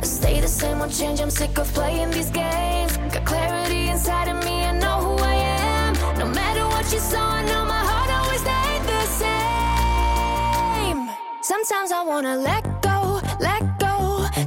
I 0.00 0.04
stay 0.18 0.40
the 0.40 0.48
same, 0.48 0.78
won't 0.78 0.92
change. 1.00 1.20
I'm 1.20 1.30
sick 1.30 1.58
of 1.58 1.68
playing 1.74 2.10
these 2.10 2.30
games. 2.30 2.96
Got 3.14 3.24
clarity 3.32 3.82
inside 3.94 4.28
of 4.32 4.38
me. 4.46 4.56
I 4.70 4.72
know 4.84 4.96
who 5.06 5.14
I 5.34 5.36
am. 5.66 5.92
No 6.18 6.26
matter 6.40 6.64
what 6.74 6.86
you 6.92 7.00
saw, 7.10 7.24
I 7.40 7.42
know 7.50 7.62
my 7.76 7.82
heart 7.90 8.10
always 8.18 8.42
stayed 8.46 8.84
the 8.92 9.02
same. 9.22 11.00
Sometimes 11.42 11.90
I 11.98 12.02
wanna 12.10 12.36
let 12.50 12.64
go, 12.88 13.20
let 13.48 13.62
go. 13.86 13.94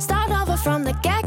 Start 0.08 0.30
over 0.40 0.58
from 0.58 0.84
the 0.84 0.94
get 1.08 1.23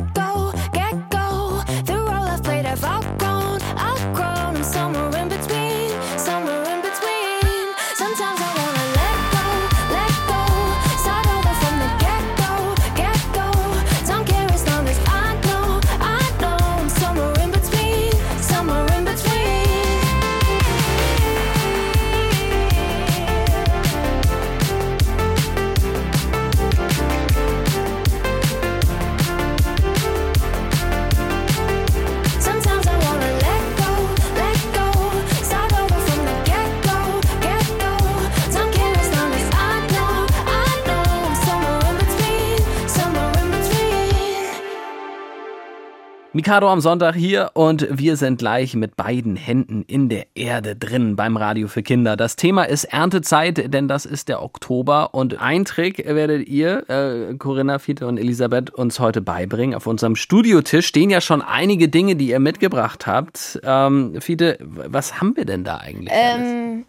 Mikado 46.37 46.69
am 46.69 46.83
Sonntag 46.83 47.15
hier 47.15 47.53
und 47.55 47.89
wir 47.91 48.19
sind 48.19 48.41
gleich 48.41 48.75
mit 48.75 48.95
beiden 48.95 49.37
Händen 49.37 49.85
in 49.85 50.11
der 50.11 50.27
Erde 50.35 50.77
drin 50.77 51.17
beim 51.17 51.39
Radio 51.39 51.67
für 51.67 51.83
Kinder. 51.83 52.15
Das 52.15 52.37
Thema 52.37 52.65
ist 52.65 52.85
Erntezeit, 52.85 53.73
denn 53.73 53.89
das 53.89 54.05
ist 54.05 54.29
der 54.29 54.43
Oktober 54.43 55.15
und 55.15 55.41
ein 55.41 55.65
Trick 55.65 56.05
werdet 56.05 56.47
ihr, 56.47 56.91
äh, 56.91 57.35
Corinna, 57.37 57.79
Fiete 57.79 58.07
und 58.07 58.19
Elisabeth, 58.19 58.69
uns 58.69 59.01
heute 59.01 59.23
beibringen. 59.23 59.75
Auf 59.75 59.87
unserem 59.87 60.15
Studiotisch 60.15 60.89
stehen 60.89 61.09
ja 61.09 61.23
schon 61.23 61.41
einige 61.41 61.89
Dinge, 61.89 62.17
die 62.17 62.29
ihr 62.29 62.39
mitgebracht 62.39 63.07
habt. 63.07 63.59
Ähm, 63.63 64.21
Fiete, 64.21 64.59
was 64.61 65.19
haben 65.19 65.39
wir 65.39 65.47
denn 65.47 65.65
da 65.65 65.79
eigentlich? 65.79 66.13
Ähm, 66.13 66.85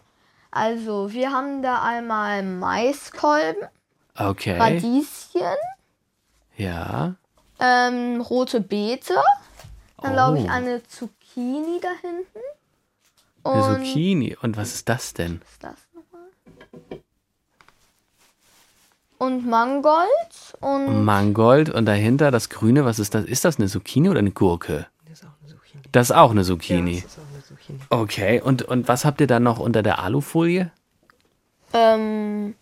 also, 0.50 1.10
wir 1.14 1.32
haben 1.32 1.62
da 1.62 1.82
einmal 1.82 2.42
Maiskolben, 2.42 3.66
okay. 4.14 4.58
Radieschen, 4.58 5.56
Ja. 6.58 7.16
Ähm, 7.60 8.20
rote 8.20 8.60
Beete, 8.60 9.14
dann 10.00 10.12
glaube 10.12 10.38
ich 10.38 10.44
Oh. 10.44 10.50
eine 10.50 10.82
Zucchini 10.86 11.80
da 11.80 11.88
hinten. 12.00 12.38
Eine 13.44 13.62
Und 13.78 13.84
Zucchini. 13.86 14.36
Und 14.40 14.56
was 14.56 14.74
ist 14.74 14.88
das 14.88 15.14
denn? 15.14 15.40
was 15.42 15.50
ist 15.52 15.62
das 15.64 15.76
nochmal? 15.94 17.00
Und 19.18 19.46
Mangold 19.48 20.54
und 20.60 21.04
Mangold 21.04 21.70
und 21.70 21.86
dahinter 21.86 22.30
das 22.30 22.50
Grüne, 22.50 22.84
was 22.84 22.98
ist 23.00 23.14
das? 23.14 23.24
Ist 23.24 23.44
das 23.44 23.58
eine 23.58 23.66
Zucchini 23.68 24.08
oder 24.10 24.20
eine 24.20 24.30
Gurke? 24.30 24.86
Das 25.90 26.10
ist 26.10 26.16
auch 26.16 26.30
eine 26.32 26.44
Zucchini. 26.44 27.02
Okay, 27.90 28.40
und, 28.40 28.62
und 28.62 28.88
was 28.88 29.04
habt 29.04 29.20
ihr 29.20 29.26
dann 29.26 29.42
noch 29.42 29.58
unter 29.58 29.82
der 29.82 29.98
Alufolie? 30.00 30.70
ähm, 31.72 32.54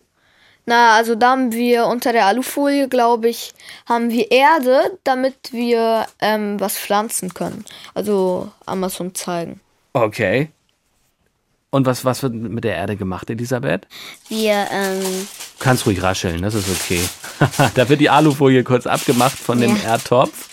na, 0.67 0.97
also 0.97 1.15
da 1.15 1.31
haben 1.31 1.53
wir 1.53 1.87
unter 1.87 2.13
der 2.13 2.27
Alufolie, 2.27 2.89
glaube 2.89 3.29
ich, 3.29 3.55
haben 3.87 4.11
wir 4.11 4.31
Erde, 4.31 4.99
damit 5.05 5.53
wir 5.53 6.07
ähm, 6.21 6.59
was 6.61 6.77
pflanzen 6.77 7.33
können. 7.35 7.65
Also 7.95 8.51
zum 8.97 9.15
Zeigen. 9.15 9.61
Okay. 9.93 10.51
Und 11.71 11.87
was, 11.87 12.05
was 12.05 12.23
wird 12.23 12.35
mit 12.35 12.65
der 12.65 12.75
Erde 12.75 12.97
gemacht, 12.97 13.29
Elisabeth? 13.31 13.87
Wir, 14.29 14.67
ähm, 14.71 15.03
Du 15.59 15.65
kannst 15.65 15.87
ruhig 15.87 16.03
rascheln, 16.03 16.43
das 16.43 16.55
ist 16.55 16.69
okay. 16.69 17.01
da 17.75 17.89
wird 17.89 18.01
die 18.01 18.11
Alufolie 18.11 18.63
kurz 18.65 18.87
abgemacht 18.87 19.39
von 19.39 19.61
dem 19.61 19.77
Ja. 19.77 19.93
Erdtopf. 19.93 20.49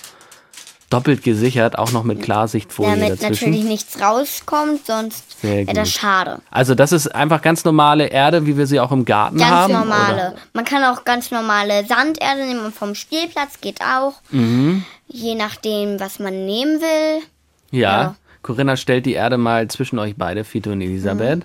Doppelt 0.94 1.24
gesichert, 1.24 1.78
auch 1.78 1.92
noch 1.92 2.04
mit 2.04 2.22
Klarsichtfolie 2.22 2.92
damit 2.92 3.12
dazwischen. 3.14 3.50
natürlich 3.50 3.64
nichts 3.64 4.00
rauskommt, 4.02 4.86
sonst 4.86 5.44
wäre 5.44 5.66
das 5.74 5.92
schade. 5.92 6.40
Also 6.52 6.76
das 6.76 6.92
ist 6.92 7.14
einfach 7.14 7.42
ganz 7.42 7.66
normale 7.66 8.08
Erde, 8.08 8.46
wie 8.46 8.58
wir 8.58 8.68
sie 8.68 8.80
auch 8.80 8.92
im 8.92 9.04
Garten 9.06 9.38
Ganz 9.38 9.50
haben. 9.50 9.74
normale. 9.74 10.36
Man 10.54 10.66
kann 10.66 10.84
auch 10.84 11.04
ganz 11.04 11.32
normale 11.32 11.86
Sanderde 11.86 12.46
nehmen 12.46 12.66
und 12.66 12.76
vom 12.76 12.96
Spielplatz 12.96 13.60
geht 13.60 13.82
auch. 13.82 14.14
Oder? 14.32 14.40
Mhm. 14.42 14.86
Je 15.08 15.36
nachdem, 15.36 16.00
was 16.00 16.20
man 16.20 16.46
nehmen 16.46 16.80
will. 16.82 17.24
Ja. 17.72 18.02
Ja. 18.02 18.16
Corinna 18.42 18.76
stellt 18.78 19.06
die 19.06 19.14
Erde 19.14 19.38
mal 19.38 19.68
zwischen 19.70 20.00
euch 20.00 20.16
beide, 20.18 20.44
Fito 20.44 20.72
und 20.72 20.82
Elisabeth. 20.82 21.40
Mhm. 21.40 21.44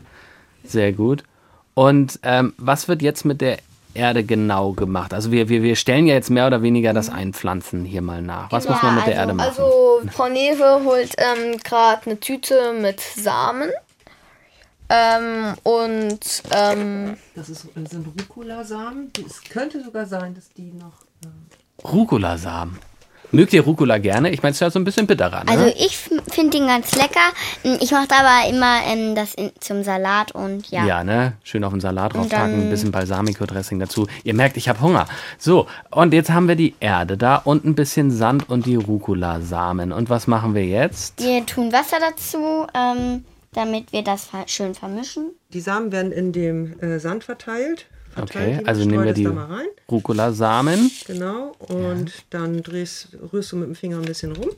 Sehr 0.64 0.92
gut. 0.92 1.22
Und 1.74 2.18
ähm, 2.22 2.54
was 2.58 2.88
wird 2.88 3.02
jetzt 3.02 3.24
mit 3.24 3.40
der 3.40 3.58
Erde 3.94 4.24
genau 4.24 4.72
gemacht? 4.72 5.12
Also 5.14 5.32
wir, 5.32 5.48
wir, 5.48 5.62
wir 5.62 5.76
stellen 5.76 6.06
ja 6.06 6.14
jetzt 6.14 6.30
mehr 6.30 6.46
oder 6.46 6.62
weniger 6.62 6.92
das 6.92 7.08
Einpflanzen 7.10 7.84
hier 7.84 8.02
mal 8.02 8.22
nach. 8.22 8.50
Was 8.52 8.68
muss 8.68 8.82
man 8.82 8.96
mit 8.96 9.06
der 9.06 9.14
Erde 9.14 9.34
machen? 9.34 9.48
Also 9.48 10.02
Frau 10.12 10.28
Newe 10.28 10.84
holt 10.84 11.14
ähm, 11.18 11.58
gerade 11.58 12.06
eine 12.06 12.20
Tüte 12.20 12.74
mit 12.80 13.00
Samen. 13.00 13.70
Ähm, 14.90 15.54
und 15.64 16.42
ähm, 16.50 17.16
Das 17.34 17.48
ist, 17.50 17.66
das 17.74 17.90
sind 17.90 18.06
Rucola-Samen. 18.06 19.12
Es 19.26 19.42
könnte 19.42 19.82
sogar 19.84 20.06
sein, 20.06 20.34
dass 20.34 20.48
die 20.50 20.72
noch. 20.72 20.92
Rucola-Samen. 21.84 22.78
Mögt 23.30 23.52
ihr 23.52 23.62
Rucola 23.62 23.98
gerne? 23.98 24.30
Ich 24.30 24.42
meine, 24.42 24.52
es 24.52 24.56
ist 24.56 24.60
ja 24.60 24.70
so 24.70 24.78
ein 24.78 24.84
bisschen 24.84 25.06
bitterer, 25.06 25.44
ne? 25.44 25.50
Also 25.50 25.66
ich 25.66 25.98
finde 25.98 26.50
den 26.50 26.66
ganz 26.66 26.94
lecker. 26.94 27.20
Ich 27.80 27.90
mache 27.90 28.08
aber 28.10 28.48
immer 28.48 28.80
ähm, 28.86 29.14
das 29.14 29.34
in, 29.34 29.50
zum 29.60 29.82
Salat 29.82 30.32
und 30.32 30.70
ja. 30.70 30.86
Ja, 30.86 31.04
ne? 31.04 31.34
Schön 31.42 31.62
auf 31.64 31.72
den 31.72 31.80
Salat 31.80 32.14
draufpacken, 32.14 32.62
ein 32.62 32.70
bisschen 32.70 32.90
Balsamico-Dressing 32.90 33.78
dazu. 33.78 34.06
Ihr 34.24 34.34
merkt, 34.34 34.56
ich 34.56 34.68
habe 34.68 34.80
Hunger. 34.80 35.06
So, 35.36 35.66
und 35.90 36.14
jetzt 36.14 36.30
haben 36.30 36.48
wir 36.48 36.56
die 36.56 36.74
Erde 36.80 37.18
da 37.18 37.36
und 37.36 37.64
ein 37.64 37.74
bisschen 37.74 38.10
Sand 38.10 38.48
und 38.48 38.64
die 38.64 38.76
Rucola-Samen. 38.76 39.92
Und 39.92 40.08
was 40.08 40.26
machen 40.26 40.54
wir 40.54 40.64
jetzt? 40.64 41.22
Wir 41.22 41.44
tun 41.44 41.70
Wasser 41.72 41.98
dazu, 42.00 42.66
ähm, 42.74 43.24
damit 43.52 43.92
wir 43.92 44.02
das 44.02 44.28
schön 44.46 44.74
vermischen. 44.74 45.32
Die 45.52 45.60
Samen 45.60 45.92
werden 45.92 46.12
in 46.12 46.32
dem 46.32 46.78
äh, 46.80 46.98
Sand 46.98 47.24
verteilt. 47.24 47.86
Okay, 48.22 48.60
also 48.64 48.84
nehmen 48.84 49.04
wir 49.04 49.12
die 49.12 49.24
da 49.24 49.30
mal 49.32 49.46
rein. 49.46 49.66
Rucola-Samen. 49.90 50.90
Genau. 51.06 51.54
Und 51.58 52.12
dann 52.30 52.62
drehst, 52.62 53.08
rührst 53.32 53.52
du 53.52 53.56
mit 53.56 53.68
dem 53.68 53.74
Finger 53.74 53.98
ein 53.98 54.04
bisschen 54.04 54.32
rum. 54.32 54.50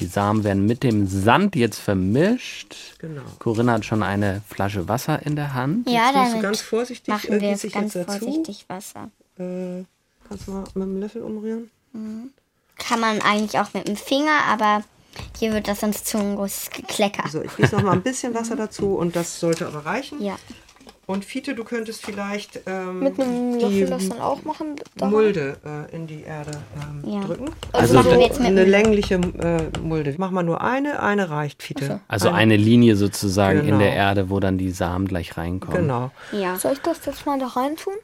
Die 0.00 0.06
Samen 0.06 0.44
werden 0.44 0.66
mit 0.66 0.84
dem 0.84 1.08
Sand 1.08 1.56
jetzt 1.56 1.80
vermischt. 1.80 2.76
Genau. 3.00 3.22
Corinna 3.40 3.72
hat 3.72 3.84
schon 3.84 4.02
eine 4.04 4.42
Flasche 4.46 4.86
Wasser 4.88 5.24
in 5.26 5.34
der 5.34 5.54
Hand. 5.54 5.90
Ja, 5.90 6.06
Jetzt 6.06 6.14
musst 6.14 6.34
du 6.36 6.40
ganz 6.42 6.60
vorsichtig, 6.60 7.08
machen 7.08 7.32
äh, 7.32 7.40
wir 7.40 7.50
gieße 7.50 7.66
ich 7.66 7.72
ganz 7.72 7.94
jetzt 7.94 8.08
dazu. 8.08 8.24
vorsichtig 8.24 8.64
Wasser. 8.68 9.10
Äh, 9.38 9.84
kannst 10.28 10.46
du 10.46 10.52
mal 10.52 10.64
mit 10.74 10.82
dem 10.84 11.00
Löffel 11.00 11.22
umrühren? 11.22 11.70
Kann 12.76 13.00
man 13.00 13.20
eigentlich 13.22 13.58
auch 13.58 13.74
mit 13.74 13.88
dem 13.88 13.96
Finger, 13.96 14.44
aber 14.48 14.84
hier 15.36 15.52
wird 15.52 15.66
das 15.66 15.80
sonst 15.80 16.06
zu 16.06 16.18
ein 16.18 16.36
großes 16.36 16.70
Geklecker. 16.70 17.28
So, 17.28 17.42
ich 17.42 17.56
gieße 17.56 17.74
noch 17.74 17.82
mal 17.82 17.92
ein 17.92 18.02
bisschen 18.02 18.34
Wasser 18.34 18.54
dazu 18.54 18.94
und 18.94 19.16
das 19.16 19.40
sollte 19.40 19.66
aber 19.66 19.84
reichen. 19.84 20.22
Ja. 20.22 20.36
Und 21.08 21.24
Fiete, 21.24 21.54
du 21.54 21.64
könntest 21.64 22.04
vielleicht 22.04 22.60
ähm, 22.66 23.00
mit 23.00 23.18
einem 23.18 23.58
die 23.58 23.64
Löffel 23.64 23.86
das 23.86 24.08
dann 24.10 24.20
auch 24.20 24.44
machen. 24.44 24.76
daran? 24.96 25.10
Mulde 25.14 25.56
äh, 25.64 25.96
in 25.96 26.06
die 26.06 26.20
Erde 26.22 26.50
ähm, 27.02 27.10
Ja. 27.14 27.20
drücken. 27.22 27.46
Also 27.72 27.94
machen 27.94 28.10
wir 28.10 28.20
jetzt 28.20 28.38
mit 28.38 28.48
eine 28.48 28.64
längliche 28.64 29.14
äh, 29.14 29.78
Mulde. 29.80 30.14
Mach 30.18 30.30
mal 30.30 30.42
nur 30.42 30.60
eine, 30.60 31.02
eine 31.02 31.30
reicht, 31.30 31.62
Fiete. 31.62 32.00
Also 32.08 32.28
eine 32.28 32.56
Linie 32.56 32.94
sozusagen 32.94 33.60
in 33.60 33.66
Genau. 33.68 33.78
der 33.78 33.94
Erde, 33.94 34.28
wo 34.28 34.38
dann 34.38 34.58
die 34.58 34.70
Samen 34.70 35.08
gleich 35.08 35.38
reinkommen. 35.38 35.80
Genau. 35.80 36.10
Ja. 36.32 36.56
Soll 36.56 36.72
ich 36.74 36.80
das 36.80 37.04
jetzt 37.06 37.24
mal 37.24 37.38
da 37.38 37.46
rein 37.46 37.76
tun? 37.76 37.94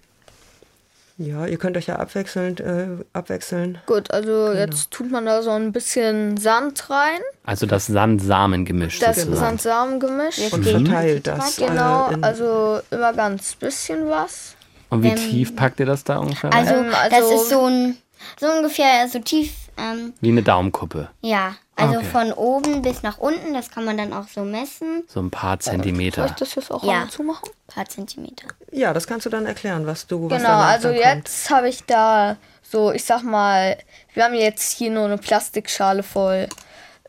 Ja, 1.17 1.47
ihr 1.47 1.59
könnt 1.59 1.77
euch 1.77 1.87
ja 1.87 1.97
abwechselnd 1.97 2.59
äh, 2.61 2.89
abwechseln. 3.12 3.79
Gut, 3.87 4.11
also 4.11 4.53
jetzt 4.53 4.91
tut 4.91 5.12
man 5.12 5.27
da 5.27 5.43
so 5.43 5.51
ein 5.51 5.71
bisschen 5.71 6.37
Sand 6.37 6.91
rein. 6.91 7.21
Also 7.45 7.67
das 7.67 7.87
Sand-Samen-Gemisch 7.87 8.99
Das. 8.99 9.23
Sand-Samen-Gemisch. 9.23 10.53
Und 10.53 10.65
verteilt 10.65 11.27
das. 11.29 11.57
Genau, 11.57 12.11
äh, 12.11 12.17
also 12.21 12.81
immer 12.91 13.12
ganz 13.12 13.55
bisschen 13.55 14.09
was. 14.11 14.57
Und 14.91 15.05
wie 15.05 15.09
Ähm, 15.09 15.17
tief 15.17 15.55
packt 15.55 15.79
ihr 15.79 15.87
das 15.87 16.03
da 16.03 16.19
ungefähr? 16.19 16.53
Also, 16.53 16.75
Ähm, 16.75 16.91
das 16.91 17.12
also- 17.12 17.35
ist 17.35 17.49
so 17.51 17.65
ein 17.67 17.97
so 18.41 18.47
ungefähr 18.47 19.09
so 19.09 19.19
tief, 19.21 19.53
ähm, 19.77 20.15
wie 20.21 20.31
eine 20.31 20.43
Daumenkuppe. 20.43 21.09
ja. 21.21 21.55
Also 21.77 21.99
Okay. 21.99 22.07
von 22.07 22.33
oben 22.33 22.83
bis 22.83 23.03
nach 23.03 23.18
unten, 23.18 23.53
das 23.53 23.68
kann 23.70 23.85
man 23.85 23.97
dann 23.97 24.12
auch 24.12 24.29
so 24.29 24.43
messen. 24.45 25.03
So 25.09 25.20
ein 25.20 25.31
paar 25.31 25.59
Soll 25.61 25.72
Zentimeter. 25.75 26.27
ich 26.27 26.33
das 26.33 26.55
jetzt 26.55 26.70
auch 26.70 26.85
Ja. 26.85 27.09
zumachen? 27.09 27.49
Ein 27.68 27.75
paar 27.75 27.89
Zentimeter. 27.89 28.47
ja, 28.70 28.93
das 28.93 29.07
kannst 29.07 29.27
du 29.27 29.31
dann 29.31 29.47
erklären, 29.47 29.87
was 29.87 30.07
du 30.07 30.31
was 30.31 30.41
Genau, 30.41 30.55
also 30.61 30.91
jetzt 30.91 31.51
habe 31.51 31.68
ich 31.68 31.83
da 31.85 32.37
so, 32.62 32.93
ich 32.93 33.05
sag 33.05 33.22
mal, 33.22 33.77
wir 34.14 34.25
haben 34.25 34.35
jetzt 34.35 34.72
hier 34.77 34.91
nur 34.91 35.05
eine 35.07 35.18
Plastikschale 35.18 36.03
voll 36.03 36.49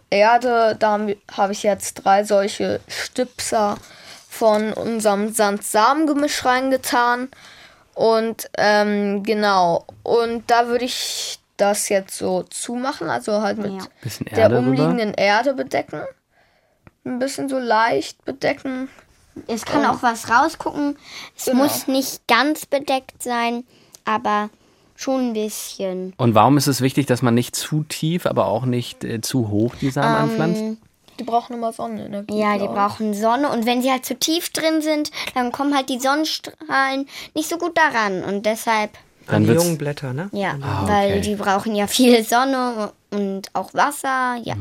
Erde. 0.09 0.75
Da 0.79 0.99
habe 1.31 1.51
ich 1.53 1.63
jetzt 1.63 1.95
drei 1.95 2.23
solche 2.23 2.79
Stipser 2.87 3.77
von 4.29 4.73
unserem 4.73 5.33
Sand-Samen-Gemisch 5.33 6.43
reingetan. 6.45 7.29
Und 7.93 8.49
ähm, 8.57 9.23
genau, 9.23 9.85
und 10.03 10.49
da 10.51 10.67
würde 10.67 10.85
ich 10.85 11.39
das 11.57 11.89
jetzt 11.89 12.17
so 12.17 12.43
zumachen, 12.43 13.09
also 13.09 13.41
halt 13.41 13.57
mit 13.57 13.71
Ja. 14.31 14.49
Der 14.49 14.59
umliegenden 14.59 15.13
Erde 15.13 15.53
bedecken. 15.53 16.01
Ein 17.05 17.19
bisschen 17.19 17.49
so 17.49 17.57
leicht 17.59 18.23
bedecken. 18.25 18.89
Es 19.47 19.65
kann 19.65 19.85
auch 19.85 20.01
was 20.01 20.29
rausgucken. 20.29 20.97
Es 21.37 21.45
Genau. 21.45 21.63
muss 21.63 21.87
nicht 21.87 22.27
ganz 22.27 22.65
bedeckt 22.65 23.21
sein, 23.21 23.63
aber 24.05 24.49
schon 24.95 25.29
ein 25.29 25.33
bisschen. 25.33 26.13
Und 26.17 26.35
warum 26.35 26.57
ist 26.57 26.67
es 26.67 26.81
wichtig, 26.81 27.05
dass 27.05 27.21
man 27.21 27.33
nicht 27.35 27.55
zu 27.55 27.83
tief, 27.83 28.25
aber 28.25 28.45
auch 28.47 28.65
nicht 28.65 29.03
äh, 29.03 29.21
zu 29.21 29.49
hoch 29.49 29.75
die 29.75 29.91
Samen 29.91 30.15
anpflanzt? 30.15 30.61
Ähm, 30.61 30.77
Die 31.19 31.23
brauchen 31.25 31.53
immer 31.53 31.71
Sonnenenergie. 31.73 32.37
ja, 32.39 32.57
die 32.57 32.67
brauchen 32.67 33.13
Sonne 33.13 33.49
und 33.49 33.65
wenn 33.65 33.81
sie 33.81 33.91
halt 33.91 34.05
zu 34.05 34.15
tief 34.15 34.49
drin 34.51 34.81
sind, 34.81 35.11
dann 35.33 35.51
kommen 35.51 35.75
halt 35.75 35.89
die 35.89 35.99
Sonnenstrahlen 35.99 37.07
nicht 37.35 37.49
so 37.49 37.57
gut 37.57 37.77
daran 37.77 38.23
und 38.23 38.45
deshalb, 38.45 38.91
Dann 39.27 39.35
An 39.37 39.43
die 39.45 39.53
jungen 39.53 39.77
Blätter, 39.77 40.13
ne? 40.13 40.29
ja, 40.33 40.55
Ah, 40.61 40.83
okay. 40.83 40.91
weil 40.91 41.21
die 41.21 41.35
brauchen 41.35 41.73
ja 41.75 41.87
viel 41.87 42.23
Sonne 42.27 42.91
und 43.11 43.49
auch 43.53 43.73
Wasser, 43.73 44.35
ja. 44.43 44.55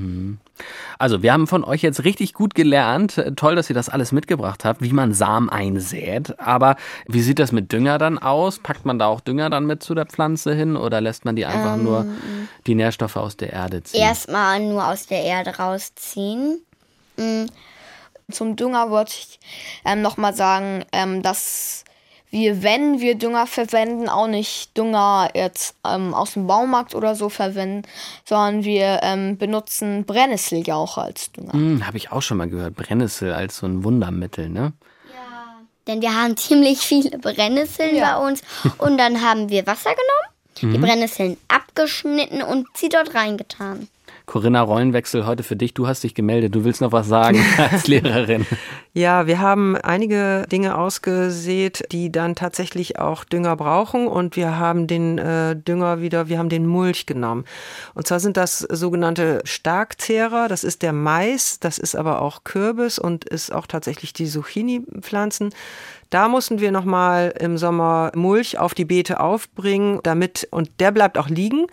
Also, 0.98 1.22
wir 1.22 1.32
haben 1.32 1.46
von 1.48 1.64
euch 1.64 1.82
jetzt 1.82 2.04
richtig 2.04 2.32
gut 2.34 2.54
gelernt. 2.54 3.20
Toll, 3.36 3.56
dass 3.56 3.68
ihr 3.68 3.74
das 3.74 3.88
alles 3.88 4.12
mitgebracht 4.12 4.64
habt, 4.64 4.80
wie 4.80 4.92
man 4.92 5.12
Samen 5.12 5.50
einsät. 5.50 6.38
Aber 6.38 6.76
wie 7.08 7.20
sieht 7.20 7.40
das 7.40 7.50
mit 7.50 7.72
Dünger 7.72 7.98
dann 7.98 8.18
aus? 8.18 8.60
Packt 8.60 8.86
man 8.86 8.98
da 9.00 9.06
auch 9.06 9.20
Dünger 9.20 9.50
dann 9.50 9.66
mit 9.66 9.82
zu 9.82 9.94
der 9.96 10.06
Pflanze 10.06 10.54
hin 10.54 10.76
oder 10.76 11.00
lässt 11.00 11.24
man 11.24 11.34
die 11.34 11.44
einfach 11.46 11.76
nur 11.76 12.06
die 12.68 12.76
Nährstoffe 12.76 13.16
aus 13.16 13.36
der 13.36 13.52
Erde 13.52 13.82
ziehen? 13.82 14.00
Erstmal 14.00 14.60
nur 14.60 14.86
aus 14.86 15.06
der 15.06 15.22
Erde 15.24 15.56
rausziehen. 15.56 16.62
Mm, 17.16 17.46
Zum 18.30 18.54
Dünger 18.54 18.88
wollte 18.90 19.12
ich 19.18 19.40
ähm, 19.84 20.00
nochmal 20.02 20.34
sagen, 20.34 20.84
ähm, 20.92 21.22
dass 21.22 21.82
wir, 22.35 22.62
wenn 22.62 23.01
wir 23.01 23.14
Dünger 23.14 23.47
verwenden, 23.47 24.09
auch 24.09 24.26
nicht 24.26 24.76
Dünger 24.76 25.30
jetzt 25.35 25.76
ähm, 25.87 26.12
aus 26.14 26.32
dem 26.35 26.47
Baumarkt 26.47 26.95
oder 26.95 27.14
so 27.14 27.28
verwenden, 27.28 27.82
sondern 28.24 28.64
wir 28.64 29.01
ähm, 29.03 29.39
benutzen 29.39 30.05
Brennnesseljauche 30.05 31.01
als 31.01 31.30
Dünger. 31.32 31.53
Hm, 31.53 31.87
Habe 31.87 31.97
ich 31.97 32.11
auch 32.12 32.22
schon 32.22 32.37
mal 32.39 32.49
gehört. 32.49 32.74
Brennnessel 32.74 33.32
als 33.32 33.59
so 33.59 33.66
ein 33.66 33.85
Wundermittel, 33.85 34.49
ne? 34.49 34.72
Denn 35.87 36.01
wir 36.01 36.14
haben 36.14 36.35
ziemlich 36.37 36.78
viele 36.78 37.18
Brennnesseln 37.18 37.95
Ja. 37.95 38.18
bei 38.18 38.26
uns. 38.28 38.43
Und 38.78 38.97
dann 38.99 39.20
haben 39.20 39.51
wir 39.51 39.66
Wasser 39.66 39.91
genommen, 39.91 40.72
die 40.74 40.78
Brennnesseln 40.78 41.37
abgeschnitten 41.49 42.43
und 42.43 42.66
sie 42.74 42.89
dort 42.89 43.14
reingetan. 43.14 43.89
Corinna, 44.26 44.62
Rollenwechsel 44.62 45.26
heute 45.26 45.43
für 45.43 45.57
dich. 45.57 45.74
Du 45.74 45.87
hast 45.87 46.03
dich 46.03 46.14
gemeldet. 46.14 46.55
Du 46.55 46.64
willst 46.64 46.80
noch 46.80 46.93
was 46.93 47.07
sagen 47.07 47.45
als 47.70 47.87
Lehrerin. 47.87 48.47
Ja, 48.97 49.26
wir 49.26 49.40
haben 49.40 49.76
einige 49.76 50.47
Dinge 50.53 50.78
ausgesät, 50.78 51.84
die 51.90 52.12
dann 52.12 52.36
tatsächlich 52.36 52.97
auch 53.01 53.24
Dünger 53.24 53.57
brauchen 53.57 54.07
und 54.07 54.36
wir 54.36 54.57
haben 54.57 54.86
den 54.86 55.18
äh, 55.18 55.57
Dünger 55.57 56.01
wieder, 56.01 56.28
wir 56.28 56.38
haben 56.38 56.49
den 56.49 56.64
Mulch 56.64 57.05
genommen. 57.05 57.45
Und 57.95 58.07
zwar 58.07 58.20
sind 58.20 58.36
das 58.36 58.61
sogenannte 58.61 59.40
Starkzehrer, 59.42 60.47
das 60.47 60.62
ist 60.62 60.82
der 60.82 60.92
Mais, 60.92 61.59
das 61.59 61.78
ist 61.78 61.97
aber 61.97 62.22
auch 62.22 62.45
Kürbis 62.45 63.01
und 63.01 63.24
ist 63.24 63.53
auch 63.53 63.66
tatsächlich 63.66 64.12
die 64.12 64.28
Zucchini-Pflanzen. 64.28 65.53
Da 66.11 66.28
mussten 66.28 66.61
wir 66.61 66.70
nochmal 66.70 67.34
im 67.40 67.59
Sommer 67.59 68.12
Mulch 68.14 68.61
auf 68.61 68.74
die 68.74 68.84
Beete 68.84 69.18
aufbringen, 69.18 69.99
damit, 70.05 70.47
und 70.53 70.70
der 70.78 70.92
bleibt 70.92 71.18
auch 71.18 71.28
liegen, 71.28 71.66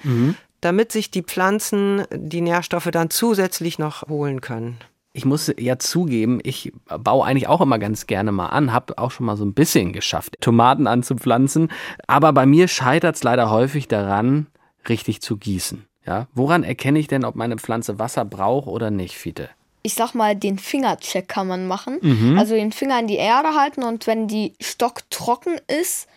damit 0.62 0.92
sich 0.92 1.12
die 1.12 1.22
Pflanzen 1.22 2.04
die 2.12 2.42
Nährstoffe 2.42 2.90
dann 2.92 3.12
zusätzlich 3.12 3.78
noch 3.78 4.08
holen 4.10 4.42
können. 4.42 4.80
Ich 5.14 5.26
muss 5.26 5.52
ja 5.60 5.78
zugeben, 5.78 6.40
ich 6.44 6.72
baue 6.86 7.26
eigentlich 7.26 7.48
auch 7.48 7.60
immer 7.60 7.80
ganz 7.80 8.08
gerne 8.08 8.32
mal 8.32 8.48
an, 8.48 8.72
habe 8.72 8.98
auch 8.98 9.12
schon 9.12 9.26
mal 9.26 9.36
so 9.36 9.44
ein 9.44 9.54
bisschen 9.54 9.92
geschafft, 9.92 10.38
Tomaten 10.40 10.88
anzupflanzen. 10.88 11.70
Aber 12.08 12.32
bei 12.32 12.46
mir 12.46 12.70
scheitert 12.70 13.18
es 13.18 13.24
leider 13.24 13.50
häufig 13.50 13.90
daran, 13.90 14.48
richtig 14.88 15.22
zu 15.22 15.38
gießen. 15.38 15.86
Ja, 16.06 16.28
woran 16.34 16.64
erkenne 16.64 16.98
ich 16.98 17.08
denn, 17.08 17.26
ob 17.26 17.36
meine 17.36 17.58
Pflanze 17.58 18.00
Wasser 18.00 18.26
braucht 18.26 18.68
oder 18.68 18.90
nicht, 18.90 19.18
Fiete? 19.18 19.50
Ich 19.84 19.96
sag 19.96 20.14
mal, 20.14 20.36
den 20.36 20.58
Fingercheck 20.58 21.28
kann 21.28 21.48
man 21.48 21.68
machen. 21.68 22.00
Mhm. 22.02 22.38
Also 22.40 22.56
den 22.56 22.72
Finger 22.72 23.00
in 23.00 23.08
die 23.08 23.18
Erde 23.18 23.50
halten 23.56 23.84
und 23.84 24.08
wenn 24.08 24.28
die 24.28 24.54
stocktrocken 24.62 25.60
ist, 25.68 26.08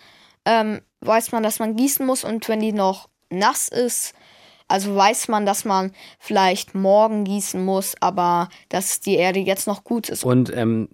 ähm, 0.44 0.80
weiß 1.00 1.32
man, 1.32 1.42
dass 1.42 1.58
man 1.58 1.76
gießen 1.76 2.04
muss 2.04 2.24
und 2.24 2.48
wenn 2.48 2.60
die 2.60 2.72
noch 2.72 3.08
nass 3.30 3.68
ist, 3.68 4.14
also 4.68 4.94
weiß 4.94 5.28
man, 5.28 5.46
dass 5.46 5.64
man 5.64 5.92
vielleicht 6.18 6.74
morgen 6.74 7.24
gießen 7.24 7.64
muss, 7.64 7.94
aber 8.00 8.48
dass 8.68 9.00
die 9.00 9.16
Erde 9.16 9.40
jetzt 9.40 9.66
noch 9.66 9.84
gut 9.84 10.08
ist. 10.08 10.24
Und 10.24 10.54
ähm, 10.56 10.88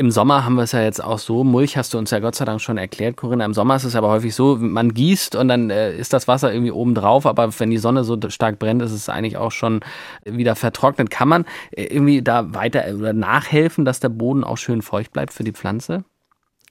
im 0.00 0.10
Sommer 0.10 0.46
haben 0.46 0.54
wir 0.54 0.62
es 0.62 0.72
ja 0.72 0.82
jetzt 0.82 1.04
auch 1.04 1.18
so, 1.18 1.44
Mulch 1.44 1.76
hast 1.76 1.92
du 1.92 1.98
uns 1.98 2.10
ja 2.10 2.20
Gott 2.20 2.34
sei 2.34 2.46
Dank 2.46 2.62
schon 2.62 2.78
erklärt, 2.78 3.18
Corinna. 3.18 3.44
Im 3.44 3.52
Sommer 3.52 3.76
ist 3.76 3.84
es 3.84 3.94
aber 3.94 4.08
häufig 4.08 4.34
so, 4.34 4.56
man 4.56 4.94
gießt 4.94 5.36
und 5.36 5.48
dann 5.48 5.68
äh, 5.68 5.94
ist 5.94 6.14
das 6.14 6.26
Wasser 6.26 6.50
irgendwie 6.52 6.72
oben 6.72 6.94
drauf, 6.94 7.26
aber 7.26 7.50
wenn 7.58 7.70
die 7.70 7.76
Sonne 7.76 8.02
so 8.02 8.18
stark 8.28 8.58
brennt, 8.58 8.80
ist 8.80 8.92
es 8.92 9.10
eigentlich 9.10 9.36
auch 9.36 9.52
schon 9.52 9.80
wieder 10.24 10.56
vertrocknet. 10.56 11.10
Kann 11.10 11.28
man 11.28 11.44
äh, 11.72 11.84
irgendwie 11.84 12.22
da 12.22 12.54
weiter 12.54 12.88
äh, 12.88 12.94
oder 12.94 13.12
nachhelfen, 13.12 13.84
dass 13.84 14.00
der 14.00 14.08
Boden 14.08 14.42
auch 14.42 14.56
schön 14.56 14.80
feucht 14.80 15.12
bleibt 15.12 15.34
für 15.34 15.44
die 15.44 15.52
Pflanze? 15.52 16.04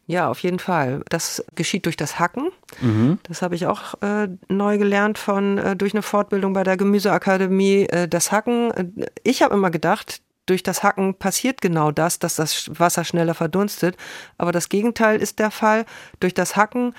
Ja, 0.10 0.28
auf 0.28 0.40
jeden 0.40 0.58
Fall. 0.58 1.04
Das 1.10 1.46
geschieht 1.54 1.86
durch 1.86 1.96
das 1.96 2.18
Hacken. 2.18 2.50
Mhm. 2.82 3.20
Das 3.28 3.44
habe 3.44 3.54
ich 3.54 3.68
auch 3.68 3.94
äh, 4.02 4.28
neu 4.48 4.80
gelernt 4.80 5.20
von 5.20 5.60
äh, 5.60 5.76
durch 5.76 5.94
eine 5.94 6.02
Fortbildung 6.02 6.54
bei 6.54 6.64
der 6.64 6.78
Gemüseakademie. 6.78 7.84
Äh, 7.84 8.08
das 8.08 8.32
Hacken. 8.32 8.72
Äh, 8.72 9.06
ich 9.22 9.44
habe 9.44 9.54
immer 9.54 9.70
gedacht, 9.70 10.24
durch 10.48 10.64
das 10.64 10.82
Hacken 10.82 11.14
passiert 11.14 11.62
genau 11.62 11.92
das, 11.92 12.18
dass 12.18 12.38
das 12.38 12.72
Wasser 12.80 13.04
schneller 13.04 13.36
verdunstet. 13.36 13.98
Aber 14.40 14.52
das 14.52 14.70
Gegenteil 14.70 15.22
ist 15.22 15.38
der 15.38 15.52
Fall. 15.52 15.86
Durch 16.20 16.34
das 16.34 16.56
Hacken 16.56 16.96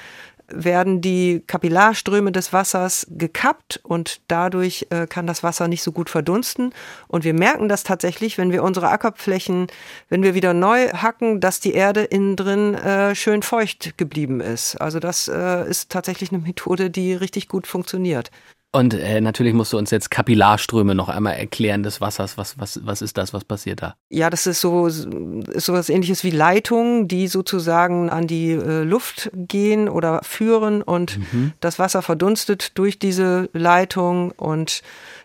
werden 0.52 1.00
die 1.00 1.42
Kapillarströme 1.46 2.32
des 2.32 2.52
Wassers 2.52 3.06
gekappt 3.10 3.80
und 3.82 4.20
dadurch 4.28 4.86
äh, 4.90 5.06
kann 5.06 5.26
das 5.26 5.42
Wasser 5.42 5.68
nicht 5.68 5.82
so 5.82 5.92
gut 5.92 6.10
verdunsten. 6.10 6.72
Und 7.08 7.24
wir 7.24 7.34
merken 7.34 7.68
das 7.68 7.82
tatsächlich, 7.82 8.38
wenn 8.38 8.52
wir 8.52 8.62
unsere 8.62 8.88
Ackerflächen, 8.88 9.66
wenn 10.08 10.22
wir 10.22 10.34
wieder 10.34 10.54
neu 10.54 10.88
hacken, 10.88 11.40
dass 11.40 11.60
die 11.60 11.72
Erde 11.72 12.02
innen 12.02 12.36
drin 12.36 12.74
äh, 12.74 13.14
schön 13.14 13.42
feucht 13.42 13.96
geblieben 13.96 14.40
ist. 14.40 14.76
Also 14.76 15.00
das 15.00 15.28
äh, 15.28 15.68
ist 15.68 15.90
tatsächlich 15.90 16.32
eine 16.32 16.42
Methode, 16.42 16.90
die 16.90 17.14
richtig 17.14 17.48
gut 17.48 17.66
funktioniert. 17.66 18.30
Und 18.72 18.94
äh, 18.94 19.20
natürlich 19.20 19.52
musst 19.52 19.72
du 19.72 19.78
uns 19.78 19.90
jetzt 19.90 20.12
Kapillarströme 20.12 20.94
noch 20.94 21.08
einmal 21.08 21.34
erklären 21.34 21.82
des 21.82 22.00
Wassers. 22.00 22.38
Was, 22.38 22.56
was, 22.56 22.80
was 22.84 23.02
ist 23.02 23.18
das? 23.18 23.32
Was 23.34 23.44
passiert 23.44 23.82
da? 23.82 23.96
Ja, 24.10 24.30
das 24.30 24.46
ist 24.46 24.60
so 24.60 24.86
ist 24.86 25.08
sowas 25.56 25.88
ähnliches 25.88 26.22
wie 26.22 26.30
Leitungen, 26.30 27.08
die 27.08 27.26
sozusagen 27.26 28.10
an 28.10 28.28
die 28.28 28.50
äh, 28.52 28.84
Luft 28.84 29.30
gehen 29.34 29.88
oder 29.88 30.20
führen 30.22 30.82
und 30.82 31.18
mhm. 31.32 31.52
das 31.58 31.80
Wasser 31.80 32.00
verdunstet 32.02 32.78
durch 32.78 33.00
diese 33.00 33.50
Leitung 33.52 34.30
und 34.32 34.82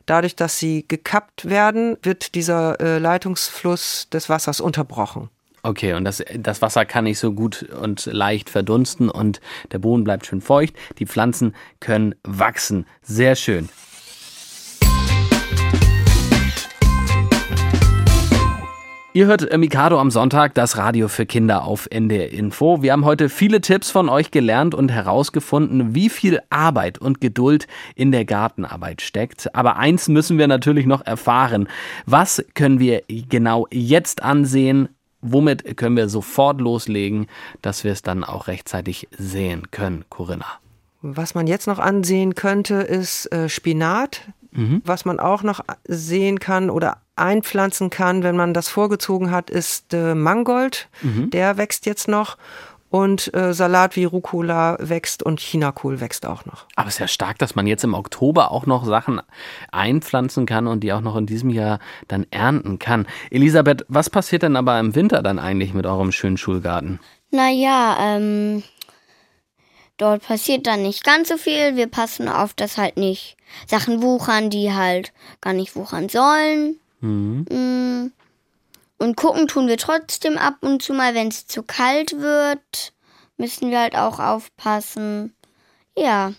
dadurch, 0.07 0.35
dass 0.35 0.57
sie 0.57 0.85
gekappt 0.87 1.47
werden, 1.47 1.97
wird 2.01 2.33
dieser 2.33 2.79
äh, 2.79 2.97
Leitungsfluss 2.97 4.09
des 4.09 4.27
Wassers 4.27 4.59
unterbrochen. 4.59 5.29
Okay, 5.65 5.93
und 5.93 6.03
das, 6.03 6.23
das 6.37 6.61
Wasser 6.61 6.85
kann 6.85 7.05
nicht 7.05 7.17
so 7.17 7.33
gut 7.33 7.63
und 7.63 8.05
leicht 8.05 8.51
verdunsten 8.51 9.09
und 9.09 9.41
der 9.71 9.79
Boden 9.79 10.03
bleibt 10.03 10.27
schön 10.27 10.41
feucht. 10.41 10.75
Die 10.99 11.07
Pflanzen 11.07 11.55
können 11.79 12.13
wachsen. 12.23 12.85
Sehr 13.01 13.35
schön. 13.35 13.69
Ihr 19.15 19.27
hört 19.27 19.57
Mikado 19.57 19.97
am 19.97 20.11
Sonntag, 20.11 20.53
das 20.55 20.75
Radio 20.75 21.07
für 21.07 21.25
Kinder 21.25 21.63
auf 21.63 21.87
NDR 21.89 22.33
Info. 22.33 22.81
Wir 22.81 22.91
haben 22.91 23.05
heute 23.05 23.29
viele 23.29 23.61
Tipps 23.61 23.89
von 23.89 24.09
euch 24.09 24.29
gelernt 24.29 24.75
und 24.75 24.91
herausgefunden, 24.91 25.95
wie 25.95 26.09
viel 26.09 26.41
Arbeit 26.49 26.97
und 26.97 27.21
Geduld 27.21 27.65
in 27.95 28.11
der 28.11 28.25
Gartenarbeit 28.25 29.01
steckt. 29.01 29.55
Aber 29.55 29.77
eins 29.77 30.09
müssen 30.09 30.37
wir 30.37 30.47
natürlich 30.47 30.85
noch 30.85 31.05
erfahren. 31.05 31.69
Was 32.05 32.43
können 32.55 32.79
wir 32.79 33.03
genau 33.07 33.67
jetzt 33.71 34.21
ansehen, 34.21 34.89
womit 35.31 35.77
können 35.77 35.97
wir 35.97 36.09
sofort 36.09 36.61
loslegen, 36.61 37.27
dass 37.61 37.83
wir 37.83 37.91
es 37.91 38.01
dann 38.01 38.23
auch 38.23 38.47
rechtzeitig 38.47 39.07
sehen 39.17 39.71
können, 39.71 40.05
Corinna? 40.09 40.45
Was 41.01 41.35
man 41.35 41.47
jetzt 41.47 41.67
noch 41.67 41.79
ansehen 41.79 42.35
könnte, 42.35 42.75
ist 42.75 43.31
äh, 43.31 43.49
Spinat. 43.49 44.21
Mhm. 44.51 44.81
Was 44.85 45.05
man 45.05 45.19
auch 45.19 45.43
noch 45.43 45.59
sehen 45.85 46.39
kann 46.39 46.69
oder 46.69 46.97
einpflanzen 47.15 47.89
kann, 47.89 48.23
wenn 48.23 48.35
man 48.35 48.53
das 48.53 48.69
vorgezogen 48.69 49.31
hat, 49.31 49.49
ist 49.49 49.93
äh, 49.93 50.15
Mangold. 50.15 50.89
Mhm. 51.01 51.29
Der 51.29 51.57
wächst 51.57 51.85
jetzt 51.85 52.07
noch 52.07 52.37
und 52.95 53.33
äh, 53.33 53.53
Salat 53.53 53.97
wie 53.97 54.05
Rucola 54.05 54.77
wächst 54.79 55.21
und 55.21 55.41
Chinakohl 55.41 55.99
wächst 55.99 56.25
auch 56.25 56.45
noch. 56.45 56.65
Aber 56.77 56.87
es 56.87 56.93
ist 56.93 56.99
ja 56.99 57.09
stark, 57.09 57.37
dass 57.39 57.53
man 57.53 57.67
jetzt 57.67 57.83
im 57.83 57.93
Oktober 57.93 58.51
auch 58.51 58.65
noch 58.65 58.85
Sachen 58.85 59.21
einpflanzen 59.69 60.45
kann 60.45 60.65
und 60.65 60.79
die 60.79 60.93
auch 60.93 61.01
noch 61.01 61.17
in 61.17 61.25
diesem 61.25 61.49
Jahr 61.49 61.79
dann 62.07 62.25
ernten 62.31 62.79
kann. 62.79 63.05
Elisabeth, 63.31 63.83
was 63.89 64.09
passiert 64.09 64.43
denn 64.43 64.55
aber 64.55 64.79
im 64.79 64.95
Winter 64.95 65.21
dann 65.21 65.39
eigentlich 65.39 65.73
mit 65.73 65.85
eurem 65.85 66.13
schönen 66.13 66.37
Schulgarten? 66.37 67.01
Naja, 67.31 67.97
ähm, 67.99 68.63
dort 69.97 70.25
passiert 70.25 70.65
dann 70.65 70.81
nicht 70.81 71.03
ganz 71.03 71.27
so 71.27 71.35
viel. 71.35 71.75
Wir 71.75 71.87
passen 71.87 72.29
auf, 72.29 72.53
dass 72.53 72.77
halt 72.77 72.95
nicht 72.95 73.35
Sachen 73.67 74.01
wuchern, 74.01 74.49
die 74.49 74.71
halt 74.71 75.11
gar 75.41 75.51
nicht 75.51 75.75
wuchern 75.75 76.07
sollen. 76.07 76.77
Mhm. 77.01 77.45
Mm. 77.51 78.11
Und 78.97 79.17
gucken 79.17 79.47
tun 79.47 79.67
wir 79.67 79.77
trotzdem 79.77 80.37
ab 80.37 80.57
und 80.61 80.81
zu 80.81 80.93
mal, 80.93 81.15
wenn 81.15 81.27
es 81.27 81.47
zu 81.47 81.63
kalt 81.63 82.19
wird, 82.19 82.93
müssen 83.37 83.69
wir 83.69 83.79
halt 83.79 83.95
auch 83.97 84.19
aufpassen. 84.19 85.33
Ja. 85.97 86.33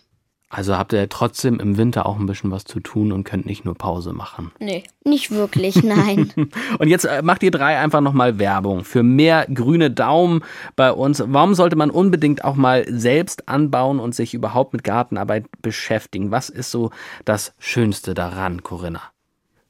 Also 0.49 0.79
habt 0.79 0.93
ihr 0.93 1.09
trotzdem 1.09 1.59
im 1.59 1.77
Winter 1.77 2.07
auch 2.07 2.19
ein 2.19 2.27
bisschen 2.27 2.53
was 2.53 2.65
zu 2.65 2.79
tun 2.79 3.11
und 3.11 3.25
könnt 3.25 3.47
nicht 3.47 3.65
nur 3.65 3.75
Pause 3.75 4.13
machen. 4.13 4.53
Nee, 4.61 4.85
nicht 5.05 5.33
wirklich, 5.33 5.83
nein. 5.83 6.33
und 6.79 6.89
jetzt 6.89 7.05
äh, 7.05 7.21
macht 7.21 7.43
ihr 7.43 7.51
drei 7.51 7.79
einfach 7.79 8.01
nochmal 8.01 8.39
Werbung 8.39 8.85
für 8.85 9.03
mehr 9.03 9.47
grüne 9.53 9.91
Daumen 9.91 10.45
bei 10.77 10.93
uns. 10.93 11.23
Warum 11.27 11.55
sollte 11.55 11.75
man 11.75 11.91
unbedingt 11.91 12.45
auch 12.45 12.55
mal 12.55 12.87
selbst 12.89 13.49
anbauen 13.49 13.99
und 13.99 14.15
sich 14.15 14.35
überhaupt 14.35 14.73
mit 14.73 14.85
Gartenarbeit 14.85 15.47
beschäftigen? 15.63 16.31
Was 16.31 16.49
ist 16.49 16.71
so 16.71 16.91
das 17.25 17.53
Schönste 17.59 18.15
daran, 18.15 18.63
Corinna? 18.63 19.03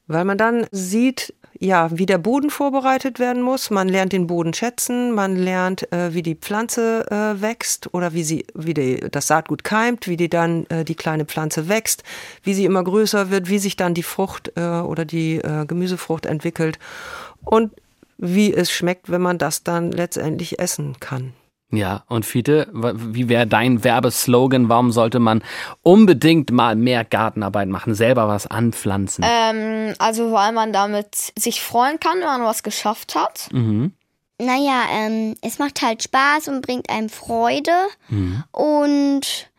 Weil 0.09 0.25
man 0.25 0.39
dann 0.39 0.67
sieht, 0.71 1.35
ja, 1.61 1.89
wie 1.93 2.07
der 2.07 2.19
Boden 2.19 2.51
vorbereitet 2.51 3.19
werden 3.19 3.43
muss. 3.43 3.71
Man 3.71 3.89
lernt 3.89 4.13
den 4.13 4.27
Boden 4.27 4.55
schätzen, 4.55 5.13
man 5.13 5.37
lernt, 5.37 5.91
äh, 5.93 6.15
wie 6.15 6.23
die 6.23 6.35
Pflanze 6.35 7.07
äh, 7.11 7.41
wächst 7.41 7.93
oder 7.95 8.13
wie 8.13 8.25
sie, 8.25 8.47
wie 8.55 8.75
die, 8.75 9.01
das 9.11 9.27
Saatgut 9.27 9.65
keimt, 9.65 10.07
wie 10.07 10.17
die 10.17 10.29
dann 10.29 10.67
äh, 10.67 10.85
die 10.85 10.95
kleine 10.95 11.25
Pflanze 11.25 11.69
wächst, 11.69 12.03
wie 12.43 12.55
sie 12.55 12.65
immer 12.65 12.85
größer 12.85 13.31
wird, 13.31 13.49
wie 13.49 13.59
sich 13.59 13.77
dann 13.77 13.95
die 13.95 14.03
Frucht 14.03 14.53
äh, 14.57 14.61
oder 14.61 15.05
die 15.05 15.37
äh, 15.37 15.67
Gemüsefrucht 15.67 16.27
entwickelt 16.27 16.79
und 17.45 17.73
wie 18.19 18.53
es 18.53 18.71
schmeckt, 18.71 19.11
wenn 19.11 19.21
man 19.21 19.39
das 19.39 19.63
dann 19.63 19.93
letztendlich 19.93 20.59
essen 20.59 20.97
kann. 21.01 21.33
Ja, 21.73 22.05
und 22.09 22.25
Fiete, 22.25 22.69
wie 22.73 23.29
wäre 23.29 23.47
dein 23.47 23.83
Werbeslogan? 23.83 24.69
Warum 24.69 24.93
sollte 24.93 25.19
man 25.19 25.43
unbedingt 25.83 26.53
mal 26.53 26.77
mehr 26.77 27.05
Gartenarbeit 27.05 27.69
machen, 27.69 27.95
selber 27.95 28.29
was 28.29 28.47
anpflanzen? 28.47 29.25
Ähm, 29.27 29.95
also 29.99 30.31
weil 30.31 30.53
man 30.53 30.73
damit 30.73 31.33
sich 31.37 31.61
freuen 31.61 31.99
kann, 31.99 32.21
wenn 32.21 32.27
man 32.27 32.45
was 32.45 32.63
geschafft 32.63 33.17
hat. 33.17 33.49
Mhm. 33.53 33.93
Naja, 34.39 34.83
ähm, 34.93 35.35
es 35.43 35.59
macht 35.59 35.83
halt 35.83 36.05
Spaß 36.05 36.49
und 36.49 36.61
bringt 36.61 36.89
einem 36.89 37.09
Freude. 37.09 37.73
Mhm. 38.11 38.45
Und 38.53 39.51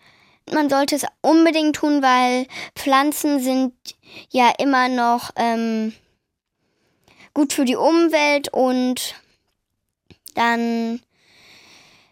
man 0.53 0.69
sollte 0.69 0.95
es 0.95 1.05
unbedingt 1.21 1.75
tun, 1.75 2.01
weil 2.01 2.47
Pflanzen 2.75 3.41
sind 3.41 3.73
ja 4.29 4.53
immer 4.59 4.87
noch 4.87 5.31
ähm, 5.35 5.91
gut 7.33 7.51
für 7.51 7.65
die 7.65 7.75
Umwelt 7.75 8.47
und 8.53 9.15
dann 10.35 11.01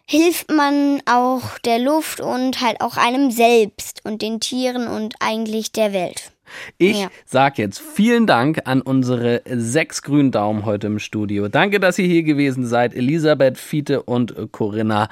hilft 0.06 0.50
man 0.50 1.02
auch 1.06 1.58
der 1.58 1.78
Luft 1.78 2.20
und 2.20 2.60
halt 2.60 2.80
auch 2.80 2.96
einem 2.96 3.30
selbst 3.30 4.00
und 4.04 4.22
den 4.22 4.40
Tieren 4.40 4.86
und 4.86 5.14
eigentlich 5.20 5.72
der 5.72 5.92
Welt. 5.92 6.30
Ich 6.78 7.00
ja. 7.00 7.08
sag 7.24 7.58
jetzt 7.58 7.80
vielen 7.80 8.26
Dank 8.26 8.62
an 8.64 8.80
unsere 8.80 9.42
sechs 9.46 10.02
grünen 10.02 10.30
Daumen 10.30 10.64
heute 10.64 10.86
im 10.86 11.00
Studio. 11.00 11.48
Danke, 11.48 11.80
dass 11.80 11.98
ihr 11.98 12.06
hier 12.06 12.22
gewesen 12.22 12.66
seid. 12.66 12.94
Elisabeth, 12.94 13.58
Fiete 13.58 14.02
und 14.02 14.52
Corinna. 14.52 15.08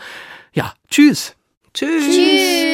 Ja, 0.53 0.75
tschüss. 0.89 1.35
Tschüss. 1.73 2.05
Tschüss. 2.05 2.74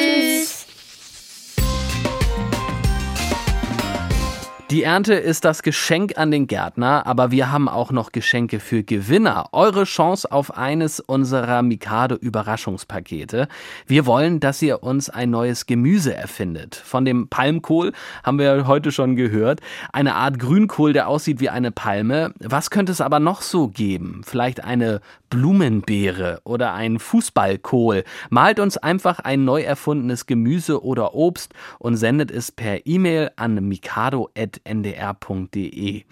Die 4.71 4.83
Ernte 4.83 5.15
ist 5.15 5.43
das 5.43 5.63
Geschenk 5.63 6.17
an 6.17 6.31
den 6.31 6.47
Gärtner, 6.47 7.05
aber 7.05 7.29
wir 7.29 7.51
haben 7.51 7.67
auch 7.67 7.91
noch 7.91 8.13
Geschenke 8.13 8.61
für 8.61 8.83
Gewinner. 8.83 9.49
Eure 9.51 9.83
Chance 9.83 10.31
auf 10.31 10.57
eines 10.57 11.01
unserer 11.01 11.61
Mikado 11.61 12.15
Überraschungspakete. 12.15 13.49
Wir 13.85 14.05
wollen, 14.05 14.39
dass 14.39 14.61
ihr 14.61 14.81
uns 14.81 15.09
ein 15.09 15.29
neues 15.29 15.65
Gemüse 15.65 16.15
erfindet. 16.15 16.77
Von 16.77 17.03
dem 17.03 17.27
Palmkohl 17.27 17.91
haben 18.23 18.39
wir 18.39 18.65
heute 18.65 18.93
schon 18.93 19.17
gehört. 19.17 19.59
Eine 19.91 20.15
Art 20.15 20.39
Grünkohl, 20.39 20.93
der 20.93 21.09
aussieht 21.09 21.41
wie 21.41 21.49
eine 21.49 21.71
Palme. 21.71 22.33
Was 22.39 22.69
könnte 22.69 22.93
es 22.93 23.01
aber 23.01 23.19
noch 23.19 23.41
so 23.41 23.67
geben? 23.67 24.21
Vielleicht 24.23 24.63
eine 24.63 25.01
Blumenbeere 25.31 26.41
oder 26.43 26.73
ein 26.73 26.99
Fußballkohl. 26.99 28.03
Malt 28.29 28.59
uns 28.59 28.77
einfach 28.77 29.19
ein 29.19 29.45
neu 29.45 29.61
erfundenes 29.61 30.27
Gemüse 30.27 30.83
oder 30.83 31.15
Obst 31.15 31.53
und 31.79 31.95
sendet 31.97 32.29
es 32.29 32.51
per 32.51 32.85
E-Mail 32.85 33.31
an 33.37 33.55
mikado@ 33.67 34.29
ndr.de 34.63 36.03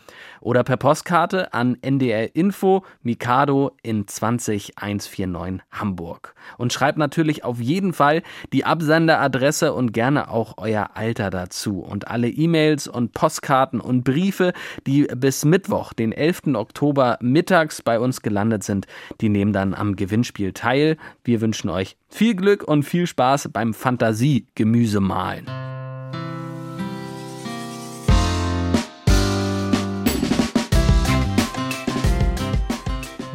oder 0.41 0.63
per 0.63 0.77
Postkarte 0.77 1.53
an 1.53 1.77
NDR 1.81 2.35
Info 2.35 2.83
Mikado 3.03 3.71
in 3.83 4.07
20149 4.07 5.61
Hamburg. 5.71 6.33
Und 6.57 6.73
schreibt 6.73 6.97
natürlich 6.97 7.43
auf 7.43 7.59
jeden 7.59 7.93
Fall 7.93 8.23
die 8.53 8.65
Absenderadresse 8.65 9.73
und 9.73 9.91
gerne 9.91 10.29
auch 10.29 10.55
euer 10.57 10.91
Alter 10.93 11.29
dazu. 11.29 11.79
Und 11.79 12.07
alle 12.07 12.29
E-Mails 12.29 12.87
und 12.87 13.13
Postkarten 13.13 13.81
und 13.81 14.03
Briefe, 14.03 14.53
die 14.87 15.03
bis 15.03 15.45
Mittwoch, 15.45 15.93
den 15.93 16.11
11. 16.11 16.55
Oktober 16.55 17.17
mittags 17.21 17.81
bei 17.81 17.99
uns 17.99 18.21
gelandet 18.21 18.63
sind, 18.63 18.87
die 19.21 19.29
nehmen 19.29 19.53
dann 19.53 19.73
am 19.73 19.95
Gewinnspiel 19.95 20.53
teil. 20.53 20.97
Wir 21.23 21.41
wünschen 21.41 21.69
euch 21.69 21.95
viel 22.09 22.35
Glück 22.35 22.63
und 22.63 22.83
viel 22.83 23.07
Spaß 23.07 23.49
beim 23.53 23.73
Fantasie-Gemüsemalen. 23.73 25.45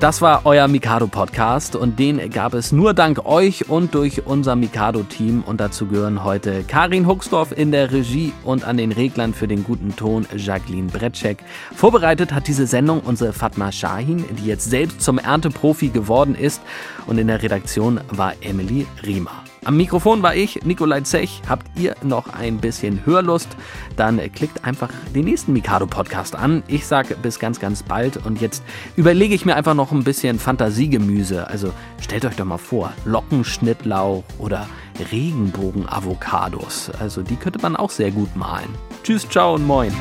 Das 0.05 0.21
war 0.21 0.43
euer 0.45 0.69
Mikado-Podcast 0.69 1.77
und 1.77 1.99
den 1.99 2.29
gab 2.29 2.53
es 2.53 2.73
nur 2.73 2.93
dank 2.93 3.25
euch 3.25 3.71
und 3.71 3.95
durch 3.95 4.27
unser 4.27 4.55
Mikado-Team. 4.55 5.43
Und 5.47 5.63
dazu 5.63 5.87
gehören 5.87 6.23
heute 6.23 6.63
Karin 6.63 7.07
Huxdorf 7.07 7.53
in 7.57 7.73
der 7.73 7.91
Regie 7.91 8.35
und 8.45 8.65
an 8.65 8.77
den 8.77 8.93
Reglern 8.93 9.33
für 9.33 9.49
den 9.49 9.65
guten 9.65 9.97
Ton 9.97 10.27
Jacqueline 10.37 10.91
Bretschek. 10.91 11.39
Vorbereitet 11.75 12.35
hat 12.35 12.49
diese 12.49 12.67
Sendung 12.67 13.01
unsere 13.01 13.33
Fatma 13.33 13.73
Shahin, 13.73 14.27
die 14.37 14.45
jetzt 14.45 14.69
selbst 14.69 15.01
zum 15.01 15.17
Ernteprofi 15.17 15.89
geworden 15.89 16.35
ist. 16.35 16.61
Und 17.07 17.17
in 17.17 17.29
der 17.29 17.43
Redaktion 17.43 17.99
war 18.11 18.35
Emily 18.43 18.87
Riemer. 19.07 19.44
Am 19.65 19.79
Mikrofon 19.79 20.23
war 20.23 20.37
ich, 20.37 20.63
Nikolai 20.65 21.01
Zech. 21.01 21.41
Habt 21.49 21.67
ihr 21.79 21.97
noch 22.03 22.29
ein 22.35 22.59
bisschen 22.59 23.05
Hörlust? 23.07 23.49
Dann 23.97 24.21
klickt 24.33 24.65
einfach 24.65 24.91
den 25.15 25.25
nächsten 25.25 25.55
Mikado-Podcast 25.55 26.37
an. 26.37 26.63
Ich 26.69 26.87
sage 26.87 27.17
bis 27.17 27.39
ganz, 27.39 27.61
ganz 27.61 27.83
bald. 27.83 28.19
Und 28.27 28.43
jetzt 28.43 28.63
überlege 28.97 29.35
ich 29.35 29.47
mir 29.47 29.57
einfach 29.57 29.75
noch 29.75 29.91
ein 29.91 30.05
bisschen 30.05 30.39
Fantasiegemüse. 30.39 31.49
Also 31.49 31.73
stellt 32.01 32.27
euch 32.27 32.37
doch 32.37 32.45
mal 32.45 32.59
vor, 32.59 32.93
Lockenschnittlauch 33.07 34.25
oder 34.39 34.67
Regenbogen-Avocados. 35.11 36.91
Also 37.01 37.23
die 37.23 37.37
könnte 37.37 37.61
man 37.63 37.75
auch 37.75 37.91
sehr 37.91 38.11
gut 38.11 38.37
malen. 38.37 38.69
Tschüss, 39.03 39.27
ciao 39.29 39.55
und 39.55 39.67
moin. 39.67 39.93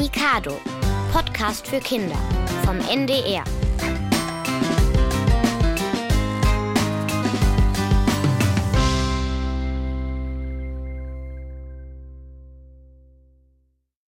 Mikado. 0.00 0.58
Podcast 1.12 1.66
für 1.66 1.78
Kinder 1.78 2.16
vom 2.64 2.78
NDR. 2.78 3.44